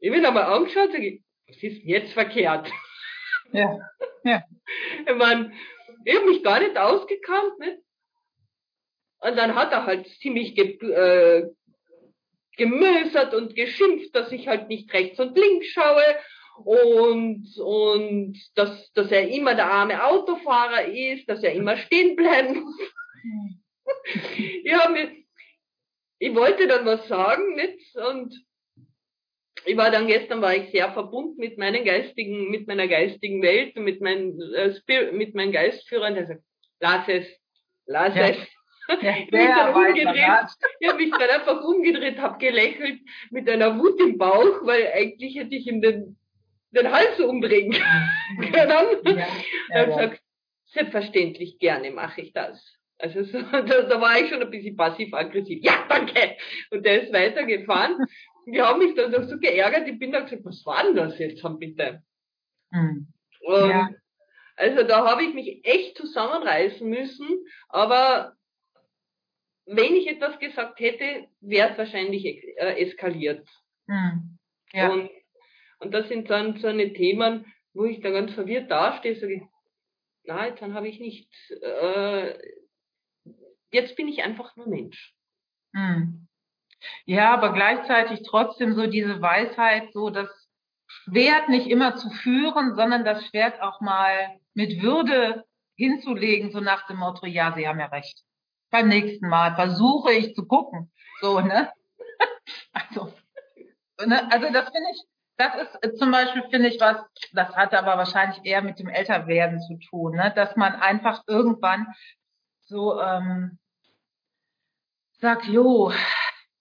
Ich 0.00 0.10
bin 0.10 0.26
einmal 0.26 0.44
angeschaut, 0.44 0.90
sage 0.90 1.06
ich, 1.06 1.22
was 1.46 1.62
ist 1.62 1.82
denn 1.82 1.88
jetzt 1.88 2.12
verkehrt? 2.12 2.68
Ja, 3.52 3.78
ja. 4.26 4.42
Ich 5.06 5.14
meine, 5.14 5.52
ich 6.04 6.16
habe 6.16 6.26
mich 6.26 6.42
gar 6.42 6.60
nicht 6.60 6.76
ausgekannt, 6.76 7.58
nicht? 7.58 7.78
Und 9.18 9.36
dann 9.36 9.54
hat 9.54 9.72
er 9.72 9.86
halt 9.86 10.06
ziemlich 10.20 10.54
ge 10.54 10.78
äh, 10.90 11.48
gemösert 12.56 13.34
und 13.34 13.54
geschimpft, 13.54 14.14
dass 14.14 14.32
ich 14.32 14.48
halt 14.48 14.68
nicht 14.68 14.92
rechts 14.92 15.20
und 15.20 15.36
links 15.36 15.68
schaue 15.68 16.04
und, 16.64 17.46
und 17.58 18.38
dass, 18.54 18.92
dass 18.92 19.10
er 19.10 19.28
immer 19.28 19.54
der 19.54 19.70
arme 19.70 20.02
Autofahrer 20.04 20.86
ist, 20.86 21.28
dass 21.28 21.42
er 21.42 21.52
immer 21.52 21.76
stehen 21.76 22.16
bleiben 22.16 22.60
muss. 22.60 22.94
ja, 24.64 24.88
mir, 24.88 25.12
ich 26.18 26.34
wollte 26.34 26.66
dann 26.66 26.86
was 26.86 27.06
sagen, 27.08 27.54
nicht? 27.56 27.94
Und 27.96 28.45
ich 29.66 29.76
war 29.76 29.90
dann 29.90 30.06
gestern 30.06 30.40
war 30.40 30.54
ich 30.54 30.70
sehr 30.70 30.92
verbunden 30.92 31.38
mit 31.38 31.58
meinen 31.58 31.84
geistigen, 31.84 32.50
mit 32.50 32.66
meiner 32.68 32.86
geistigen 32.86 33.42
Welt 33.42 33.76
und 33.76 33.84
mit 33.84 34.00
meinen 34.00 34.40
äh, 34.54 34.74
Spirit, 34.74 35.12
mit 35.12 35.34
meinen 35.34 35.52
Geistführern, 35.52 36.14
der 36.14 36.26
sagt, 36.26 36.42
lass 36.80 37.08
es, 37.08 37.26
lass 37.86 38.14
ja. 38.14 38.28
es. 38.28 38.36
Ja, 38.88 39.16
ich, 39.18 39.32
umgedreht, 39.74 40.48
ich 40.78 40.88
habe 40.88 40.98
mich 40.98 41.10
dann 41.10 41.30
einfach 41.30 41.64
umgedreht, 41.64 42.18
habe 42.18 42.38
gelächelt 42.38 43.00
mit 43.30 43.48
einer 43.48 43.76
Wut 43.78 44.00
im 44.00 44.16
Bauch, 44.16 44.64
weil 44.64 44.86
eigentlich 44.94 45.36
hätte 45.36 45.56
ich 45.56 45.66
ihm 45.66 45.82
den, 45.82 46.16
den 46.70 46.92
Hals 46.92 47.18
umdrehen 47.18 47.72
können. 48.52 48.70
Ja, 48.70 49.02
ja, 49.16 49.26
er 49.70 49.86
gesagt, 49.86 50.20
selbstverständlich 50.66 51.58
gerne 51.58 51.90
mache 51.90 52.20
ich 52.20 52.32
das. 52.32 52.76
Also 52.98 53.24
so, 53.24 53.42
da, 53.42 53.62
da 53.62 54.00
war 54.00 54.20
ich 54.20 54.28
schon 54.28 54.40
ein 54.40 54.50
bisschen 54.50 54.76
passiv-aggressiv. 54.76 55.62
Ja, 55.62 55.84
danke! 55.88 56.36
Und 56.70 56.86
der 56.86 57.02
ist 57.02 57.12
weitergefahren. 57.12 57.96
Wir 58.46 58.66
haben 58.66 58.78
mich 58.78 58.94
dann 58.94 59.12
doch 59.12 59.24
so 59.24 59.38
geärgert. 59.38 59.88
Ich 59.88 59.98
bin 59.98 60.12
da 60.12 60.20
gesagt, 60.20 60.44
was 60.44 60.64
war 60.64 60.84
denn 60.84 60.96
das 60.96 61.18
jetzt, 61.18 61.42
bitte? 61.58 62.02
Mhm. 62.70 63.12
Ja. 63.48 63.90
Also 64.56 64.84
da 64.84 65.06
habe 65.06 65.24
ich 65.24 65.34
mich 65.34 65.64
echt 65.64 65.98
zusammenreißen 65.98 66.88
müssen, 66.88 67.28
aber 67.68 68.36
wenn 69.66 69.94
ich 69.94 70.06
etwas 70.08 70.38
gesagt 70.38 70.80
hätte, 70.80 71.28
wäre 71.40 71.72
es 71.72 71.78
wahrscheinlich 71.78 72.24
äh, 72.24 72.82
eskaliert. 72.82 73.46
Hm. 73.88 74.38
Ja. 74.72 74.92
Und, 74.92 75.10
und 75.80 75.92
das 75.92 76.08
sind 76.08 76.30
dann 76.30 76.56
so 76.58 76.68
eine 76.68 76.92
Themen, 76.92 77.52
wo 77.74 77.84
ich 77.84 78.00
dann 78.00 78.14
ganz 78.14 78.32
verwirrt 78.32 78.70
dastehe, 78.70 79.16
sage 79.16 79.34
ich, 79.34 79.42
na, 80.24 80.46
jetzt 80.46 80.62
dann 80.62 80.74
habe 80.74 80.88
ich 80.88 80.98
nicht, 80.98 81.30
äh, 81.60 82.38
jetzt 83.72 83.96
bin 83.96 84.08
ich 84.08 84.22
einfach 84.22 84.56
nur 84.56 84.68
Mensch. 84.68 85.14
Hm. 85.74 86.28
Ja, 87.04 87.32
aber 87.32 87.52
gleichzeitig 87.52 88.22
trotzdem 88.28 88.74
so 88.74 88.86
diese 88.86 89.20
Weisheit, 89.20 89.92
so 89.92 90.10
das 90.10 90.28
Schwert 90.86 91.48
nicht 91.48 91.68
immer 91.68 91.96
zu 91.96 92.10
führen, 92.10 92.74
sondern 92.76 93.04
das 93.04 93.26
Schwert 93.26 93.60
auch 93.60 93.80
mal 93.80 94.38
mit 94.54 94.82
Würde 94.82 95.44
hinzulegen, 95.76 96.50
so 96.50 96.60
nach 96.60 96.86
dem 96.86 96.98
Motto, 96.98 97.26
ja, 97.26 97.52
Sie 97.54 97.68
haben 97.68 97.80
ja 97.80 97.86
recht 97.86 98.26
beim 98.70 98.88
nächsten 98.88 99.28
Mal 99.28 99.54
versuche 99.54 100.12
ich 100.12 100.34
zu 100.34 100.46
gucken. 100.46 100.92
So, 101.20 101.40
ne? 101.40 101.72
Also, 102.72 103.12
ne? 104.06 104.30
also 104.30 104.52
das 104.52 104.70
finde 104.70 104.90
ich, 104.92 105.02
das 105.36 105.54
ist 105.62 105.82
äh, 105.82 105.94
zum 105.94 106.12
Beispiel, 106.12 106.44
finde 106.50 106.68
ich, 106.68 106.80
was, 106.80 106.98
das 107.32 107.56
hat 107.56 107.74
aber 107.74 107.96
wahrscheinlich 107.98 108.38
eher 108.44 108.62
mit 108.62 108.78
dem 108.78 108.88
Älterwerden 108.88 109.60
zu 109.60 109.78
tun, 109.90 110.14
ne? 110.14 110.32
dass 110.36 110.54
man 110.56 110.74
einfach 110.74 111.24
irgendwann 111.26 111.86
so 112.66 113.00
ähm, 113.00 113.58
sagt, 115.18 115.46
jo, 115.46 115.92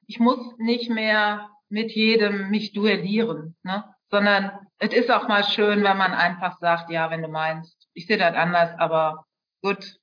ich 0.07 0.19
muss 0.19 0.39
nicht 0.57 0.89
mehr 0.89 1.49
mit 1.69 1.91
jedem 1.91 2.49
mich 2.49 2.73
duellieren, 2.73 3.55
ne? 3.63 3.83
sondern 4.09 4.51
es 4.79 4.93
ist 4.93 5.09
auch 5.09 5.27
mal 5.27 5.43
schön, 5.43 5.83
wenn 5.83 5.97
man 5.97 6.13
einfach 6.13 6.59
sagt, 6.59 6.89
ja, 6.91 7.09
wenn 7.09 7.21
du 7.21 7.27
meinst, 7.27 7.87
ich 7.93 8.07
sehe 8.07 8.17
das 8.17 8.35
anders, 8.35 8.71
aber 8.77 9.25
gut. 9.61 9.97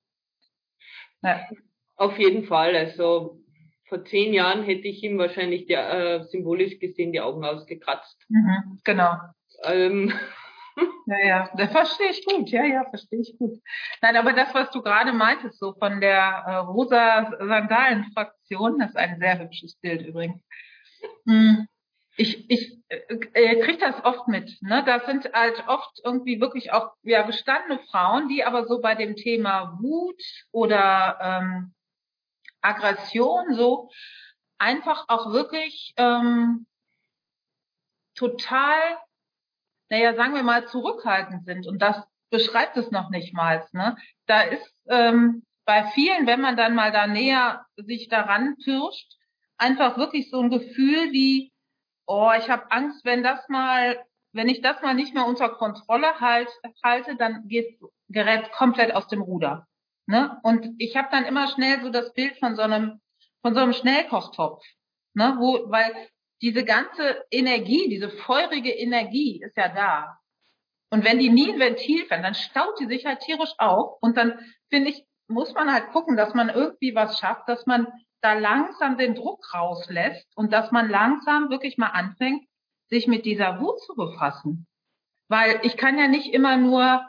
Ja. 1.22 1.40
Auf 1.96 2.18
jeden 2.18 2.44
Fall. 2.44 2.74
Also 2.74 3.38
vor 3.88 4.04
zehn 4.04 4.32
Jahren 4.32 4.64
hätte 4.64 4.88
ich 4.88 5.02
ihm 5.02 5.18
wahrscheinlich 5.18 5.66
die, 5.66 5.74
äh, 5.74 6.24
symbolisch 6.24 6.78
gesehen 6.78 7.12
die 7.12 7.20
Augen 7.20 7.44
ausgekratzt. 7.44 8.18
Mhm, 8.28 8.80
genau. 8.84 9.16
Ähm. 9.64 10.12
Ja, 11.06 11.18
ja, 11.26 11.50
das 11.56 11.72
verstehe 11.72 12.11
ich 12.11 12.24
gut. 12.24 12.48
Ja, 12.50 12.64
ja, 12.64 12.85
verstehe 12.88 13.20
ich 13.20 13.37
gut. 13.37 13.58
Nein, 14.00 14.16
aber 14.16 14.32
das, 14.32 14.54
was 14.54 14.70
du 14.70 14.82
gerade 14.82 15.12
meintest, 15.12 15.58
so 15.58 15.72
von 15.74 16.00
der 16.00 16.44
äh, 16.46 16.54
rosa 16.56 17.30
Sandalen-Fraktion, 17.38 18.78
das 18.78 18.90
ist 18.90 18.96
ein 18.96 19.18
sehr 19.18 19.38
hübsches 19.40 19.76
Bild 19.76 20.06
übrigens. 20.06 20.40
Hm 21.26 21.66
ich, 22.16 22.50
ich 22.50 22.78
äh, 22.88 23.56
kriege 23.61 23.78
das 23.78 24.04
oft 24.04 24.28
mit. 24.28 24.61
Ne? 24.61 24.82
Das 24.85 25.06
sind 25.06 25.32
halt 25.32 25.66
oft 25.66 26.00
irgendwie 26.04 26.40
wirklich 26.40 26.72
auch 26.72 26.92
ja, 27.02 27.22
gestandene 27.22 27.80
Frauen, 27.90 28.28
die 28.28 28.44
aber 28.44 28.66
so 28.66 28.80
bei 28.80 28.94
dem 28.94 29.16
Thema 29.16 29.78
Wut 29.80 30.20
oder 30.50 31.18
ähm, 31.22 31.74
Aggression 32.61 33.54
so 33.54 33.90
einfach 34.58 35.06
auch 35.08 35.32
wirklich 35.32 35.94
ähm, 35.96 36.66
total, 38.14 38.78
naja, 39.92 40.14
sagen 40.14 40.35
wir 40.35 40.42
mal, 40.42 40.66
zurückhaltend 40.66 41.44
sind. 41.44 41.66
Und 41.66 41.83
das 41.83 42.02
beschreibt 42.31 42.78
es 42.78 42.90
noch 42.90 43.11
nicht 43.11 43.35
mal. 43.35 43.62
Ne? 43.72 43.94
Da 44.24 44.40
ist 44.40 44.74
ähm, 44.88 45.44
bei 45.66 45.85
vielen, 45.88 46.26
wenn 46.26 46.40
man 46.40 46.57
dann 46.57 46.74
mal 46.74 46.92
da 46.92 47.07
näher 47.07 47.66
sich 47.76 48.09
daran 48.09 48.57
pirscht, 48.57 49.12
einfach 49.59 49.98
wirklich 49.98 50.31
so 50.31 50.40
ein 50.40 50.48
Gefühl 50.48 51.12
wie, 51.12 51.52
oh, 52.07 52.33
ich 52.38 52.48
habe 52.48 52.72
Angst, 52.72 53.05
wenn 53.05 53.22
das 53.22 53.46
mal, 53.50 54.02
wenn 54.33 54.48
ich 54.48 54.62
das 54.62 54.81
mal 54.81 54.94
nicht 54.94 55.12
mehr 55.12 55.26
unter 55.26 55.50
Kontrolle 55.50 56.20
halt, 56.20 56.48
halte, 56.83 57.16
dann 57.16 57.46
geht 57.48 57.78
gerät 58.09 58.50
komplett 58.52 58.94
aus 58.94 59.09
dem 59.09 59.20
Ruder. 59.20 59.66
Ne? 60.07 60.40
Und 60.42 60.74
ich 60.78 60.96
habe 60.96 61.09
dann 61.11 61.26
immer 61.26 61.48
schnell 61.48 61.83
so 61.83 61.90
das 61.90 62.14
Bild 62.14 62.38
von 62.38 62.57
so 62.57 62.62
einem 62.62 63.02
von 63.42 63.55
so 63.55 63.61
einem 63.61 63.72
Schnellkochtopf, 63.74 64.64
ne? 65.14 65.37
Wo, 65.38 65.68
weil 65.68 65.92
diese 66.42 66.64
ganze 66.64 67.24
Energie, 67.31 67.88
diese 67.88 68.11
feurige 68.11 68.70
Energie 68.70 69.40
ist 69.42 69.57
ja 69.57 69.68
da. 69.68 70.18
Und 70.90 71.05
wenn 71.05 71.18
die 71.18 71.31
nie 71.31 71.52
ein 71.52 71.61
Ventil 71.61 72.05
fällt, 72.05 72.24
dann 72.24 72.35
staut 72.35 72.78
die 72.81 72.87
sich 72.87 73.07
halt 73.07 73.20
tierisch 73.20 73.55
auf. 73.59 73.96
Und 74.02 74.16
dann 74.16 74.38
finde 74.68 74.90
ich, 74.90 75.07
muss 75.28 75.55
man 75.55 75.72
halt 75.72 75.90
gucken, 75.92 76.16
dass 76.16 76.35
man 76.35 76.50
irgendwie 76.50 76.94
was 76.94 77.18
schafft, 77.18 77.48
dass 77.48 77.64
man 77.64 77.87
da 78.20 78.35
langsam 78.35 78.98
den 78.98 79.14
Druck 79.14 79.55
rauslässt 79.55 80.28
und 80.37 80.52
dass 80.52 80.70
man 80.70 80.90
langsam 80.90 81.48
wirklich 81.48 81.78
mal 81.78 81.88
anfängt, 81.88 82.46
sich 82.88 83.07
mit 83.07 83.24
dieser 83.24 83.61
Wut 83.61 83.81
zu 83.81 83.94
befassen. 83.94 84.66
Weil 85.28 85.61
ich 85.62 85.76
kann 85.76 85.98
ja 85.98 86.09
nicht 86.09 86.35
immer 86.35 86.57
nur 86.57 87.07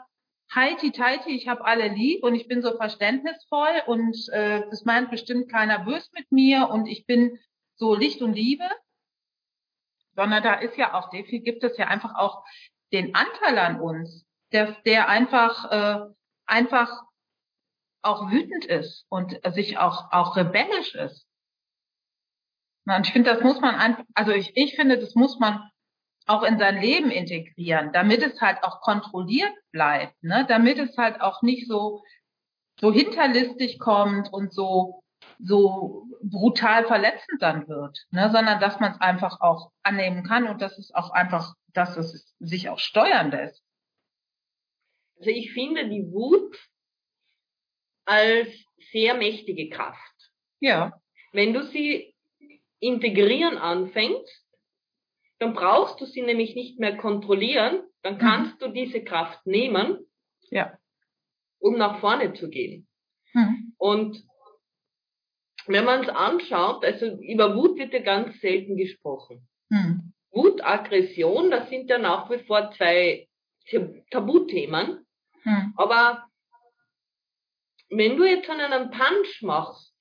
heiti 0.54 0.92
teiti, 0.92 1.30
ich 1.30 1.48
habe 1.48 1.64
alle 1.64 1.88
lieb 1.88 2.22
und 2.22 2.34
ich 2.34 2.48
bin 2.48 2.62
so 2.62 2.76
verständnisvoll 2.76 3.82
und 3.86 4.16
äh, 4.30 4.62
das 4.70 4.84
meint 4.84 5.10
bestimmt 5.10 5.50
keiner 5.50 5.80
böse 5.80 6.08
mit 6.14 6.30
mir 6.32 6.70
und 6.70 6.86
ich 6.86 7.06
bin 7.06 7.38
so 7.76 7.94
Licht 7.94 8.22
und 8.22 8.34
Liebe, 8.34 8.64
sondern 10.14 10.42
da 10.42 10.54
ist 10.54 10.76
ja 10.76 10.94
auch, 10.94 11.10
viel 11.10 11.40
gibt 11.40 11.64
es 11.64 11.76
ja 11.76 11.86
einfach 11.86 12.14
auch 12.14 12.44
den 12.92 13.14
Anteil 13.14 13.58
an 13.58 13.80
uns, 13.80 14.24
der, 14.52 14.72
der 14.86 15.08
einfach, 15.08 15.70
äh, 15.70 16.14
einfach 16.46 17.02
auch 18.02 18.30
wütend 18.30 18.64
ist 18.66 19.06
und 19.08 19.40
sich 19.54 19.78
auch, 19.78 20.12
auch 20.12 20.36
rebellisch 20.36 20.94
ist. 20.94 21.26
Und 22.86 23.06
ich 23.06 23.12
finde, 23.12 23.32
das 23.32 23.42
muss 23.42 23.60
man 23.60 23.74
einfach, 23.76 24.04
also 24.14 24.32
ich, 24.32 24.56
ich 24.56 24.76
finde, 24.76 24.98
das 24.98 25.14
muss 25.14 25.38
man 25.38 25.70
auch 26.26 26.42
in 26.42 26.58
sein 26.58 26.80
Leben 26.80 27.10
integrieren, 27.10 27.92
damit 27.92 28.22
es 28.22 28.40
halt 28.40 28.62
auch 28.62 28.80
kontrolliert 28.80 29.52
bleibt, 29.72 30.22
ne? 30.22 30.46
damit 30.48 30.78
es 30.78 30.96
halt 30.96 31.20
auch 31.20 31.42
nicht 31.42 31.66
so, 31.66 32.02
so 32.80 32.92
hinterlistig 32.92 33.78
kommt 33.78 34.32
und 34.32 34.52
so, 34.52 35.02
so 35.38 36.06
brutal 36.22 36.86
verletzend 36.86 37.40
dann 37.40 37.68
wird, 37.68 38.06
ne? 38.10 38.30
sondern 38.32 38.60
dass 38.60 38.80
man 38.80 38.92
es 38.92 39.00
einfach 39.00 39.40
auch 39.40 39.70
annehmen 39.82 40.24
kann 40.24 40.48
und 40.48 40.62
dass 40.62 40.78
es 40.78 40.94
auch 40.94 41.10
einfach, 41.10 41.54
dass 41.72 41.96
es 41.96 42.34
sich 42.38 42.68
auch 42.68 42.78
steuern 42.78 43.30
lässt. 43.30 43.62
Also 45.18 45.30
ich 45.30 45.52
finde, 45.52 45.88
die 45.88 46.10
Wut 46.10 46.56
als 48.04 48.48
sehr 48.92 49.14
mächtige 49.14 49.68
Kraft. 49.70 50.30
Ja. 50.60 51.00
Wenn 51.32 51.52
du 51.52 51.64
sie 51.64 52.14
integrieren 52.80 53.58
anfängst, 53.58 54.44
dann 55.38 55.54
brauchst 55.54 56.00
du 56.00 56.06
sie 56.06 56.22
nämlich 56.22 56.54
nicht 56.54 56.78
mehr 56.78 56.96
kontrollieren, 56.96 57.82
dann 58.02 58.14
mhm. 58.14 58.18
kannst 58.18 58.60
mhm. 58.60 58.66
du 58.66 58.72
diese 58.72 59.02
Kraft 59.02 59.46
nehmen, 59.46 59.98
ja. 60.50 60.78
um 61.58 61.76
nach 61.76 62.00
vorne 62.00 62.34
zu 62.34 62.48
gehen. 62.48 62.86
Mhm. 63.32 63.74
Und 63.78 64.24
wenn 65.66 65.84
man 65.84 66.02
es 66.02 66.08
anschaut, 66.08 66.84
also 66.84 67.06
über 67.06 67.54
Wut 67.54 67.78
wird 67.78 67.92
ja 67.92 68.00
ganz 68.00 68.40
selten 68.40 68.76
gesprochen. 68.76 69.48
Mhm. 69.70 70.12
Wut, 70.30 70.62
Aggression, 70.64 71.50
das 71.50 71.68
sind 71.68 71.88
ja 71.88 71.98
nach 71.98 72.30
wie 72.30 72.38
vor 72.38 72.72
zwei 72.72 73.28
Tabuthemen. 74.10 75.06
Mhm. 75.44 75.74
Aber 75.76 76.26
wenn 77.88 78.16
du 78.16 78.24
jetzt 78.24 78.48
einen 78.50 78.90
Punch 78.90 79.42
machst 79.42 79.94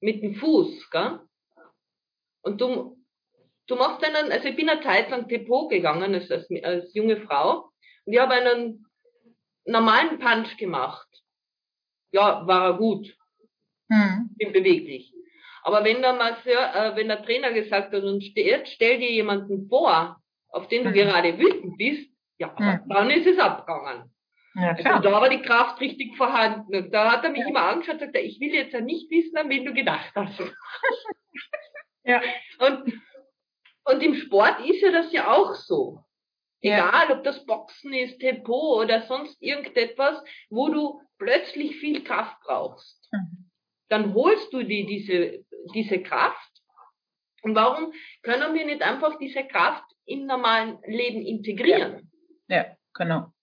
mit 0.00 0.22
dem 0.22 0.34
Fuß, 0.34 0.90
gell? 0.90 1.20
Und 2.42 2.60
du, 2.60 2.98
du 3.66 3.76
machst 3.76 4.04
einen, 4.04 4.32
also 4.32 4.48
ich 4.48 4.56
bin 4.56 4.68
eine 4.68 4.82
Zeit 4.82 5.10
lang 5.10 5.28
Depot 5.28 5.70
gegangen 5.70 6.14
als, 6.14 6.30
als, 6.30 6.48
als 6.64 6.92
junge 6.94 7.18
Frau 7.18 7.70
und 8.04 8.12
ich 8.12 8.18
habe 8.18 8.34
einen 8.34 8.86
normalen 9.64 10.18
Punch 10.18 10.56
gemacht. 10.56 11.08
Ja, 12.10 12.46
war 12.46 12.70
er 12.70 12.78
gut. 12.78 13.16
Hm. 13.92 14.30
Bin 14.36 14.52
beweglich. 14.52 15.12
Aber 15.64 15.84
wenn 15.84 16.00
der 16.00 16.14
Masseur, 16.14 16.74
äh, 16.74 16.96
wenn 16.96 17.08
der 17.08 17.22
Trainer 17.22 17.52
gesagt 17.52 17.92
hat, 17.92 18.02
und 18.02 18.22
stell, 18.22 18.64
stell 18.66 18.98
dir 18.98 19.10
jemanden 19.10 19.68
vor, 19.68 20.16
auf 20.48 20.68
den 20.68 20.84
du 20.84 20.90
hm. 20.90 20.94
gerade 20.94 21.38
wütend 21.38 21.76
bist, 21.76 22.10
ja, 22.38 22.56
hm. 22.56 22.88
dann 22.88 23.10
ist 23.10 23.26
es 23.26 23.38
abgegangen. 23.38 24.10
Ja, 24.54 24.74
klar. 24.74 24.96
Also 24.96 25.08
da 25.08 25.20
war 25.20 25.28
die 25.28 25.42
Kraft 25.42 25.80
richtig 25.80 26.16
vorhanden. 26.16 26.90
da 26.90 27.12
hat 27.12 27.24
er 27.24 27.30
mich 27.30 27.40
ja. 27.40 27.48
immer 27.48 27.62
angeschaut 27.62 28.00
und 28.00 28.12
gesagt, 28.12 28.16
ich 28.16 28.40
will 28.40 28.52
jetzt 28.52 28.72
ja 28.72 28.80
nicht 28.80 29.10
wissen, 29.10 29.36
an 29.36 29.48
wen 29.48 29.64
du 29.64 29.72
gedacht 29.72 30.12
hast. 30.14 30.40
ja. 32.04 32.20
Und, 32.58 33.00
und 33.84 34.02
im 34.02 34.14
Sport 34.14 34.60
ist 34.66 34.82
ja 34.82 34.90
das 34.90 35.12
ja 35.12 35.32
auch 35.32 35.54
so. 35.54 36.04
Egal, 36.60 37.10
ob 37.10 37.24
das 37.24 37.44
Boxen 37.44 37.92
ist, 37.92 38.22
Depot 38.22 38.84
oder 38.84 39.02
sonst 39.02 39.42
irgendetwas, 39.42 40.22
wo 40.48 40.68
du 40.68 41.00
plötzlich 41.18 41.76
viel 41.76 42.04
Kraft 42.04 42.36
brauchst. 42.44 43.08
Mhm. 43.10 43.41
Dann 43.92 44.14
holst 44.14 44.50
du 44.54 44.62
dir 44.62 44.86
diese, 44.86 45.44
diese 45.74 46.02
Kraft. 46.02 46.50
Und 47.42 47.54
warum 47.54 47.92
können 48.22 48.54
wir 48.54 48.64
nicht 48.64 48.80
einfach 48.80 49.18
diese 49.18 49.44
Kraft 49.44 49.84
im 50.06 50.24
normalen 50.24 50.78
Leben 50.86 51.20
integrieren? 51.20 52.10
Ja, 52.48 52.56
ja 52.56 52.76
genau. 52.94 53.34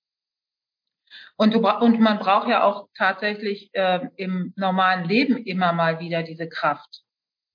Und, 1.38 1.54
du, 1.54 1.60
und 1.60 2.00
man 2.00 2.18
braucht 2.18 2.48
ja 2.48 2.64
auch 2.64 2.88
tatsächlich 2.98 3.70
äh, 3.74 4.10
im 4.16 4.54
normalen 4.56 5.08
Leben 5.08 5.38
immer 5.38 5.72
mal 5.72 6.00
wieder 6.00 6.24
diese 6.24 6.50
Kraft. 6.50 7.04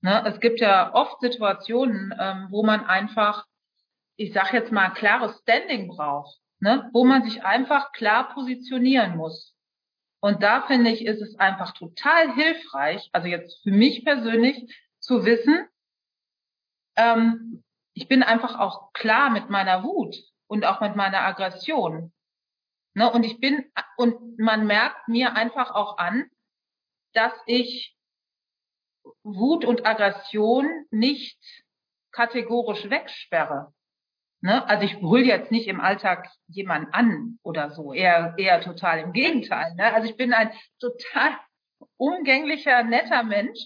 Ne? 0.01 0.23
Es 0.27 0.39
gibt 0.39 0.61
ja 0.61 0.95
oft 0.95 1.21
Situationen, 1.21 2.15
ähm, 2.17 2.47
wo 2.51 2.63
man 2.63 2.85
einfach, 2.87 3.45
ich 4.15 4.33
sag 4.33 4.53
jetzt 4.53 4.71
mal, 4.71 4.91
klares 4.91 5.37
Standing 5.41 5.89
braucht, 5.89 6.39
ne? 6.61 6.89
wo 6.93 7.05
man 7.05 7.25
sich 7.25 7.43
einfach 7.45 7.91
klar 7.91 8.33
positionieren 8.35 9.17
muss. 9.17 9.53
Und 10.25 10.43
da 10.43 10.63
finde 10.63 10.91
ich, 10.91 11.05
ist 11.05 11.21
es 11.21 11.39
einfach 11.39 11.73
total 11.75 12.33
hilfreich, 12.35 13.11
also 13.13 13.29
jetzt 13.29 13.63
für 13.63 13.73
mich 13.73 14.07
persönlich, 14.07 14.75
zu 14.99 15.27
wissen, 15.27 15.69
ähm, 16.97 17.63
ich 17.93 18.09
bin 18.09 18.23
einfach 18.23 18.59
auch 18.59 18.95
klar 18.95 19.29
mit 19.29 19.51
meiner 19.51 19.85
Wut 19.85 20.17
und 20.47 20.65
auch 20.65 20.81
mit 20.81 20.97
meiner 20.97 21.21
Aggression. 21.21 22.11
Ne, 22.95 23.13
und 23.13 23.23
ich 23.23 23.39
bin, 23.39 23.71
und 23.99 24.39
man 24.39 24.67
merkt 24.67 25.09
mir 25.09 25.35
einfach 25.35 25.73
auch 25.73 25.99
an, 25.99 26.31
dass 27.13 27.35
ich 27.45 27.95
Wut 29.25 29.67
und 29.67 29.85
Aggression 29.85 30.87
nicht 30.91 31.39
kategorisch 32.13 32.89
wegsperre. 32.89 33.74
Ne? 34.45 34.69
Also 34.69 34.85
ich 34.85 35.01
brülle 35.01 35.25
jetzt 35.25 35.51
nicht 35.51 35.69
im 35.69 35.81
Alltag 35.81 36.29
jemanden 36.49 36.93
an 36.93 37.39
oder 37.43 37.71
so, 37.71 37.95
eher, 37.95 38.35
eher 38.37 38.61
total 38.61 38.99
im 38.99 39.15
Gegenteil. 39.15 39.75
Ne? 39.77 39.95
Also 39.95 40.07
ich 40.07 40.19
bin 40.19 40.35
ein 40.35 40.53
total 40.79 41.31
umgänglicher, 41.97 42.83
netter 42.83 43.23
Mensch. 43.23 43.59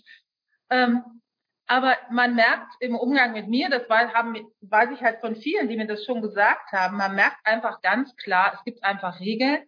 Ähm, 0.71 1.03
aber 1.67 1.97
man 2.13 2.37
merkt 2.37 2.75
im 2.79 2.95
Umgang 2.95 3.33
mit 3.33 3.49
mir, 3.49 3.69
das 3.71 3.89
war, 3.89 4.15
haben, 4.15 4.37
weiß 4.61 4.91
ich 4.93 5.03
halt 5.03 5.21
von 5.21 5.35
vielen, 5.35 5.69
die 5.69 5.77
mir 5.77 5.89
das 5.89 6.05
schon 6.05 6.23
gesagt 6.23 6.71
haben, 6.71 6.97
man 6.97 7.17
merkt 7.17 7.45
einfach 7.45 7.81
ganz 7.83 8.15
klar, 8.15 8.53
es 8.55 8.63
gibt 8.63 8.85
einfach 8.85 9.19
Regeln 9.19 9.65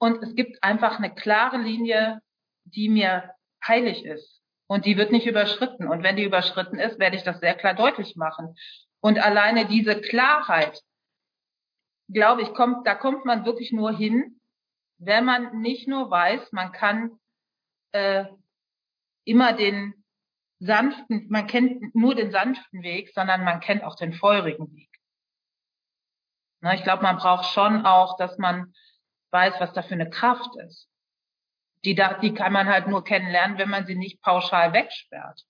und 0.00 0.20
es 0.20 0.34
gibt 0.34 0.64
einfach 0.64 0.98
eine 0.98 1.14
klare 1.14 1.58
Linie, 1.58 2.20
die 2.64 2.88
mir 2.88 3.30
heilig 3.64 4.04
ist. 4.04 4.42
Und 4.66 4.84
die 4.84 4.96
wird 4.96 5.12
nicht 5.12 5.28
überschritten. 5.28 5.86
Und 5.86 6.02
wenn 6.02 6.16
die 6.16 6.24
überschritten 6.24 6.80
ist, 6.80 6.98
werde 6.98 7.14
ich 7.14 7.22
das 7.22 7.38
sehr 7.38 7.54
klar 7.54 7.74
deutlich 7.74 8.16
machen. 8.16 8.56
Und 9.04 9.18
alleine 9.18 9.66
diese 9.66 10.00
Klarheit, 10.00 10.82
glaube 12.08 12.40
ich, 12.40 12.54
kommt, 12.54 12.86
da 12.86 12.94
kommt 12.94 13.26
man 13.26 13.44
wirklich 13.44 13.70
nur 13.70 13.94
hin, 13.94 14.40
wenn 14.96 15.26
man 15.26 15.60
nicht 15.60 15.86
nur 15.86 16.10
weiß, 16.10 16.52
man 16.52 16.72
kann 16.72 17.20
äh, 17.92 18.24
immer 19.24 19.52
den 19.52 19.92
sanften, 20.58 21.26
man 21.28 21.46
kennt 21.46 21.94
nur 21.94 22.14
den 22.14 22.30
sanften 22.30 22.82
Weg, 22.82 23.10
sondern 23.12 23.44
man 23.44 23.60
kennt 23.60 23.84
auch 23.84 23.94
den 23.94 24.14
feurigen 24.14 24.74
Weg. 24.74 24.88
Na, 26.62 26.72
ich 26.72 26.82
glaube, 26.82 27.02
man 27.02 27.18
braucht 27.18 27.52
schon 27.52 27.84
auch, 27.84 28.16
dass 28.16 28.38
man 28.38 28.72
weiß, 29.32 29.60
was 29.60 29.74
da 29.74 29.82
für 29.82 29.92
eine 29.92 30.08
Kraft 30.08 30.56
ist. 30.66 30.88
Die, 31.84 31.94
da, 31.94 32.14
die 32.14 32.32
kann 32.32 32.54
man 32.54 32.68
halt 32.68 32.86
nur 32.86 33.04
kennenlernen, 33.04 33.58
wenn 33.58 33.68
man 33.68 33.84
sie 33.84 33.96
nicht 33.96 34.22
pauschal 34.22 34.72
wegsperrt. 34.72 35.44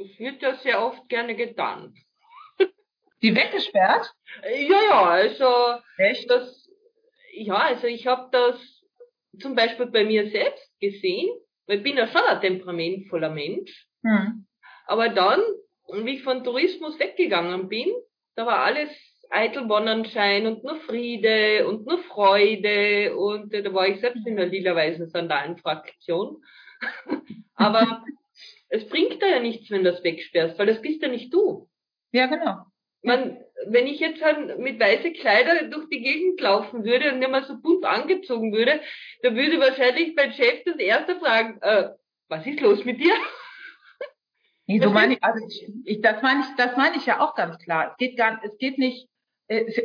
Das 0.00 0.18
wird 0.18 0.40
ja 0.40 0.54
sehr 0.54 0.82
oft 0.82 1.10
gerne 1.10 1.34
getan. 1.34 1.94
Die 3.20 3.34
weggesperrt? 3.34 4.10
Ja, 4.42 4.82
ja, 4.88 5.02
also 5.02 5.78
Echt? 5.98 6.30
das, 6.30 6.70
ja, 7.34 7.56
also 7.56 7.86
ich 7.86 8.06
habe 8.06 8.30
das 8.32 8.82
zum 9.38 9.54
Beispiel 9.54 9.86
bei 9.86 10.04
mir 10.04 10.30
selbst 10.30 10.72
gesehen, 10.80 11.28
weil 11.66 11.78
ich 11.78 11.82
bin 11.82 11.98
ja 11.98 12.08
schon 12.08 12.22
ein 12.22 12.40
temperamentvoller 12.40 13.28
Mensch. 13.28 13.88
Hm. 14.02 14.46
Aber 14.86 15.10
dann, 15.10 15.42
wie 15.92 16.14
ich 16.14 16.22
von 16.22 16.44
Tourismus 16.44 16.98
weggegangen 16.98 17.68
bin, 17.68 17.92
da 18.36 18.46
war 18.46 18.60
alles 18.60 18.88
eitel 19.28 19.68
Sonnenschein 19.68 20.46
und 20.46 20.64
nur 20.64 20.76
Friede 20.76 21.68
und 21.68 21.86
nur 21.86 21.98
Freude 22.04 23.14
und 23.16 23.52
äh, 23.52 23.62
da 23.62 23.74
war 23.74 23.86
ich 23.86 24.00
selbst 24.00 24.26
in 24.26 24.36
der 24.36 24.46
lila-weißen 24.46 25.10
Sandalenfraktion. 25.10 26.42
Aber 27.54 28.02
es 28.70 28.88
bringt 28.88 29.20
da 29.20 29.26
ja 29.26 29.40
nichts, 29.40 29.70
wenn 29.70 29.84
du 29.84 29.92
das 29.92 30.02
wegsperrst, 30.02 30.58
weil 30.58 30.66
das 30.66 30.80
bist 30.80 31.02
ja 31.02 31.08
nicht 31.08 31.32
du. 31.34 31.68
Ja, 32.12 32.26
genau. 32.26 32.64
Man, 33.02 33.38
wenn 33.66 33.86
ich 33.86 33.98
jetzt 33.98 34.22
halt 34.22 34.58
mit 34.58 34.78
weiße 34.78 35.12
Kleider 35.12 35.64
durch 35.68 35.88
die 35.88 36.00
Gegend 36.02 36.40
laufen 36.40 36.84
würde 36.84 37.12
und 37.12 37.18
nicht 37.18 37.30
mehr 37.30 37.42
so 37.44 37.60
bunt 37.60 37.84
angezogen 37.84 38.52
würde, 38.52 38.80
dann 39.22 39.36
würde 39.36 39.58
wahrscheinlich 39.58 40.14
mein 40.14 40.32
Chef 40.32 40.62
das 40.64 40.76
erste 40.76 41.18
fragen, 41.18 41.58
äh, 41.62 41.90
was 42.28 42.46
ist 42.46 42.60
los 42.60 42.84
mit 42.84 43.00
dir? 43.00 43.14
Nee, 44.66 44.78
so 44.78 44.84
Das 44.84 44.92
meine 44.92 45.14
ich, 45.14 45.24
also 45.24 45.44
ich, 45.46 45.68
ich, 45.84 46.00
das 46.00 46.22
meine 46.22 46.40
ich, 46.40 46.56
das 46.56 46.76
meine 46.76 46.96
ich 46.96 47.06
ja 47.06 47.20
auch 47.20 47.34
ganz 47.34 47.58
klar. 47.58 47.90
Es 47.90 47.96
geht 47.96 48.16
gar, 48.16 48.40
es 48.44 48.56
geht 48.58 48.78
nicht, 48.78 49.08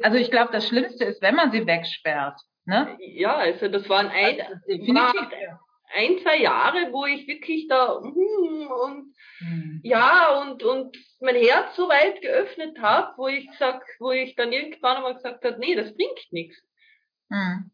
also 0.04 0.18
ich 0.18 0.30
glaube, 0.30 0.52
das 0.52 0.68
Schlimmste 0.68 1.06
ist, 1.06 1.24
wenn 1.24 1.34
man 1.36 1.52
sie 1.52 1.66
wegsperrt, 1.66 2.40
ne? 2.66 2.96
Ja, 3.00 3.36
also 3.36 3.68
das 3.68 3.90
waren 3.90 4.10
ein, 4.10 4.42
Also 4.42 4.54
definitiv. 4.68 5.28
Ein, 5.94 6.20
zwei 6.20 6.38
Jahre, 6.42 6.92
wo 6.92 7.06
ich 7.06 7.28
wirklich 7.28 7.68
da 7.68 8.00
hm, 8.02 8.68
und 8.68 9.16
Hm. 9.40 9.82
ja 9.84 10.40
und 10.42 10.64
und 10.64 10.96
mein 11.20 11.36
Herz 11.36 11.76
so 11.76 11.90
weit 11.90 12.22
geöffnet 12.22 12.80
habe, 12.80 13.14
wo 13.18 13.28
ich 13.28 13.46
gesagt, 13.50 13.86
wo 14.00 14.12
ich 14.12 14.34
dann 14.36 14.54
irgendwann 14.54 14.98
einmal 14.98 15.16
gesagt 15.16 15.44
habe, 15.44 15.60
nee, 15.60 15.76
das 15.76 15.94
bringt 15.94 16.32
nichts. 16.32 16.58
Hm. 17.30 17.70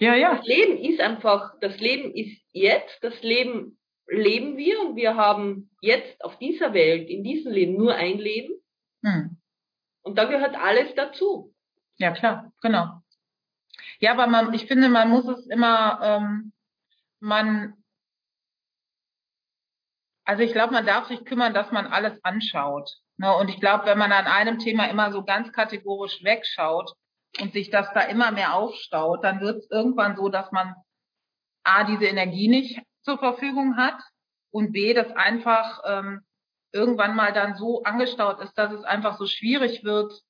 Ja, 0.00 0.14
ja. 0.16 0.36
Das 0.36 0.46
Leben 0.46 0.76
ist 0.78 1.00
einfach, 1.00 1.54
das 1.60 1.78
Leben 1.78 2.12
ist 2.12 2.40
jetzt, 2.52 3.02
das 3.02 3.22
Leben 3.22 3.78
leben 4.08 4.56
wir 4.56 4.80
und 4.80 4.96
wir 4.96 5.14
haben 5.16 5.70
jetzt 5.80 6.24
auf 6.24 6.38
dieser 6.38 6.72
Welt, 6.72 7.08
in 7.08 7.22
diesem 7.22 7.52
Leben 7.52 7.76
nur 7.76 7.94
ein 7.94 8.18
Leben 8.18 8.54
Hm. 9.04 9.36
und 10.02 10.18
da 10.18 10.24
gehört 10.24 10.56
alles 10.56 10.92
dazu. 10.96 11.54
Ja, 11.98 12.10
klar, 12.10 12.52
genau. 12.62 13.00
Ja, 14.00 14.12
aber 14.12 14.26
man, 14.26 14.54
ich 14.54 14.66
finde, 14.66 14.88
man 14.88 15.08
muss 15.08 15.26
es 15.28 15.46
immer, 15.46 16.00
ähm, 16.02 16.52
man, 17.20 17.74
also 20.24 20.42
ich 20.42 20.52
glaube, 20.52 20.72
man 20.72 20.86
darf 20.86 21.06
sich 21.08 21.24
kümmern, 21.24 21.54
dass 21.54 21.70
man 21.72 21.86
alles 21.86 22.22
anschaut. 22.24 22.90
Ne? 23.16 23.34
Und 23.36 23.48
ich 23.48 23.60
glaube, 23.60 23.86
wenn 23.86 23.98
man 23.98 24.12
an 24.12 24.26
einem 24.26 24.58
Thema 24.58 24.86
immer 24.86 25.12
so 25.12 25.24
ganz 25.24 25.52
kategorisch 25.52 26.22
wegschaut 26.22 26.92
und 27.40 27.52
sich 27.52 27.70
das 27.70 27.92
da 27.92 28.02
immer 28.02 28.30
mehr 28.30 28.54
aufstaut, 28.54 29.24
dann 29.24 29.40
wird 29.40 29.58
es 29.58 29.70
irgendwann 29.70 30.16
so, 30.16 30.28
dass 30.28 30.50
man 30.52 30.74
A, 31.64 31.84
diese 31.84 32.06
Energie 32.06 32.48
nicht 32.48 32.80
zur 33.02 33.18
Verfügung 33.18 33.76
hat 33.76 34.00
und 34.50 34.72
B, 34.72 34.94
das 34.94 35.10
einfach 35.12 35.82
ähm, 35.84 36.24
irgendwann 36.72 37.16
mal 37.16 37.32
dann 37.32 37.56
so 37.56 37.82
angestaut 37.82 38.40
ist, 38.40 38.56
dass 38.56 38.72
es 38.72 38.84
einfach 38.84 39.18
so 39.18 39.26
schwierig 39.26 39.84
wird, 39.84 40.22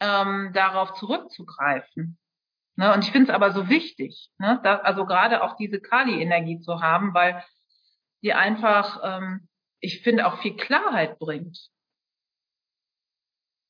ähm, 0.00 0.50
darauf 0.52 0.94
zurückzugreifen. 0.94 2.18
Ne? 2.76 2.92
Und 2.92 3.04
ich 3.04 3.12
finde 3.12 3.30
es 3.30 3.34
aber 3.34 3.52
so 3.52 3.68
wichtig, 3.68 4.30
ne? 4.38 4.60
dass, 4.62 4.80
also 4.80 5.04
gerade 5.04 5.42
auch 5.42 5.56
diese 5.56 5.80
Kali-Energie 5.80 6.60
zu 6.60 6.80
haben, 6.80 7.12
weil 7.14 7.44
die 8.22 8.32
einfach, 8.32 9.00
ähm, 9.02 9.48
ich 9.80 10.02
finde, 10.02 10.26
auch 10.26 10.40
viel 10.40 10.56
Klarheit 10.56 11.18
bringt. 11.18 11.58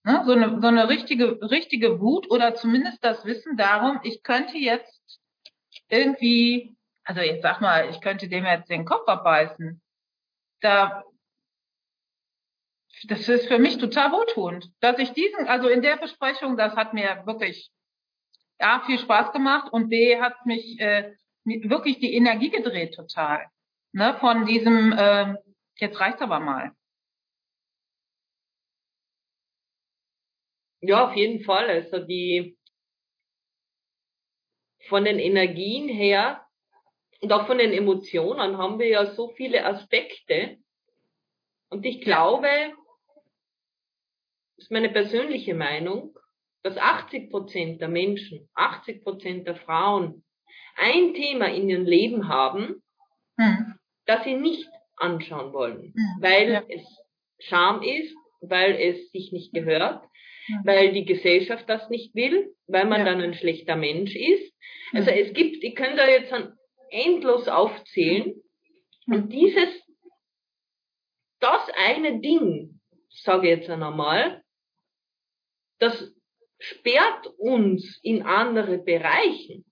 Ne? 0.04 0.22
So, 0.26 0.32
eine, 0.32 0.60
so 0.60 0.66
eine 0.66 0.88
richtige, 0.88 1.40
richtige 1.42 2.00
Wut 2.00 2.30
oder 2.30 2.54
zumindest 2.54 3.04
das 3.04 3.24
Wissen 3.24 3.56
darum, 3.56 4.00
ich 4.02 4.22
könnte 4.22 4.58
jetzt 4.58 5.20
irgendwie, 5.88 6.76
also 7.04 7.20
jetzt 7.20 7.42
sag 7.42 7.60
mal, 7.60 7.88
ich 7.90 8.00
könnte 8.00 8.28
dem 8.28 8.44
jetzt 8.44 8.70
den 8.70 8.84
Kopf 8.84 9.08
abbeißen. 9.08 9.80
Da, 10.60 11.02
das 13.08 13.28
ist 13.28 13.48
für 13.48 13.58
mich 13.58 13.78
total 13.78 14.12
wohltuend, 14.12 14.70
dass 14.80 14.98
ich 14.98 15.12
diesen, 15.12 15.48
also 15.48 15.68
in 15.68 15.82
der 15.82 15.96
Besprechung, 15.96 16.56
das 16.56 16.76
hat 16.76 16.94
mir 16.94 17.26
wirklich 17.26 17.72
A, 18.62 18.80
viel 18.86 18.98
Spaß 18.98 19.32
gemacht 19.32 19.72
und 19.72 19.88
B, 19.88 20.20
hat 20.20 20.46
mich 20.46 20.78
äh, 20.80 21.14
wirklich 21.44 21.98
die 21.98 22.14
Energie 22.14 22.50
gedreht 22.50 22.94
total. 22.94 23.46
Ne, 23.92 24.16
von 24.20 24.46
diesem, 24.46 24.92
äh, 24.92 25.34
jetzt 25.76 26.00
reicht's 26.00 26.22
aber 26.22 26.40
mal. 26.40 26.72
Ja, 30.80 31.08
auf 31.08 31.14
jeden 31.14 31.44
Fall. 31.44 31.68
Also 31.68 31.98
die 31.98 32.56
von 34.88 35.04
den 35.04 35.18
Energien 35.18 35.88
her 35.88 36.44
und 37.20 37.32
auch 37.32 37.46
von 37.46 37.58
den 37.58 37.72
Emotionen 37.72 38.58
haben 38.58 38.80
wir 38.80 38.88
ja 38.88 39.14
so 39.14 39.28
viele 39.28 39.64
Aspekte. 39.64 40.58
Und 41.68 41.86
ich 41.86 42.00
glaube, 42.00 42.48
das 44.56 44.64
ist 44.64 44.70
meine 44.72 44.90
persönliche 44.90 45.54
Meinung, 45.54 46.18
dass 46.62 46.76
80 46.76 47.30
Prozent 47.30 47.80
der 47.80 47.88
Menschen, 47.88 48.48
80 48.54 49.02
Prozent 49.02 49.46
der 49.46 49.56
Frauen 49.56 50.24
ein 50.76 51.14
Thema 51.14 51.46
in 51.46 51.68
ihrem 51.68 51.84
Leben 51.86 52.28
haben, 52.28 52.82
Hm. 53.38 53.74
das 54.06 54.24
sie 54.24 54.34
nicht 54.34 54.68
anschauen 54.96 55.52
wollen, 55.52 55.92
Hm. 55.94 56.16
weil 56.20 56.52
Ja. 56.52 56.62
es 56.68 56.82
Scham 57.40 57.82
ist, 57.82 58.14
weil 58.40 58.76
es 58.76 59.10
sich 59.10 59.32
nicht 59.32 59.52
gehört, 59.52 60.04
Hm. 60.46 60.60
weil 60.64 60.92
die 60.92 61.04
Gesellschaft 61.04 61.68
das 61.68 61.88
nicht 61.90 62.14
will, 62.14 62.54
weil 62.66 62.86
man 62.86 63.00
Ja. 63.00 63.06
dann 63.06 63.20
ein 63.20 63.34
schlechter 63.34 63.74
Mensch 63.76 64.14
ist. 64.14 64.54
Also 64.92 65.10
Hm. 65.10 65.18
es 65.18 65.32
gibt, 65.34 65.64
ich 65.64 65.74
könnte 65.74 65.96
da 65.96 66.08
jetzt 66.08 66.32
endlos 66.90 67.48
aufzählen 67.48 68.34
Hm. 69.06 69.14
und 69.14 69.32
dieses, 69.32 69.68
das 71.40 71.62
eine 71.76 72.20
Ding, 72.20 72.80
sage 73.10 73.50
ich 73.50 73.58
jetzt 73.58 73.70
einmal, 73.70 74.42
das 75.80 76.14
sperrt 76.62 77.26
uns 77.38 77.98
in 78.02 78.22
andere 78.22 78.78
Bereichen. 78.78 79.64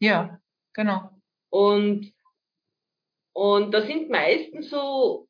Ja, 0.00 0.40
genau. 0.72 1.10
Und, 1.50 2.12
und 3.34 3.72
das 3.72 3.86
sind 3.86 4.08
meistens 4.08 4.70
so 4.70 5.28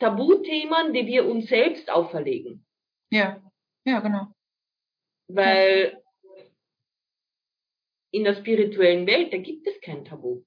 Tabuthemen, 0.00 0.92
die 0.92 1.06
wir 1.06 1.26
uns 1.26 1.48
selbst 1.48 1.90
auferlegen. 1.90 2.66
Ja, 3.10 3.42
ja, 3.84 4.00
genau. 4.00 4.28
Weil 5.28 6.02
in 8.12 8.24
der 8.24 8.34
spirituellen 8.36 9.06
Welt, 9.06 9.32
da 9.32 9.38
gibt 9.38 9.66
es 9.66 9.80
kein 9.80 10.04
Tabu. 10.04 10.42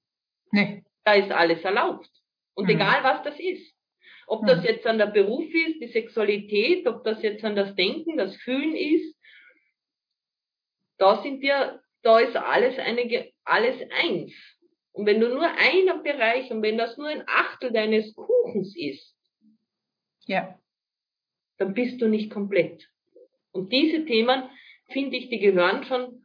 Nee. 0.52 0.84
Da 1.04 1.14
ist 1.14 1.30
alles 1.30 1.62
erlaubt. 1.62 2.08
Und 2.54 2.64
Mhm. 2.64 2.70
egal 2.70 3.02
was 3.04 3.22
das 3.24 3.38
ist. 3.38 3.71
Ob 4.32 4.46
das 4.46 4.60
Mhm. 4.60 4.64
jetzt 4.64 4.86
an 4.86 4.96
der 4.96 5.08
Beruf 5.18 5.44
ist, 5.52 5.78
die 5.82 5.88
Sexualität, 5.88 6.86
ob 6.86 7.04
das 7.04 7.20
jetzt 7.20 7.44
an 7.44 7.54
das 7.54 7.74
Denken, 7.74 8.16
das 8.16 8.34
Fühlen 8.36 8.74
ist, 8.74 9.14
da 10.96 11.22
sind 11.22 11.42
wir, 11.42 11.82
da 12.00 12.18
ist 12.18 12.34
alles 12.34 12.78
eine, 12.78 13.30
alles 13.44 13.76
eins. 13.90 14.32
Und 14.92 15.04
wenn 15.04 15.20
du 15.20 15.28
nur 15.28 15.46
einen 15.46 16.02
Bereich 16.02 16.50
und 16.50 16.62
wenn 16.62 16.78
das 16.78 16.96
nur 16.96 17.08
ein 17.08 17.24
Achtel 17.26 17.72
deines 17.72 18.14
Kuchens 18.14 18.74
ist, 18.74 19.14
Ja. 20.24 20.58
dann 21.58 21.74
bist 21.74 22.00
du 22.00 22.08
nicht 22.08 22.30
komplett. 22.30 22.88
Und 23.50 23.70
diese 23.70 24.06
Themen, 24.06 24.48
finde 24.92 25.18
ich, 25.18 25.28
die 25.28 25.40
gehören 25.40 25.84
schon 25.84 26.24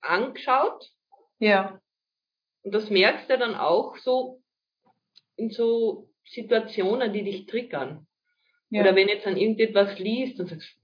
angeschaut. 0.00 0.84
Ja. 1.38 1.80
Und 2.64 2.74
das 2.74 2.90
merkst 2.90 3.30
du 3.30 3.38
dann 3.38 3.54
auch 3.54 3.96
so 3.98 4.42
in 5.36 5.50
so 5.50 6.10
Situationen, 6.24 7.12
die 7.12 7.24
dich 7.24 7.46
triggern. 7.46 8.06
Ja. 8.70 8.82
Oder 8.82 8.96
wenn 8.96 9.08
jetzt 9.08 9.26
an 9.26 9.36
irgendetwas 9.36 9.98
liest 9.98 10.40
und 10.40 10.48
sagst, 10.48 10.76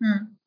Hm. 0.00 0.38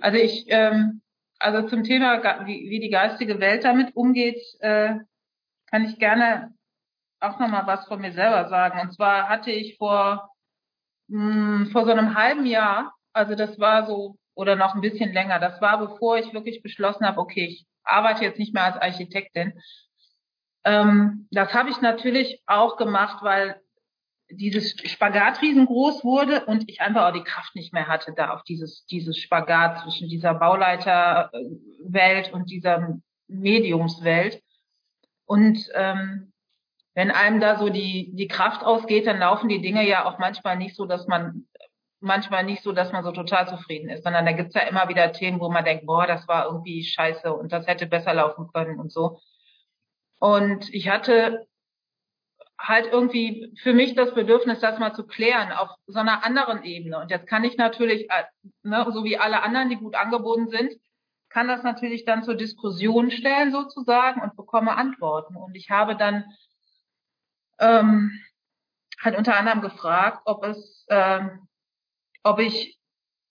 Also 0.00 0.18
ich, 0.18 0.46
ähm, 0.48 1.02
also 1.38 1.68
zum 1.68 1.84
Thema, 1.84 2.22
wie, 2.46 2.70
wie 2.70 2.80
die 2.80 2.90
geistige 2.90 3.40
Welt 3.40 3.64
damit 3.64 3.94
umgeht, 3.96 4.40
äh, 4.60 4.96
kann 5.66 5.84
ich 5.84 5.98
gerne 5.98 6.54
auch 7.20 7.38
nochmal 7.38 7.66
was 7.66 7.86
von 7.86 8.00
mir 8.00 8.12
selber 8.12 8.48
sagen. 8.48 8.80
Und 8.80 8.94
zwar 8.94 9.28
hatte 9.28 9.50
ich 9.50 9.76
vor, 9.78 10.30
mh, 11.08 11.64
hm, 11.64 11.70
vor 11.72 11.84
so 11.84 11.92
einem 11.92 12.14
halben 12.14 12.46
Jahr, 12.46 12.94
also 13.12 13.34
das 13.34 13.58
war 13.58 13.86
so, 13.86 14.16
oder 14.34 14.56
noch 14.56 14.74
ein 14.74 14.80
bisschen 14.80 15.12
länger, 15.12 15.38
das 15.38 15.60
war 15.60 15.78
bevor 15.78 16.18
ich 16.18 16.32
wirklich 16.32 16.62
beschlossen 16.62 17.06
habe, 17.06 17.20
okay, 17.20 17.46
ich 17.46 17.66
arbeite 17.84 18.24
jetzt 18.24 18.38
nicht 18.38 18.54
mehr 18.54 18.64
als 18.64 18.76
Architektin. 18.76 19.54
Ähm, 20.64 21.26
das 21.30 21.54
habe 21.54 21.70
ich 21.70 21.80
natürlich 21.80 22.42
auch 22.46 22.76
gemacht, 22.76 23.22
weil 23.22 23.60
dieses 24.30 24.76
Spagat 24.84 25.42
riesengroß 25.42 26.04
wurde 26.04 26.44
und 26.46 26.68
ich 26.68 26.80
einfach 26.80 27.08
auch 27.08 27.12
die 27.12 27.24
Kraft 27.24 27.54
nicht 27.56 27.72
mehr 27.72 27.88
hatte, 27.88 28.12
da 28.14 28.30
auf 28.32 28.42
dieses, 28.44 28.86
dieses 28.86 29.18
Spagat 29.18 29.80
zwischen 29.82 30.08
dieser 30.08 30.34
Bauleiterwelt 30.34 32.32
und 32.32 32.50
dieser 32.50 32.98
Mediumswelt. 33.26 34.42
Und 35.26 35.68
ähm, 35.74 36.32
wenn 36.94 37.10
einem 37.10 37.40
da 37.40 37.58
so 37.58 37.68
die, 37.68 38.14
die 38.14 38.28
Kraft 38.28 38.64
ausgeht, 38.64 39.06
dann 39.06 39.18
laufen 39.18 39.48
die 39.48 39.60
Dinge 39.60 39.86
ja 39.86 40.04
auch 40.04 40.18
manchmal 40.18 40.56
nicht 40.56 40.76
so, 40.76 40.86
dass 40.86 41.06
man 41.06 41.46
manchmal 42.00 42.44
nicht 42.44 42.62
so, 42.62 42.72
dass 42.72 42.92
man 42.92 43.04
so 43.04 43.12
total 43.12 43.46
zufrieden 43.48 43.90
ist, 43.90 44.04
sondern 44.04 44.24
da 44.24 44.32
gibt's 44.32 44.54
ja 44.54 44.62
immer 44.62 44.88
wieder 44.88 45.12
Themen, 45.12 45.40
wo 45.40 45.50
man 45.50 45.64
denkt, 45.64 45.86
boah, 45.86 46.06
das 46.06 46.26
war 46.28 46.46
irgendwie 46.46 46.82
scheiße 46.82 47.32
und 47.32 47.52
das 47.52 47.66
hätte 47.66 47.86
besser 47.86 48.14
laufen 48.14 48.48
können 48.52 48.80
und 48.80 48.90
so. 48.90 49.20
Und 50.20 50.72
ich 50.72 50.88
hatte 50.88 51.46
halt 52.58 52.86
irgendwie 52.92 53.52
für 53.62 53.72
mich 53.72 53.94
das 53.94 54.14
Bedürfnis, 54.14 54.60
das 54.60 54.78
mal 54.78 54.94
zu 54.94 55.06
klären 55.06 55.50
auf 55.50 55.70
so 55.86 55.98
einer 55.98 56.22
anderen 56.24 56.62
Ebene. 56.62 56.98
Und 56.98 57.10
jetzt 57.10 57.26
kann 57.26 57.42
ich 57.42 57.56
natürlich, 57.56 58.10
äh, 58.10 58.24
ne, 58.62 58.86
so 58.92 59.02
wie 59.02 59.16
alle 59.18 59.42
anderen, 59.42 59.70
die 59.70 59.76
gut 59.76 59.94
angeboten 59.94 60.48
sind, 60.48 60.74
kann 61.30 61.48
das 61.48 61.62
natürlich 61.62 62.04
dann 62.04 62.22
zur 62.22 62.34
Diskussion 62.34 63.10
stellen 63.10 63.50
sozusagen 63.50 64.20
und 64.20 64.36
bekomme 64.36 64.76
Antworten. 64.76 65.36
Und 65.36 65.54
ich 65.54 65.70
habe 65.70 65.96
dann 65.96 66.24
ähm, 67.58 68.20
halt 69.00 69.16
unter 69.16 69.36
anderem 69.36 69.62
gefragt, 69.62 70.20
ob 70.26 70.44
es, 70.44 70.84
ähm, 70.90 71.48
ob 72.22 72.40
ich 72.40 72.78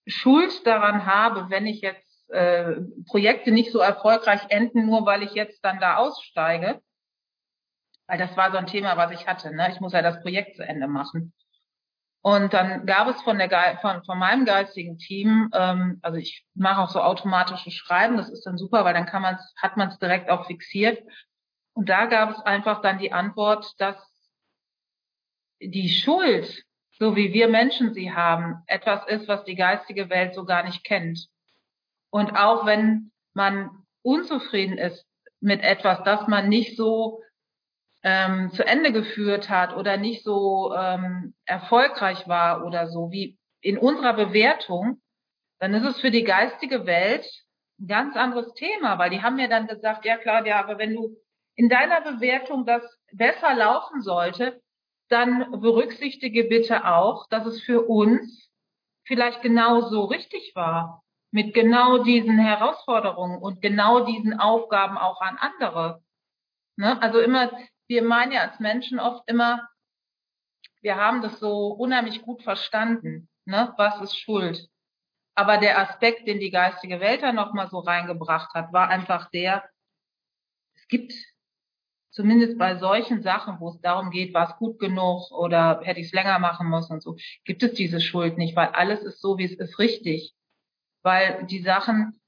Schuld 0.08 0.66
daran 0.66 1.06
habe, 1.06 1.52
wenn 1.52 1.68
ich 1.68 1.82
jetzt 1.82 2.09
äh, 2.30 2.76
Projekte 3.08 3.52
nicht 3.52 3.72
so 3.72 3.80
erfolgreich 3.80 4.42
enden, 4.50 4.86
nur 4.86 5.06
weil 5.06 5.24
ich 5.24 5.34
jetzt 5.34 5.64
dann 5.64 5.80
da 5.80 5.98
aussteige 5.98 6.82
weil 8.10 8.18
das 8.18 8.36
war 8.36 8.52
so 8.52 8.58
ein 8.58 8.66
Thema, 8.66 8.98
was 8.98 9.12
ich 9.12 9.28
hatte. 9.28 9.56
Ne? 9.56 9.72
Ich 9.72 9.80
muss 9.80 9.94
ja 9.94 10.02
das 10.02 10.20
Projekt 10.22 10.56
zu 10.56 10.64
Ende 10.64 10.88
machen. 10.88 11.32
Und 12.22 12.54
dann 12.54 12.86
gab 12.86 13.08
es 13.08 13.22
von 13.22 13.38
der 13.38 13.78
von, 13.82 14.04
von 14.04 14.18
meinem 14.18 14.46
geistigen 14.46 14.98
Team, 14.98 15.50
ähm, 15.54 16.00
also 16.02 16.18
ich 16.18 16.46
mache 16.54 16.82
auch 16.82 16.90
so 16.90 17.02
automatische 17.02 17.72
Schreiben, 17.72 18.18
das 18.18 18.30
ist 18.30 18.46
dann 18.46 18.58
super, 18.58 18.84
weil 18.84 18.96
dann 18.96 19.06
kann 19.06 19.22
man 19.22 19.38
hat 19.56 19.78
man 19.78 19.90
es 19.90 20.00
direkt 20.00 20.30
auch 20.30 20.48
fixiert. 20.48 21.02
Und 21.74 21.88
da 21.88 22.08
gab 22.08 22.32
es 22.32 22.40
einfach 22.42 22.82
dann 22.82 22.98
die 22.98 23.14
Antwort, 23.14 23.80
dass 23.80 23.96
die 25.62 25.88
Schuld, 25.88 26.66
so 26.98 27.16
wie 27.16 27.32
wir 27.32 27.48
Menschen 27.48 27.94
sie 27.94 28.12
haben, 28.12 28.64
etwas 28.66 29.08
ist, 29.08 29.28
was 29.28 29.46
die 29.46 29.56
geistige 29.56 30.10
Welt 30.10 30.34
so 30.34 30.46
gar 30.46 30.64
nicht 30.64 30.84
kennt. 30.84 31.30
Und 32.12 32.36
auch 32.36 32.66
wenn 32.66 33.12
man 33.34 33.70
unzufrieden 34.01 34.78
ist 34.78 35.05
mit 35.39 35.62
etwas, 35.62 36.03
das 36.03 36.28
man 36.28 36.49
nicht 36.49 36.76
so 36.76 37.22
ähm, 38.03 38.51
zu 38.51 38.66
Ende 38.66 38.91
geführt 38.91 39.49
hat 39.49 39.76
oder 39.76 39.97
nicht 39.97 40.24
so 40.24 40.74
ähm, 40.76 41.34
erfolgreich 41.45 42.28
war 42.28 42.66
oder 42.66 42.88
so 42.88 43.12
wie 43.12 43.38
in 43.62 43.78
unserer 43.78 44.14
Bewertung, 44.14 45.01
dann 45.60 45.74
ist 45.74 45.86
es 45.86 45.99
für 45.99 46.12
die 46.12 46.24
geistige 46.24 46.86
Welt 46.86 47.26
ein 47.80 47.88
ganz 47.88 48.16
anderes 48.16 48.53
Thema, 48.53 48.97
weil 48.97 49.10
die 49.10 49.22
haben 49.22 49.36
mir 49.36 49.49
dann 49.49 49.68
gesagt, 49.68 50.05
ja 50.05 50.18
ja, 50.45 50.60
aber 50.60 50.78
wenn 50.78 50.95
du 50.95 51.18
in 51.55 51.70
deiner 51.70 52.01
Bewertung 52.01 52.66
das 52.66 52.84
besser 53.12 53.53
laufen 53.53 54.01
sollte, 54.01 54.62
dann 55.10 55.60
berücksichtige 55.60 56.45
bitte 56.45 56.86
auch, 56.86 57.28
dass 57.30 57.45
es 57.45 57.62
für 57.62 57.82
uns 57.82 58.49
vielleicht 59.05 59.41
genau 59.41 59.82
so 59.89 60.05
richtig 60.05 60.53
war, 60.55 61.03
mit 61.32 61.54
genau 61.54 62.04
diesen 62.04 62.40
Herausforderungen 62.40 63.40
und 63.40 63.62
genau 63.62 64.06
diesen 64.06 64.40
Aufgaben 64.40 64.98
auch 64.98 65.22
an 65.22 65.38
andere. 65.38 66.04
Ne? 66.76 67.02
Also 67.02 67.20
immer 67.20 67.52
wir 67.90 68.04
meinen 68.04 68.32
ja 68.32 68.42
als 68.42 68.60
Menschen 68.60 69.00
oft 69.00 69.28
immer, 69.28 69.68
wir 70.82 70.96
haben 70.96 71.22
das 71.22 71.40
so 71.40 71.68
unheimlich 71.68 72.22
gut 72.22 72.44
verstanden. 72.44 73.28
Ne? 73.46 73.74
Was 73.78 74.00
ist 74.02 74.18
Schuld? 74.18 74.70
Aber 75.36 75.58
der 75.58 75.80
Aspekt, 75.80 76.28
den 76.28 76.40
die 76.40 76.52
geistige 76.52 77.00
Welt 77.00 77.24
da 77.24 77.34
nochmal 77.34 77.70
so 77.70 77.80
reingebracht 77.80 78.54
hat, 78.54 78.72
war 78.72 78.90
einfach 78.90 79.30
der, 79.32 79.68
es 80.76 80.88
gibt 80.88 81.14
zumindest 82.12 82.58
bei 82.58 82.78
solchen 82.78 83.22
Sachen, 83.24 83.60
wo 83.60 83.70
es 83.70 83.82
darum 83.82 84.12
geht, 84.12 84.34
war 84.34 84.50
es 84.50 84.58
gut 84.58 84.80
genug 84.80 85.32
oder 85.32 85.82
hätte 85.84 86.00
ich 86.00 86.08
es 86.08 86.14
länger 86.14 86.38
machen 86.40 86.70
müssen 86.70 86.94
und 86.94 87.02
so, 87.02 87.18
gibt 87.44 87.64
es 87.64 87.74
diese 87.74 88.02
Schuld 88.02 88.38
nicht, 88.38 88.56
weil 88.56 88.68
alles 88.70 89.02
ist 89.02 89.22
so, 89.22 89.38
wie 89.38 89.46
es 89.46 89.54
ist, 89.54 89.80
richtig. 89.80 90.36
Weil 91.02 91.45
die 91.45 91.62
Sachen 91.62 92.20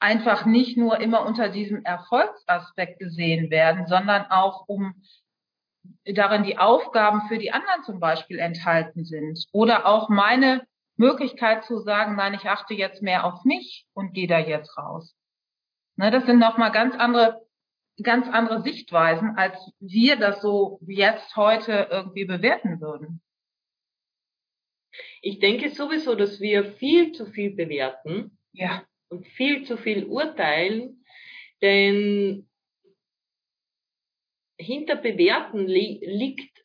einfach 0.00 0.44
nicht 0.46 0.76
nur 0.76 1.00
immer 1.00 1.26
unter 1.26 1.48
diesem 1.48 1.84
Erfolgsaspekt 1.84 2.98
gesehen 2.98 3.50
werden, 3.50 3.86
sondern 3.86 4.26
auch 4.26 4.68
um 4.68 5.02
darin 6.04 6.44
die 6.44 6.58
Aufgaben 6.58 7.22
für 7.28 7.38
die 7.38 7.52
anderen 7.52 7.82
zum 7.84 8.00
Beispiel 8.00 8.38
enthalten 8.38 9.04
sind. 9.04 9.46
Oder 9.52 9.86
auch 9.86 10.08
meine 10.08 10.66
Möglichkeit 10.96 11.64
zu 11.64 11.78
sagen, 11.78 12.16
nein, 12.16 12.34
ich 12.34 12.48
achte 12.48 12.74
jetzt 12.74 13.02
mehr 13.02 13.24
auf 13.24 13.44
mich 13.44 13.86
und 13.94 14.12
gehe 14.12 14.26
da 14.26 14.38
jetzt 14.38 14.76
raus. 14.76 15.14
Ne, 15.96 16.10
das 16.10 16.26
sind 16.26 16.38
nochmal 16.38 16.72
ganz 16.72 16.94
andere, 16.96 17.44
ganz 18.02 18.28
andere 18.28 18.62
Sichtweisen, 18.62 19.36
als 19.36 19.56
wir 19.80 20.16
das 20.16 20.40
so 20.40 20.78
jetzt 20.86 21.36
heute 21.36 21.88
irgendwie 21.90 22.24
bewerten 22.24 22.80
würden. 22.80 23.20
Ich 25.22 25.38
denke 25.40 25.70
sowieso, 25.70 26.14
dass 26.14 26.40
wir 26.40 26.72
viel 26.74 27.12
zu 27.12 27.26
viel 27.26 27.50
bewerten. 27.50 28.38
Ja 28.52 28.86
und 29.08 29.26
viel 29.26 29.64
zu 29.64 29.76
viel 29.76 30.04
urteilen, 30.04 31.04
denn 31.62 32.48
hinter 34.58 34.96
Bewerten 34.96 35.66
li 35.66 36.00
liegt 36.02 36.64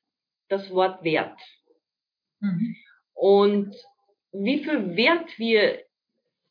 das 0.50 0.70
Wort 0.72 1.04
Wert. 1.04 1.40
Mhm. 2.40 2.76
Und 3.14 3.76
wie 4.32 4.64
viel 4.64 4.96
Wert 4.96 5.38
wir 5.38 5.84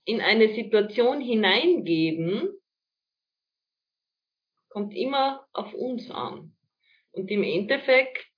in 0.05 0.21
eine 0.21 0.55
Situation 0.55 1.21
hineingeben, 1.21 2.49
kommt 4.69 4.95
immer 4.95 5.47
auf 5.53 5.75
uns 5.75 6.11
an. 6.11 6.57
Und 7.11 7.31
im 7.31 7.43
Endeffekt 7.43 8.32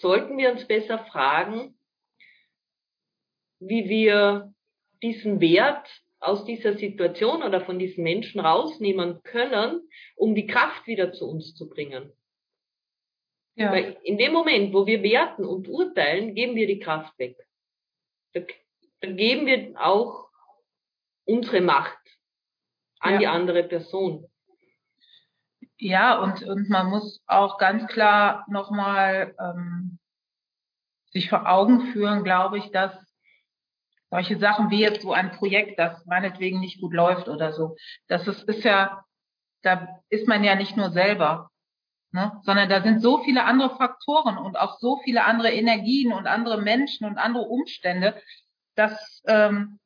sollten 0.00 0.36
wir 0.38 0.52
uns 0.52 0.66
besser 0.66 0.98
fragen, 1.06 1.78
wie 3.58 3.88
wir 3.88 4.52
diesen 5.02 5.40
Wert 5.40 5.88
aus 6.18 6.44
dieser 6.44 6.76
Situation 6.76 7.42
oder 7.42 7.60
von 7.60 7.78
diesen 7.78 8.02
Menschen 8.02 8.40
rausnehmen 8.40 9.22
können, 9.22 9.88
um 10.16 10.34
die 10.34 10.46
Kraft 10.46 10.86
wieder 10.86 11.12
zu 11.12 11.28
uns 11.28 11.54
zu 11.54 11.68
bringen. 11.68 12.12
Ja. 13.54 13.72
Weil 13.72 13.96
in 14.02 14.18
dem 14.18 14.32
Moment, 14.32 14.74
wo 14.74 14.86
wir 14.86 15.02
werten 15.02 15.44
und 15.44 15.68
urteilen, 15.68 16.34
geben 16.34 16.56
wir 16.56 16.66
die 16.66 16.78
Kraft 16.78 17.18
weg. 17.18 17.36
Da, 18.32 18.40
geben 19.00 19.46
wir 19.46 19.80
auch 19.80 20.28
unsere 21.24 21.60
Macht 21.60 21.98
an 22.98 23.14
ja. 23.14 23.18
die 23.18 23.26
andere 23.26 23.64
Person. 23.64 24.30
Ja, 25.78 26.18
und, 26.18 26.42
und 26.42 26.70
man 26.70 26.88
muss 26.88 27.22
auch 27.26 27.58
ganz 27.58 27.86
klar 27.86 28.46
nochmal 28.48 29.34
ähm, 29.38 29.98
sich 31.10 31.28
vor 31.28 31.48
Augen 31.48 31.92
führen, 31.92 32.24
glaube 32.24 32.58
ich, 32.58 32.70
dass 32.70 32.92
solche 34.10 34.38
Sachen 34.38 34.70
wie 34.70 34.80
jetzt 34.80 35.02
so 35.02 35.12
ein 35.12 35.32
Projekt, 35.32 35.78
das 35.78 36.04
meinetwegen 36.06 36.60
nicht 36.60 36.80
gut 36.80 36.94
läuft 36.94 37.28
oder 37.28 37.52
so. 37.52 37.76
Das 38.06 38.26
ist, 38.26 38.44
ist 38.44 38.64
ja, 38.64 39.04
da 39.62 39.88
ist 40.08 40.28
man 40.28 40.44
ja 40.44 40.54
nicht 40.54 40.76
nur 40.76 40.90
selber, 40.90 41.50
ne? 42.12 42.40
sondern 42.44 42.68
da 42.68 42.82
sind 42.82 43.02
so 43.02 43.22
viele 43.22 43.44
andere 43.44 43.76
Faktoren 43.76 44.38
und 44.38 44.58
auch 44.58 44.78
so 44.78 44.98
viele 45.04 45.24
andere 45.24 45.52
Energien 45.52 46.12
und 46.12 46.26
andere 46.26 46.62
Menschen 46.62 47.06
und 47.06 47.18
andere 47.18 47.44
Umstände, 47.44 48.20
dass 48.76 49.22
ähm, 49.26 49.78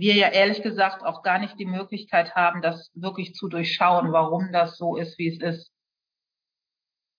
wir 0.00 0.14
ja 0.14 0.28
ehrlich 0.28 0.62
gesagt 0.62 1.02
auch 1.02 1.22
gar 1.22 1.38
nicht 1.38 1.58
die 1.58 1.66
Möglichkeit 1.66 2.34
haben, 2.34 2.62
das 2.62 2.90
wirklich 2.94 3.34
zu 3.34 3.48
durchschauen, 3.48 4.12
warum 4.12 4.50
das 4.52 4.76
so 4.76 4.96
ist, 4.96 5.18
wie 5.18 5.28
es 5.28 5.40
ist. 5.40 5.72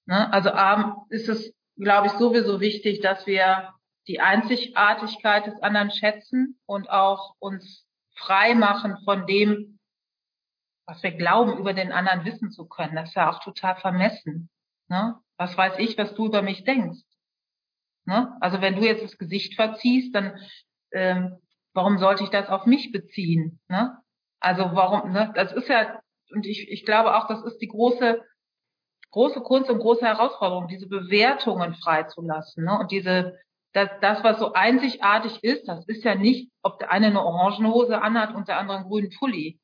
Ne? 0.06 0.32
Also 0.34 0.50
ähm, 0.50 0.96
ist 1.10 1.30
es, 1.30 1.54
glaube 1.78 2.08
ich, 2.08 2.14
sowieso 2.14 2.60
wichtig, 2.60 3.00
dass 3.02 3.26
wir 3.26 3.74
die 4.08 4.20
Einzigartigkeit 4.20 5.46
des 5.46 5.62
anderen 5.62 5.92
schätzen 5.92 6.60
und 6.66 6.90
auch 6.90 7.36
uns 7.40 7.86
frei 8.16 8.56
machen 8.56 8.98
von 9.06 9.26
dem, 9.28 9.80
was 10.86 11.02
wir 11.04 11.12
glauben, 11.12 11.58
über 11.58 11.74
den 11.74 11.92
anderen 11.92 12.26
wissen 12.26 12.52
zu 12.52 12.68
können. 12.68 12.96
Das 12.96 13.10
ist 13.10 13.16
ja 13.16 13.30
auch 13.30 13.40
total 13.40 13.76
vermessen. 13.76 14.50
Ne? 14.90 15.18
Was 15.38 15.56
weiß 15.56 15.76
ich, 15.78 15.98
was 15.98 16.14
du 16.16 16.26
über 16.26 16.42
mich 16.42 16.64
denkst? 16.64 17.00
Ne? 18.06 18.36
Also 18.42 18.60
wenn 18.60 18.76
du 18.76 18.82
jetzt 18.82 19.04
das 19.04 19.18
Gesicht 19.18 19.56
verziehst, 19.56 20.14
dann 20.16 20.38
ähm, 20.92 21.38
warum 21.74 21.98
sollte 21.98 22.24
ich 22.24 22.30
das 22.30 22.50
auf 22.50 22.66
mich 22.66 22.92
beziehen? 22.92 23.60
Ne? 23.68 23.98
Also 24.40 24.64
warum, 24.74 25.12
ne? 25.12 25.32
Das 25.36 25.52
ist 25.54 25.68
ja, 25.70 26.00
und 26.32 26.46
ich, 26.46 26.70
ich 26.70 26.86
glaube 26.86 27.16
auch, 27.16 27.28
das 27.28 27.44
ist 27.44 27.60
die 27.60 27.68
große, 27.68 28.22
große 29.12 29.42
Kunst 29.42 29.70
und 29.70 29.80
große 29.80 30.06
Herausforderung, 30.06 30.68
diese 30.68 30.88
Bewertungen 30.88 31.76
freizulassen. 31.76 32.66
Ne? 32.66 32.80
Und 32.80 32.92
diese, 32.92 33.38
das, 33.74 33.90
das, 34.02 34.24
was 34.24 34.40
so 34.40 34.54
einzigartig 34.54 35.44
ist, 35.44 35.68
das 35.68 35.86
ist 35.88 36.04
ja 36.04 36.16
nicht, 36.16 36.52
ob 36.62 36.80
der 36.80 36.92
eine 36.92 37.08
eine 37.08 37.24
Orangenhose 37.24 38.02
anhat 38.02 38.34
und 38.34 38.48
der 38.48 38.58
andere 38.58 38.78
einen 38.78 38.88
grünen 38.88 39.12
Pulli, 39.12 39.60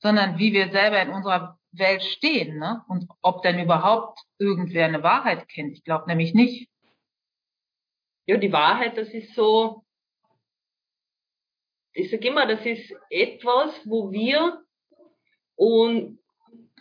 sondern 0.00 0.38
wie 0.38 0.52
wir 0.52 0.70
selber 0.70 1.00
in 1.00 1.10
unserer 1.10 1.58
Welt 1.72 2.02
stehen, 2.02 2.58
ne? 2.58 2.82
Und 2.88 3.06
ob 3.20 3.42
denn 3.42 3.58
überhaupt 3.58 4.20
irgendwer 4.38 4.86
eine 4.86 5.02
Wahrheit 5.02 5.48
kennt. 5.48 5.72
Ich 5.72 5.84
glaube 5.84 6.06
nämlich 6.06 6.34
nicht. 6.34 6.70
Ja, 8.26 8.36
die 8.36 8.52
Wahrheit, 8.52 8.96
das 8.96 9.08
ist 9.08 9.34
so, 9.34 9.84
ich 11.98 12.10
sage 12.10 12.28
immer, 12.28 12.46
das 12.46 12.64
ist 12.64 12.94
etwas, 13.10 13.70
wo 13.84 14.12
wir 14.12 14.62
und 15.56 16.20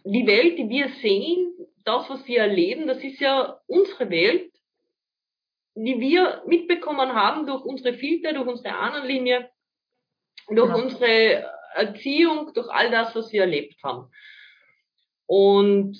die 0.03 0.27
Welt, 0.27 0.59
die 0.59 0.69
wir 0.69 0.89
sehen, 1.01 1.53
das, 1.83 2.07
was 2.09 2.27
wir 2.27 2.41
erleben, 2.41 2.85
das 2.85 3.03
ist 3.03 3.19
ja 3.19 3.59
unsere 3.65 4.09
Welt, 4.11 4.53
die 5.73 5.99
wir 5.99 6.43
mitbekommen 6.45 7.13
haben 7.13 7.47
durch 7.47 7.63
unsere 7.63 7.97
Filter, 7.97 8.33
durch 8.33 8.47
unsere 8.47 8.75
Ahnenlinie, 8.75 9.49
durch 10.49 10.69
ja. 10.69 10.75
unsere 10.75 11.51
Erziehung, 11.73 12.53
durch 12.53 12.69
all 12.69 12.91
das, 12.91 13.15
was 13.15 13.31
wir 13.31 13.41
erlebt 13.41 13.81
haben. 13.83 14.11
Und 15.25 15.97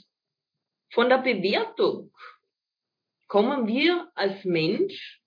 von 0.93 1.09
der 1.09 1.18
Bewertung 1.18 2.11
kommen 3.28 3.68
wir 3.68 4.09
als 4.13 4.45
Mensch 4.45 5.22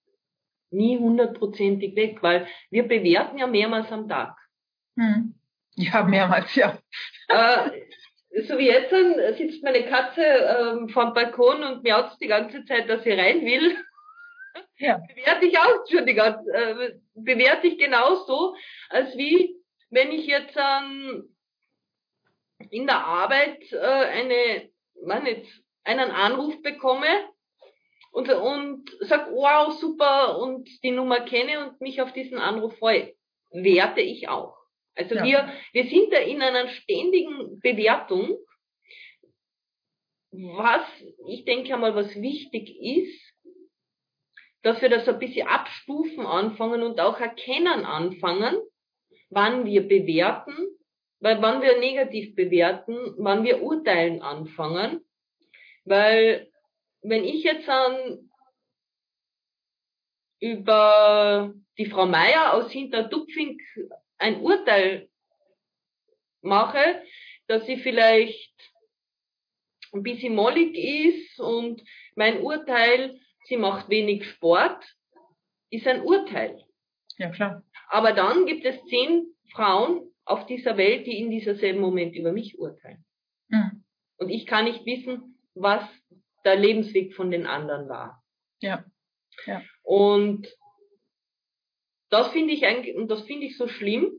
nie 0.71 0.99
hundertprozentig 0.99 1.97
weg, 1.97 2.23
weil 2.23 2.47
wir 2.71 2.87
bewerten 2.87 3.39
ja 3.39 3.47
mehrmals 3.47 3.91
am 3.93 4.09
Tag. 4.09 4.37
Hm. 4.97 5.35
Ja, 5.75 6.05
mehrmals, 6.05 6.55
ja. 6.55 6.79
Äh, 7.29 7.71
so 8.47 8.59
wie 8.59 8.69
jetzt 8.69 8.91
sitzt 9.39 9.63
meine 9.63 9.85
Katze 9.87 10.23
ähm, 10.23 10.89
vom 10.89 11.15
Balkon 11.15 11.63
und 11.63 11.83
miaut 11.83 12.17
die 12.21 12.29
ganze 12.29 12.65
Zeit, 12.65 12.89
dass 12.89 13.03
sie 13.03 13.13
rein 13.13 13.45
will. 13.45 13.77
Ja. 14.79 15.01
Bewerte 15.15 15.47
ich 15.47 15.59
auch 15.59 15.87
schon 15.91 16.07
die 16.07 16.15
ganze, 16.15 16.51
äh, 16.53 16.95
bewerte 17.15 17.67
ich 17.67 17.79
genauso, 17.79 18.57
als 18.89 19.17
wie 19.17 19.57
wenn 19.91 20.13
ich 20.13 20.27
jetzt 20.27 20.57
ähm, 20.57 21.35
in 22.71 22.87
der 22.87 23.05
Arbeit 23.05 23.73
äh, 23.73 23.79
eine, 23.79 24.71
man 25.05 25.27
jetzt, 25.27 25.51
einen 25.85 26.11
Anruf 26.11 26.61
bekomme 26.63 27.09
und, 28.11 28.29
und 28.29 28.91
sag, 29.01 29.31
wow, 29.33 29.73
super, 29.73 30.39
und 30.39 30.69
die 30.83 30.91
Nummer 30.91 31.21
kenne 31.21 31.67
und 31.67 31.81
mich 31.81 32.03
auf 32.03 32.13
diesen 32.13 32.39
Anruf 32.39 32.77
freue, 32.79 33.15
werte 33.51 34.01
ich 34.01 34.29
auch. 34.29 34.57
Also 34.95 35.15
ja. 35.15 35.25
wir, 35.25 35.53
wir 35.73 35.85
sind 35.85 36.13
da 36.13 36.19
in 36.19 36.43
einer 36.43 36.69
ständigen 36.69 37.61
Bewertung, 37.61 38.37
was 40.33 40.83
ich 41.29 41.45
denke 41.45 41.75
einmal, 41.75 41.95
was 41.95 42.21
wichtig 42.21 42.77
ist, 42.81 43.35
dass 44.63 44.83
wir 44.83 44.89
das 44.89 45.09
ein 45.09 45.19
bisschen 45.19 45.49
abstufen 45.49 46.27
anfangen 46.27 46.83
und 46.83 47.01
auch 47.01 47.19
erkennen 47.19 47.85
anfangen, 47.85 48.57
wann 49.31 49.65
wir 49.65 49.89
bewerten, 49.89 50.55
weil 51.21 51.41
wann 51.41 51.63
wir 51.63 51.79
negativ 51.79 52.35
bewerten, 52.35 52.97
wann 53.17 53.45
wir 53.45 53.63
urteilen 53.63 54.23
anfangen, 54.23 55.01
weil 55.85 56.50
wenn 57.03 57.25
ich 57.25 57.45
jetzt 57.45 57.69
an 57.69 58.31
über 60.41 61.55
die 61.79 61.87
Frau 61.87 62.07
Meier 62.07 62.55
aus 62.55 62.71
Hinterdupfing 62.71 63.61
ein 64.19 64.41
Urteil 64.41 65.09
mache, 66.43 67.03
dass 67.47 67.67
sie 67.67 67.77
vielleicht 67.77 68.55
ein 69.93 70.03
bisschen 70.03 70.35
mollig 70.35 70.77
ist 70.77 71.41
und 71.41 71.83
mein 72.15 72.41
Urteil, 72.43 73.21
sie 73.45 73.57
macht 73.57 73.89
wenig 73.89 74.25
Sport, 74.25 74.85
ist 75.71 75.87
ein 75.87 76.03
Urteil. 76.03 76.65
Ja, 77.19 77.31
klar. 77.31 77.63
Aber 77.89 78.13
dann 78.13 78.47
gibt 78.47 78.65
es 78.65 78.83
zehn 78.87 79.35
Frauen 79.53 80.13
auf 80.25 80.47
dieser 80.47 80.77
Welt, 80.77 81.07
die 81.07 81.19
in 81.19 81.31
dieser 81.31 81.57
selben 81.57 81.81
Moment 81.81 82.15
über 82.15 82.33
mich 82.33 82.59
urteilen. 82.59 83.05
Mhm. 83.49 83.85
Und 84.17 84.29
ich 84.29 84.47
kann 84.47 84.65
nicht 84.65 84.87
wissen, 84.87 85.39
was 85.55 85.83
der 86.45 86.57
Lebensweg 86.57 87.15
von 87.15 87.31
den 87.31 87.47
anderen 87.47 87.89
war. 87.89 88.23
Ja. 88.61 88.85
ja. 89.47 89.63
Und 89.83 90.47
das 92.11 92.31
finde 92.33 92.53
ich 92.53 92.67
eigentlich, 92.67 92.97
und 92.97 93.09
das 93.09 93.23
finde 93.23 93.47
ich 93.47 93.57
so 93.57 93.69
schlimm, 93.69 94.13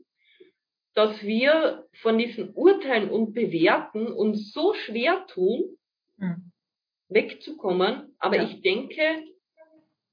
dass 0.93 1.22
wir 1.24 1.86
von 2.01 2.17
diesen 2.17 2.53
Urteilen 2.53 3.09
und 3.09 3.34
Bewerten 3.34 4.07
uns 4.07 4.51
so 4.51 4.74
schwer 4.74 5.26
tun, 5.28 5.78
mhm. 6.17 6.51
wegzukommen. 7.09 8.15
Aber 8.19 8.38
ja. 8.38 8.43
ich 8.43 8.61
denke, 8.61 9.24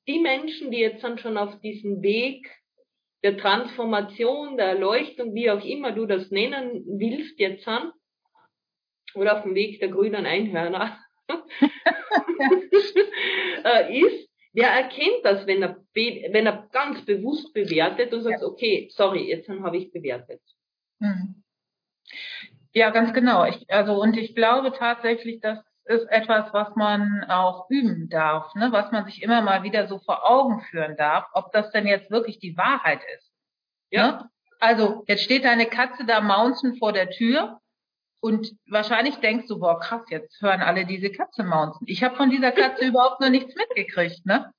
die 0.07 0.21
Menschen, 0.21 0.71
die 0.71 0.79
jetzt 0.79 1.03
dann 1.03 1.19
schon 1.19 1.37
auf 1.37 1.61
diesem 1.61 2.03
Weg 2.03 2.49
der 3.23 3.37
Transformation, 3.37 4.57
der 4.57 4.67
Erleuchtung, 4.67 5.35
wie 5.35 5.51
auch 5.51 5.65
immer 5.65 5.93
du 5.93 6.07
das 6.07 6.31
nennen 6.31 6.85
willst 6.87 7.39
jetzt 7.41 7.67
an, 7.67 7.93
oder 9.15 9.39
auf 9.39 9.43
dem 9.43 9.55
Weg 9.55 9.81
der 9.81 9.89
grünen 9.89 10.27
Einhörner, 10.27 10.99
ist, 13.91 14.29
der 14.53 14.71
erkennt 14.71 15.25
das, 15.25 15.47
wenn 15.47 15.63
er, 15.63 15.77
wenn 15.95 16.47
er 16.47 16.69
ganz 16.73 17.05
bewusst 17.05 17.53
bewertet 17.53 18.13
und 18.13 18.23
sagt, 18.23 18.43
okay, 18.43 18.89
sorry, 18.91 19.29
jetzt 19.29 19.49
habe 19.49 19.77
ich 19.77 19.93
bewertet. 19.93 20.41
Hm. 21.01 21.43
Ja, 22.73 22.91
ganz 22.91 23.13
genau. 23.13 23.45
Ich, 23.45 23.71
also, 23.71 24.01
und 24.01 24.17
ich 24.17 24.35
glaube 24.35 24.73
tatsächlich, 24.73 25.41
das 25.41 25.59
ist 25.85 26.07
etwas, 26.11 26.53
was 26.53 26.75
man 26.77 27.25
auch 27.29 27.69
üben 27.71 28.09
darf, 28.09 28.55
ne? 28.55 28.73
was 28.73 28.93
man 28.93 29.07
sich 29.07 29.23
immer 29.23 29.43
mal 29.43 29.63
wieder 29.63 29.89
so 29.89 29.99
vor 29.99 30.29
Augen 30.29 30.61
führen 30.71 30.97
darf, 30.97 31.27
ob 31.33 31.53
das 31.53 31.71
denn 31.71 31.87
jetzt 31.87 32.11
wirklich 32.11 32.39
die 32.39 32.57
Wahrheit 32.57 33.01
ist. 33.17 33.33
Ja. 33.91 34.07
Ne? 34.07 34.31
Also, 34.61 35.05
jetzt 35.07 35.23
steht 35.23 35.45
deine 35.45 35.67
Katze 35.67 36.05
da 36.05 36.21
mountain 36.21 36.77
vor 36.77 36.93
der 36.93 37.11
Tür 37.11 37.61
und 38.21 38.53
wahrscheinlich 38.69 39.17
denkst 39.17 39.47
du, 39.49 39.59
boah, 39.59 39.79
krass, 39.79 40.03
jetzt 40.11 40.41
hören 40.43 40.61
alle 40.61 40.87
diese 40.87 41.11
Katze 41.11 41.45
mounten. 41.45 41.85
Ich 41.87 42.03
habe 42.03 42.17
von 42.17 42.31
dieser 42.31 42.53
Katze 42.53 42.85
überhaupt 42.89 43.21
noch 43.21 43.31
nichts 43.31 43.55
mitgekriegt, 43.55 44.27
ne? 44.27 44.53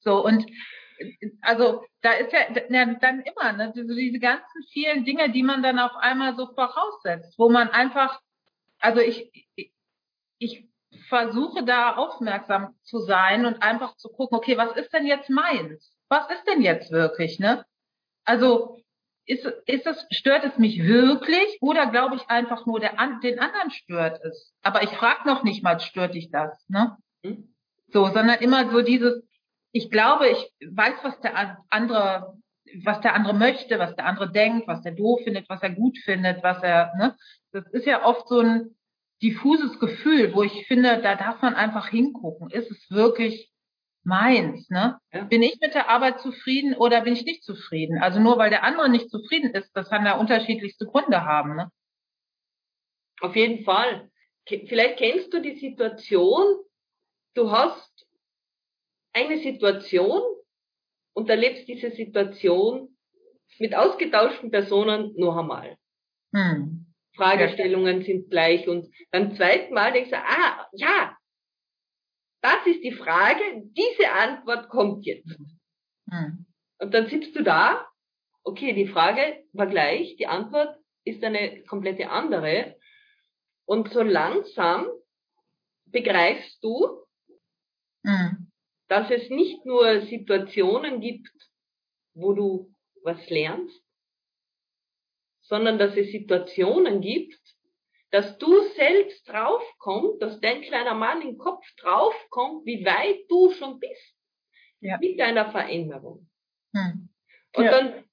So, 0.00 0.24
und 0.24 0.46
also 1.42 1.84
da 2.02 2.12
ist 2.12 2.32
ja, 2.32 2.40
ja 2.68 2.84
dann 2.94 3.20
immer, 3.20 3.52
ne, 3.52 3.72
diese, 3.74 3.94
diese 3.94 4.18
ganzen 4.18 4.62
vielen 4.72 5.04
Dinge, 5.04 5.30
die 5.30 5.42
man 5.42 5.62
dann 5.62 5.78
auf 5.78 5.94
einmal 5.96 6.36
so 6.36 6.46
voraussetzt, 6.54 7.38
wo 7.38 7.48
man 7.48 7.68
einfach, 7.68 8.20
also 8.78 9.00
ich, 9.00 9.30
ich, 9.54 9.72
ich 10.38 10.68
versuche 11.08 11.64
da 11.64 11.96
aufmerksam 11.96 12.74
zu 12.82 13.00
sein 13.00 13.46
und 13.46 13.62
einfach 13.62 13.96
zu 13.96 14.08
gucken, 14.08 14.36
okay, 14.36 14.56
was 14.56 14.76
ist 14.76 14.92
denn 14.92 15.06
jetzt 15.06 15.30
meins? 15.30 15.92
Was 16.08 16.30
ist 16.30 16.46
denn 16.46 16.62
jetzt 16.62 16.90
wirklich, 16.90 17.38
ne? 17.38 17.64
Also 18.24 18.80
ist, 19.26 19.44
ist 19.66 19.86
es, 19.86 20.06
stört 20.10 20.44
es 20.44 20.56
mich 20.58 20.82
wirklich 20.82 21.58
oder 21.60 21.90
glaube 21.90 22.16
ich 22.16 22.28
einfach 22.28 22.64
nur, 22.66 22.80
der, 22.80 22.92
den 23.22 23.38
anderen 23.38 23.70
stört 23.70 24.24
es? 24.24 24.54
Aber 24.62 24.82
ich 24.82 24.90
frage 24.90 25.26
noch 25.26 25.42
nicht 25.42 25.62
mal, 25.62 25.78
stört 25.80 26.14
dich 26.14 26.30
das, 26.30 26.64
ne? 26.68 26.96
Hm? 27.24 27.52
So, 27.92 28.06
sondern 28.06 28.38
immer 28.38 28.70
so 28.70 28.82
dieses, 28.82 29.22
ich 29.72 29.90
glaube, 29.90 30.28
ich 30.28 30.52
weiß, 30.66 30.94
was 31.02 31.20
der 31.20 31.58
andere, 31.70 32.38
was 32.84 33.00
der 33.00 33.14
andere 33.14 33.34
möchte, 33.34 33.78
was 33.78 33.94
der 33.96 34.06
andere 34.06 34.30
denkt, 34.30 34.68
was 34.68 34.82
der 34.82 34.92
doof 34.92 35.20
findet, 35.24 35.48
was 35.48 35.62
er 35.62 35.70
gut 35.70 35.98
findet, 35.98 36.42
was 36.42 36.62
er, 36.62 36.92
ne? 36.96 37.16
Das 37.52 37.66
ist 37.72 37.86
ja 37.86 38.04
oft 38.04 38.28
so 38.28 38.40
ein 38.40 38.76
diffuses 39.22 39.78
Gefühl, 39.80 40.34
wo 40.34 40.42
ich 40.42 40.66
finde, 40.66 41.00
da 41.02 41.14
darf 41.14 41.42
man 41.42 41.54
einfach 41.54 41.88
hingucken. 41.88 42.50
Ist 42.50 42.70
es 42.70 42.90
wirklich 42.90 43.50
meins, 44.06 44.70
ne? 44.70 44.98
Ja. 45.12 45.24
Bin 45.24 45.42
ich 45.42 45.58
mit 45.60 45.74
der 45.74 45.88
Arbeit 45.88 46.20
zufrieden 46.20 46.74
oder 46.74 47.02
bin 47.02 47.14
ich 47.14 47.24
nicht 47.24 47.44
zufrieden? 47.44 47.98
Also 47.98 48.20
nur 48.20 48.38
weil 48.38 48.50
der 48.50 48.62
andere 48.62 48.88
nicht 48.88 49.10
zufrieden 49.10 49.50
ist, 49.54 49.70
das 49.74 49.90
kann 49.90 50.06
ja 50.06 50.16
unterschiedlichste 50.16 50.86
Gründe 50.86 51.24
haben, 51.24 51.56
ne? 51.56 51.70
Auf 53.20 53.34
jeden 53.34 53.64
Fall. 53.64 54.10
Vielleicht 54.46 54.98
kennst 54.98 55.32
du 55.32 55.40
die 55.40 55.56
Situation, 55.56 56.44
du 57.34 57.50
hast 57.50 58.06
eine 59.12 59.38
Situation 59.38 60.22
und 61.14 61.28
erlebst 61.28 61.66
diese 61.66 61.90
Situation 61.90 62.96
mit 63.58 63.74
ausgetauschten 63.74 64.50
Personen 64.50 65.14
noch 65.16 65.36
einmal. 65.36 65.76
Hm. 66.34 66.86
Fragestellungen 67.16 68.02
sind 68.02 68.30
gleich 68.30 68.68
und 68.68 68.88
beim 69.10 69.34
zweiten 69.34 69.72
Mal 69.72 69.92
denkst 69.92 70.10
du, 70.10 70.18
ah, 70.18 70.66
ja, 70.72 71.15
das 72.40 72.66
ist 72.66 72.82
die 72.82 72.92
Frage, 72.92 73.42
diese 73.76 74.10
Antwort 74.10 74.68
kommt 74.68 75.06
jetzt. 75.06 75.38
Hm. 76.10 76.46
Und 76.78 76.94
dann 76.94 77.08
sitzt 77.08 77.34
du 77.34 77.42
da, 77.42 77.86
okay, 78.44 78.72
die 78.72 78.86
Frage 78.86 79.44
war 79.52 79.66
gleich, 79.66 80.16
die 80.16 80.26
Antwort 80.26 80.78
ist 81.04 81.22
eine 81.24 81.62
komplette 81.64 82.10
andere. 82.10 82.76
Und 83.64 83.92
so 83.92 84.02
langsam 84.02 84.86
begreifst 85.86 86.62
du, 86.62 87.04
hm. 88.04 88.52
dass 88.88 89.10
es 89.10 89.30
nicht 89.30 89.64
nur 89.64 90.02
Situationen 90.02 91.00
gibt, 91.00 91.32
wo 92.14 92.32
du 92.32 92.74
was 93.02 93.28
lernst, 93.28 93.82
sondern 95.42 95.78
dass 95.78 95.96
es 95.96 96.10
Situationen 96.10 97.00
gibt, 97.00 97.40
dass 98.10 98.38
du 98.38 98.60
selbst 98.76 99.28
draufkommst, 99.28 100.22
dass 100.22 100.40
dein 100.40 100.62
kleiner 100.62 100.94
Mann 100.94 101.22
im 101.22 101.38
Kopf 101.38 101.64
draufkommt, 101.76 102.64
wie 102.64 102.84
weit 102.84 103.28
du 103.28 103.50
schon 103.50 103.78
bist 103.80 104.16
ja. 104.80 104.98
mit 104.98 105.18
deiner 105.18 105.50
Veränderung. 105.50 106.28
Hm. 106.74 107.08
Und 107.54 107.64
ja. 107.64 107.70
dann 107.70 108.04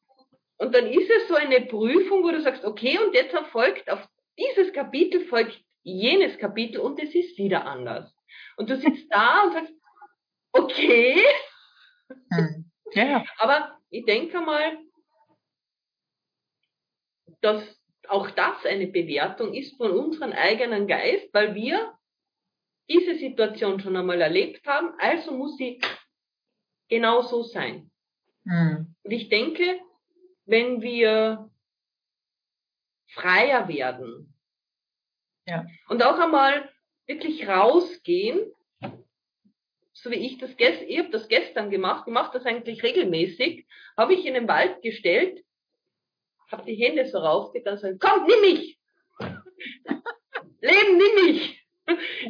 und 0.58 0.74
dann 0.74 0.88
ist 0.88 1.10
es 1.10 1.28
so 1.28 1.36
eine 1.36 1.62
Prüfung, 1.62 2.24
wo 2.24 2.32
du 2.32 2.42
sagst, 2.42 2.64
okay, 2.64 2.98
und 3.00 3.14
jetzt 3.14 3.34
erfolgt 3.34 3.90
auf 3.90 4.08
dieses 4.38 4.72
Kapitel 4.74 5.26
folgt 5.26 5.62
jenes 5.84 6.38
Kapitel 6.38 6.80
und 6.80 7.02
es 7.02 7.14
ist 7.14 7.38
wieder 7.38 7.66
anders. 7.66 8.16
Und 8.56 8.70
du 8.70 8.78
sitzt 8.78 9.12
da 9.12 9.44
und 9.44 9.54
sagst, 9.54 9.74
okay. 10.54 11.22
Hm. 12.32 12.72
Ja. 12.94 13.26
Aber 13.38 13.78
ich 13.90 14.06
denke 14.06 14.40
mal, 14.40 14.78
dass 17.42 17.64
auch 18.10 18.30
das 18.32 18.66
eine 18.66 18.88
Bewertung 18.88 19.54
ist 19.54 19.78
von 19.78 19.92
unserem 19.92 20.32
eigenen 20.32 20.88
Geist, 20.88 21.34
weil 21.34 21.56
wir 21.56 21.98
diese 22.90 23.16
Situation 23.16 23.80
schon 23.80 23.96
einmal 23.96 24.22
erlebt 24.22 24.66
haben, 24.68 24.94
also 24.98 25.32
muss 25.32 25.58
sie 25.58 25.80
genau 26.90 27.22
so 27.22 27.44
sein. 27.44 27.90
Mhm. 28.44 28.94
Und 29.04 29.12
ich 29.12 29.30
denke, 29.30 29.80
wenn 30.46 30.82
wir 30.82 31.50
freier 33.14 33.68
werden 33.68 34.34
ja. 35.46 35.66
und 35.88 36.04
auch 36.04 36.20
einmal 36.20 36.70
wirklich 37.08 37.48
rausgehen, 37.48 38.52
so 39.94 40.12
wie 40.12 40.16
ich 40.16 40.38
das 40.38 40.58
gestern, 40.58 40.88
ich 40.90 41.00
habe 41.00 41.10
das 41.12 41.30
gestern 41.30 41.70
gemacht, 41.70 42.04
ich 42.08 42.14
mache 42.14 42.38
das 42.38 42.46
eigentlich 42.46 42.84
regelmäßig, 42.84 43.66
habe 43.96 44.14
ich 44.14 44.26
in 44.26 44.34
den 44.34 44.48
Wald 44.48 44.82
gestellt 44.82 45.44
habe 46.54 46.64
die 46.66 46.76
Hände 46.76 47.06
so 47.06 47.18
raufgetan 47.18 47.74
und 47.74 47.82
gesagt, 47.82 48.00
komm, 48.00 48.26
nimm 48.28 48.42
mich! 48.42 48.80
Leben, 50.62 50.98
nimm 50.98 51.26
mich! 51.26 51.60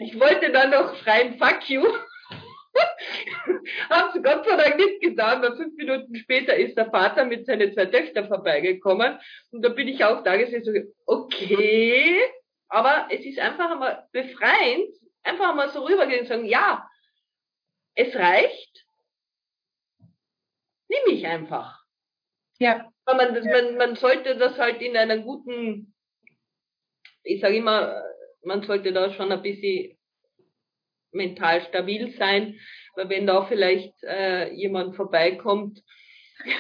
Ich 0.02 0.20
wollte 0.20 0.52
dann 0.52 0.72
noch 0.72 0.96
schreien, 0.96 1.38
fuck 1.38 1.70
you. 1.70 1.86
Hab's 3.90 4.16
Gott 4.24 4.46
sei 4.46 4.56
Dank 4.56 4.78
nicht 4.78 5.02
getan, 5.02 5.42
weil 5.44 5.56
fünf 5.56 5.76
Minuten 5.76 6.16
später 6.16 6.56
ist 6.56 6.76
der 6.76 6.90
Vater 6.90 7.26
mit 7.26 7.46
seinen 7.46 7.72
zwei 7.72 7.86
Töchtern 7.86 8.28
vorbeigekommen 8.28 9.20
und 9.52 9.62
da 9.62 9.70
bin 9.70 9.88
ich 9.88 10.04
auch 10.04 10.24
da 10.24 10.38
gesessen 10.38 10.64
so, 10.64 10.72
okay, 11.06 12.20
aber 12.70 13.08
es 13.12 13.24
ist 13.26 13.38
einfach 13.38 13.72
einmal 13.72 14.08
befreiend, 14.12 14.90
einfach 15.22 15.50
einmal 15.50 15.70
so 15.70 15.86
rübergehen 15.86 16.22
und 16.22 16.28
sagen, 16.28 16.46
ja, 16.46 16.90
es 17.94 18.16
reicht, 18.16 18.86
nimm 20.88 21.14
mich 21.14 21.28
einfach. 21.28 21.84
Ja. 22.58 22.93
Man, 23.06 23.34
man, 23.34 23.78
man 23.78 23.96
sollte 23.96 24.38
das 24.38 24.58
halt 24.58 24.82
in 24.82 24.96
einer 24.96 25.18
guten, 25.18 25.94
ich 27.24 27.42
sage 27.42 27.58
immer, 27.58 28.02
man 28.44 28.64
sollte 28.64 28.94
da 28.94 29.12
schon 29.12 29.32
ein 29.32 29.42
bisschen 29.42 29.98
mental 31.12 31.62
stabil 31.62 32.12
sein, 32.18 32.60
weil 32.96 33.10
wenn 33.10 33.28
da 33.28 33.46
vielleicht 33.46 33.94
äh, 34.04 34.52
jemand 34.54 34.96
vorbeikommt, 34.96 35.82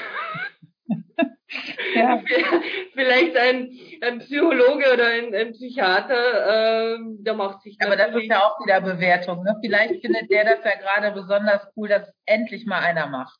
ja. 1.96 2.22
vielleicht 2.94 3.36
ein, 3.38 3.72
ein 4.02 4.20
Psychologe 4.20 4.94
oder 4.94 5.08
ein, 5.08 5.34
ein 5.34 5.54
Psychiater, 5.54 6.96
äh, 6.96 7.00
der 7.20 7.34
macht 7.34 7.62
sich 7.62 7.78
Aber 7.82 7.96
das 7.96 8.16
ist 8.16 8.26
ja 8.26 8.39
auch 8.39 8.60
wieder 8.64 8.82
Bewertung. 8.82 9.44
Ne? 9.44 9.56
Vielleicht 9.62 10.02
findet 10.02 10.30
der 10.30 10.44
das 10.46 10.64
ja 10.64 10.80
gerade 10.80 11.12
besonders 11.12 11.68
cool, 11.76 11.89
dass 11.89 12.14
endlich 12.26 12.66
mal 12.66 12.80
einer 12.80 13.08
macht. 13.08 13.39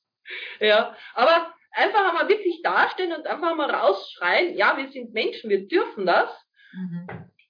Ja, 0.60 0.96
aber 1.16 1.53
einfach 1.74 2.08
einmal 2.08 2.30
wirklich 2.30 2.62
dastehen 2.62 3.14
und 3.14 3.28
einfach 3.28 3.56
mal 3.56 3.70
rausschreien, 3.70 4.56
ja, 4.56 4.78
wir 4.78 4.90
sind 4.92 5.14
Menschen, 5.14 5.50
wir 5.50 5.68
dürfen 5.68 6.06
das. 6.06 6.30
Mhm. 6.74 7.08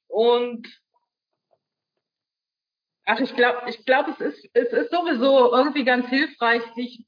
Und 0.07 0.67
Ach, 3.05 3.19
ich 3.19 3.35
glaube, 3.35 3.69
ich 3.69 3.85
glaube, 3.85 4.11
es 4.11 4.21
ist, 4.21 4.49
es 4.53 4.71
ist 4.71 4.91
sowieso 4.91 5.53
irgendwie 5.53 5.83
ganz 5.83 6.07
hilfreich, 6.07 6.63
sich 6.75 7.05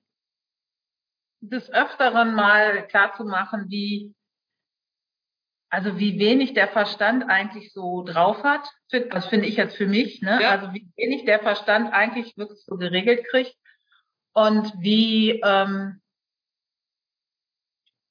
des 1.39 1.71
Öfteren 1.71 2.35
mal 2.35 2.85
klarzumachen, 2.87 3.69
wie, 3.69 4.13
also 5.69 5.97
wie 5.97 6.19
wenig 6.19 6.53
der 6.53 6.67
Verstand 6.67 7.29
eigentlich 7.29 7.71
so 7.71 8.03
drauf 8.03 8.43
hat. 8.43 8.67
Das 9.09 9.27
finde 9.27 9.47
ich 9.47 9.55
jetzt 9.55 9.77
für 9.77 9.87
mich, 9.87 10.21
ne? 10.21 10.39
Ja. 10.41 10.51
Also 10.51 10.73
wie 10.73 10.91
wenig 10.97 11.25
der 11.25 11.39
Verstand 11.39 11.93
eigentlich 11.93 12.35
wirklich 12.37 12.63
so 12.65 12.75
geregelt 12.75 13.25
kriegt 13.29 13.55
und 14.33 14.73
wie, 14.79 15.41
ähm, 15.43 16.01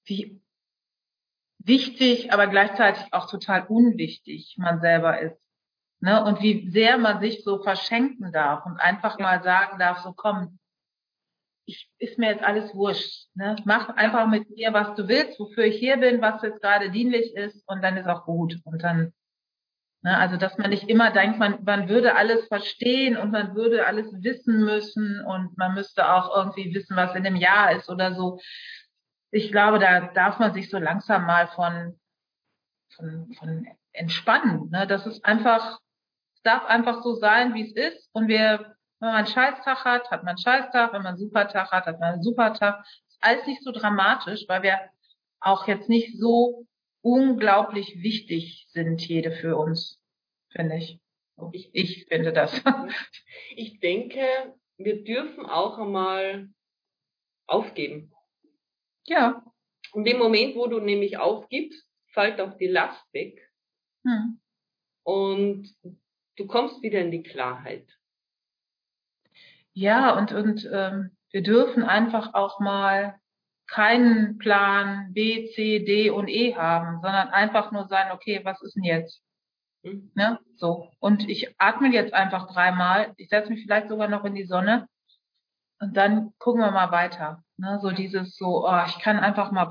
wie 0.05 0.41
wichtig, 1.59 2.33
aber 2.33 2.47
gleichzeitig 2.47 3.03
auch 3.13 3.29
total 3.31 3.67
unwichtig 3.67 4.57
man 4.59 4.81
selber 4.81 5.21
ist. 5.21 5.41
Ne? 6.01 6.23
Und 6.23 6.43
wie 6.43 6.69
sehr 6.71 6.99
man 6.99 7.21
sich 7.21 7.43
so 7.43 7.63
verschenken 7.63 8.33
darf 8.33 8.67
und 8.67 8.79
einfach 8.79 9.19
mal 9.19 9.43
sagen 9.43 9.79
darf, 9.79 10.01
so 10.01 10.13
komm, 10.13 10.59
ich, 11.67 11.91
ist 11.99 12.19
mir 12.19 12.31
jetzt 12.31 12.45
alles 12.45 12.75
wurscht. 12.75 13.29
Ne? 13.35 13.57
Mach 13.65 13.89
einfach 13.89 14.27
mit 14.27 14.51
mir, 14.51 14.73
was 14.75 14.95
du 14.97 15.09
willst, 15.09 15.41
wofür 15.41 15.65
ich 15.65 15.79
hier 15.79 15.97
bin, 15.97 16.21
was 16.21 16.43
jetzt 16.43 16.61
gerade 16.61 16.91
dienlich 16.91 17.35
ist 17.35 17.67
und 17.67 17.83
dann 17.83 17.97
ist 17.97 18.07
auch 18.07 18.27
gut. 18.27 18.61
Und 18.65 18.83
dann, 18.83 19.15
ne, 20.03 20.17
also 20.19 20.37
dass 20.37 20.59
man 20.59 20.69
nicht 20.71 20.91
immer 20.91 21.11
denkt, 21.11 21.39
man, 21.39 21.65
man 21.65 21.89
würde 21.89 22.17
alles 22.17 22.47
verstehen 22.49 23.17
und 23.17 23.31
man 23.31 23.55
würde 23.55 23.87
alles 23.87 24.13
wissen 24.23 24.63
müssen 24.65 25.25
und 25.25 25.57
man 25.57 25.73
müsste 25.73 26.13
auch 26.13 26.37
irgendwie 26.37 26.75
wissen, 26.75 26.97
was 26.97 27.15
in 27.15 27.25
dem 27.25 27.37
Jahr 27.37 27.73
ist 27.73 27.89
oder 27.89 28.15
so, 28.15 28.39
ich 29.35 29.51
glaube, 29.51 29.81
da 29.81 30.13
darf 30.13 30.39
man 30.39 30.55
sich 30.55 30.71
so 30.71 30.79
langsam 30.79 31.27
mal 31.27 31.49
von, 31.49 31.99
von, 32.95 33.35
von 33.37 33.67
entspannen. 33.93 34.71
Ne? 34.71 34.87
Das 34.87 35.07
ist 35.07 35.25
einfach, 35.25 35.81
es 36.37 36.43
darf 36.43 36.65
einfach 36.67 37.03
so 37.03 37.15
sein, 37.15 37.53
wie 37.53 37.63
es 37.63 37.73
ist. 37.75 38.09
Und 38.13 38.29
wir, 38.29 38.77
wenn 39.01 39.09
man 39.09 39.17
einen 39.17 39.27
Scheißtag 39.27 39.85
hat, 39.85 40.09
hat 40.13 40.23
man 40.23 40.31
einen 40.31 40.39
Scheißtag. 40.39 40.93
Wenn 40.93 41.03
man 41.03 41.15
einen 41.15 41.19
Supertag 41.19 41.73
hat, 41.73 41.87
hat 41.87 41.99
man 41.99 42.15
einen 42.15 42.23
Supertag. 42.23 42.85
Ist 43.09 43.19
alles 43.21 43.45
nicht 43.47 43.65
so 43.65 43.73
dramatisch, 43.73 44.45
weil 44.47 44.63
wir 44.63 44.79
auch 45.41 45.67
jetzt 45.67 45.89
nicht 45.89 46.17
so 46.17 46.69
unglaublich 47.03 48.03
wichtig 48.03 48.69
sind, 48.71 49.03
jede 49.03 49.33
für 49.33 49.57
uns, 49.57 50.01
finde 50.51 50.77
ich. 50.77 51.01
Ich, 51.51 51.71
ich 51.75 52.07
finde 52.07 52.33
das. 52.33 52.63
Ich 53.57 53.81
denke, 53.81 54.55
wir 54.77 55.03
dürfen 55.03 55.45
auch 55.45 55.79
einmal 55.79 56.49
aufgeben. 57.47 58.14
Ja. 59.07 59.45
Und 59.93 60.07
im 60.07 60.19
Moment, 60.19 60.57
wo 60.57 60.67
du 60.67 60.81
nämlich 60.81 61.19
aufgibst, 61.19 61.87
fällt 62.13 62.41
auch 62.41 62.57
die 62.57 62.67
Last 62.67 63.05
weg. 63.13 63.41
Hm. 64.05 64.41
Und 65.05 65.69
du 66.37 66.47
kommst 66.47 66.83
wieder 66.83 67.01
in 67.01 67.11
die 67.11 67.23
Klarheit. 67.23 67.87
Ja, 69.73 70.17
und, 70.17 70.33
und 70.33 70.69
ähm, 70.73 71.17
wir 71.31 71.43
dürfen 71.43 71.83
einfach 71.83 72.35
auch 72.35 72.61
mal 72.61 73.19
keinen 73.67 74.39
Plan 74.39 75.13
B, 75.13 75.51
C, 75.53 75.85
D 75.85 76.11
und 76.11 76.29
E 76.29 76.55
haben, 76.55 77.01
sondern 77.01 77.29
einfach 77.29 77.73
nur 77.73 77.89
sagen, 77.89 78.13
okay, 78.13 78.41
was 78.45 78.63
ist 78.63 78.77
denn 78.77 78.85
jetzt? 78.85 79.23
Hm. 79.85 80.11
Ne? 80.15 80.39
So. 80.57 80.91
Und 80.99 81.29
ich 81.29 81.55
atme 81.59 81.89
jetzt 81.93 82.15
einfach 82.15 82.53
dreimal. 82.53 83.15
Ich 83.17 83.29
setze 83.29 83.51
mich 83.51 83.63
vielleicht 83.63 83.89
sogar 83.89 84.09
noch 84.09 84.25
in 84.25 84.35
die 84.35 84.47
Sonne. 84.47 84.89
Und 85.85 85.93
dann 85.99 86.33
gucken 86.39 86.63
wir 86.63 86.71
mal 86.71 86.91
weiter. 86.91 87.45
Ne, 87.59 87.79
so 87.83 87.91
dieses 87.91 88.37
so, 88.39 88.67
oh, 88.67 88.85
ich 88.87 88.99
kann 89.01 89.19
einfach 89.19 89.53
mal 89.53 89.69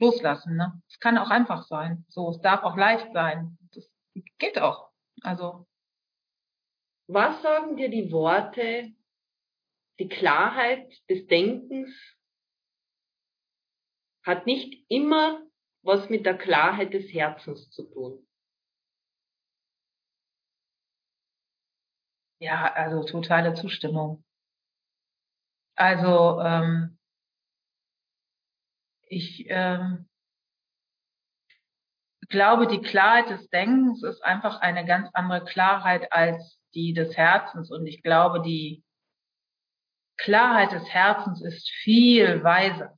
loslassen. 0.00 0.56
Ne? 0.56 0.82
Es 0.88 0.98
kann 0.98 1.16
auch 1.16 1.30
einfach 1.30 1.62
sein. 1.68 2.04
So, 2.08 2.30
es 2.30 2.40
darf 2.40 2.64
auch 2.64 2.76
leicht 2.76 3.12
sein. 3.12 3.56
Das 3.72 3.88
geht 4.38 4.58
auch. 4.58 4.90
Also. 5.22 5.68
Was 7.06 7.40
sagen 7.42 7.76
dir 7.76 7.90
die 7.90 8.10
Worte, 8.10 8.92
die 10.00 10.08
Klarheit 10.08 10.92
des 11.08 11.28
Denkens 11.28 11.90
hat 14.24 14.46
nicht 14.46 14.84
immer 14.88 15.42
was 15.82 16.08
mit 16.08 16.26
der 16.26 16.38
Klarheit 16.38 16.92
des 16.92 17.12
Herzens 17.12 17.70
zu 17.70 17.84
tun? 17.84 18.26
Ja, 22.40 22.72
also 22.72 23.04
totale 23.04 23.54
Zustimmung. 23.54 24.24
Also 25.74 26.40
ähm, 26.40 26.98
ich 29.08 29.46
ähm, 29.48 30.08
glaube, 32.28 32.66
die 32.66 32.80
Klarheit 32.80 33.30
des 33.30 33.48
Denkens 33.50 34.02
ist 34.02 34.24
einfach 34.24 34.60
eine 34.60 34.84
ganz 34.84 35.08
andere 35.12 35.44
Klarheit 35.44 36.12
als 36.12 36.58
die 36.74 36.92
des 36.92 37.16
Herzens. 37.16 37.70
Und 37.70 37.86
ich 37.86 38.02
glaube, 38.02 38.42
die 38.42 38.82
Klarheit 40.16 40.72
des 40.72 40.88
Herzens 40.88 41.42
ist 41.42 41.70
viel 41.82 42.42
weiser 42.42 42.96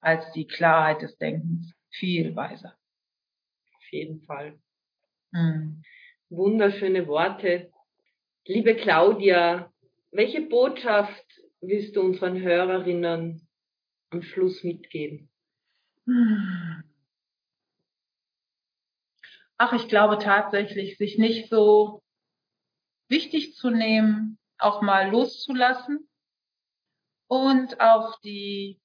als 0.00 0.32
die 0.32 0.46
Klarheit 0.46 1.02
des 1.02 1.16
Denkens. 1.18 1.74
Viel 1.90 2.34
weiser. 2.34 2.76
Auf 3.76 3.92
jeden 3.92 4.22
Fall. 4.22 4.58
Hm. 5.32 5.82
Wunderschöne 6.28 7.06
Worte. 7.06 7.70
Liebe 8.46 8.76
Claudia, 8.76 9.72
welche 10.12 10.42
Botschaft 10.42 11.39
willst 11.60 11.96
du 11.96 12.00
unseren 12.02 12.40
Hörerinnen 12.40 13.46
am 14.10 14.22
Schluss 14.22 14.64
mitgeben? 14.64 15.30
Ach, 19.56 19.72
ich 19.72 19.88
glaube 19.88 20.18
tatsächlich, 20.18 20.96
sich 20.96 21.18
nicht 21.18 21.50
so 21.50 22.02
wichtig 23.08 23.54
zu 23.54 23.70
nehmen, 23.70 24.38
auch 24.58 24.82
mal 24.82 25.10
loszulassen 25.10 26.08
und 27.28 27.80
auf 27.80 28.18
die 28.20 28.80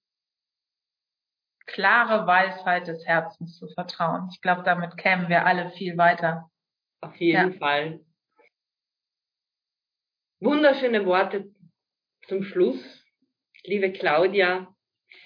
klare 1.65 2.27
Weisheit 2.27 2.87
des 2.87 3.05
Herzens 3.05 3.57
zu 3.57 3.67
vertrauen. 3.69 4.29
Ich 4.31 4.41
glaube, 4.41 4.63
damit 4.63 4.97
kämen 4.97 5.29
wir 5.29 5.45
alle 5.45 5.71
viel 5.71 5.97
weiter. 5.97 6.49
Auf 7.01 7.15
jeden 7.17 7.53
ja. 7.53 7.57
Fall. 7.57 8.05
Wunderschöne 10.39 11.05
Worte 11.05 11.54
zum 12.27 12.43
Schluss. 12.43 12.83
Liebe 13.63 13.91
Claudia, 13.91 14.75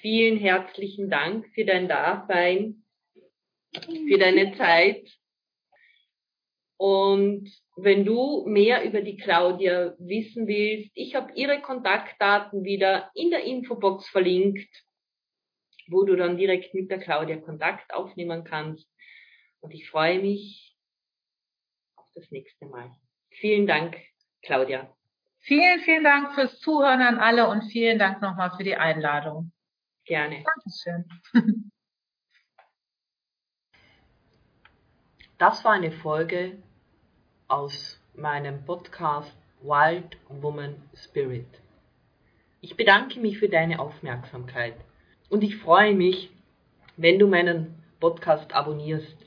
vielen 0.01 0.37
herzlichen 0.37 1.09
Dank 1.09 1.47
für 1.53 1.65
dein 1.65 1.87
Dasein, 1.87 2.83
für 3.73 4.17
deine 4.17 4.55
Zeit. 4.57 5.09
Und 6.77 7.49
wenn 7.75 8.05
du 8.05 8.45
mehr 8.45 8.83
über 8.83 9.01
die 9.01 9.17
Claudia 9.17 9.95
wissen 9.99 10.47
willst, 10.47 10.91
ich 10.95 11.15
habe 11.15 11.33
ihre 11.33 11.61
Kontaktdaten 11.61 12.63
wieder 12.63 13.11
in 13.13 13.29
der 13.31 13.43
Infobox 13.43 14.07
verlinkt, 14.09 14.69
wo 15.87 16.03
du 16.03 16.15
dann 16.15 16.37
direkt 16.37 16.73
mit 16.73 16.89
der 16.89 16.99
Claudia 16.99 17.37
Kontakt 17.37 17.93
aufnehmen 17.93 18.43
kannst. 18.43 18.89
Und 19.59 19.73
ich 19.73 19.89
freue 19.89 20.19
mich 20.19 20.77
auf 21.95 22.05
das 22.13 22.31
nächste 22.31 22.65
Mal. 22.65 22.91
Vielen 23.29 23.67
Dank, 23.67 23.97
Claudia. 24.41 24.95
Vielen, 25.49 25.79
vielen 25.79 26.03
Dank 26.03 26.35
fürs 26.35 26.59
Zuhören 26.59 27.01
an 27.01 27.17
alle 27.17 27.49
und 27.49 27.63
vielen 27.63 27.97
Dank 27.97 28.21
nochmal 28.21 28.51
für 28.55 28.63
die 28.63 28.75
Einladung. 28.75 29.51
Gerne. 30.05 30.43
Dankeschön. 30.43 31.05
Das 35.39 35.63
war 35.63 35.71
eine 35.71 35.91
Folge 35.91 36.57
aus 37.47 37.99
meinem 38.13 38.63
Podcast 38.65 39.35
Wild 39.61 40.17
Woman 40.27 40.75
Spirit. 40.93 41.47
Ich 42.59 42.75
bedanke 42.75 43.19
mich 43.19 43.39
für 43.39 43.47
deine 43.47 43.79
Aufmerksamkeit 43.79 44.75
und 45.29 45.43
ich 45.43 45.55
freue 45.55 45.95
mich, 45.95 46.29
wenn 46.97 47.17
du 47.17 47.25
meinen 47.25 47.81
Podcast 48.01 48.53
abonnierst 48.53 49.17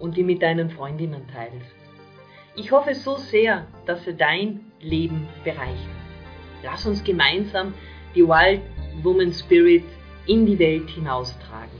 und 0.00 0.16
ihn 0.16 0.26
mit 0.26 0.42
deinen 0.42 0.70
Freundinnen 0.70 1.28
teilst. 1.28 1.76
Ich 2.56 2.72
hoffe 2.72 2.94
so 2.94 3.16
sehr, 3.16 3.66
dass 3.84 4.06
er 4.06 4.14
dein 4.14 4.72
Leben 4.84 5.28
bereichert. 5.42 5.78
Lass 6.62 6.86
uns 6.86 7.02
gemeinsam 7.02 7.74
die 8.14 8.22
Wild 8.22 8.62
Woman 9.02 9.32
Spirit 9.32 9.84
in 10.26 10.46
die 10.46 10.58
Welt 10.58 10.88
hinaustragen. 10.90 11.78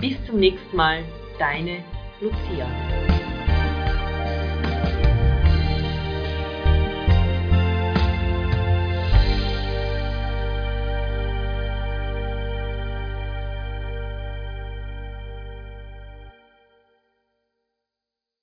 Bis 0.00 0.14
zum 0.26 0.38
nächsten 0.38 0.76
Mal, 0.76 1.02
deine 1.38 1.82
Lucia. 2.20 3.17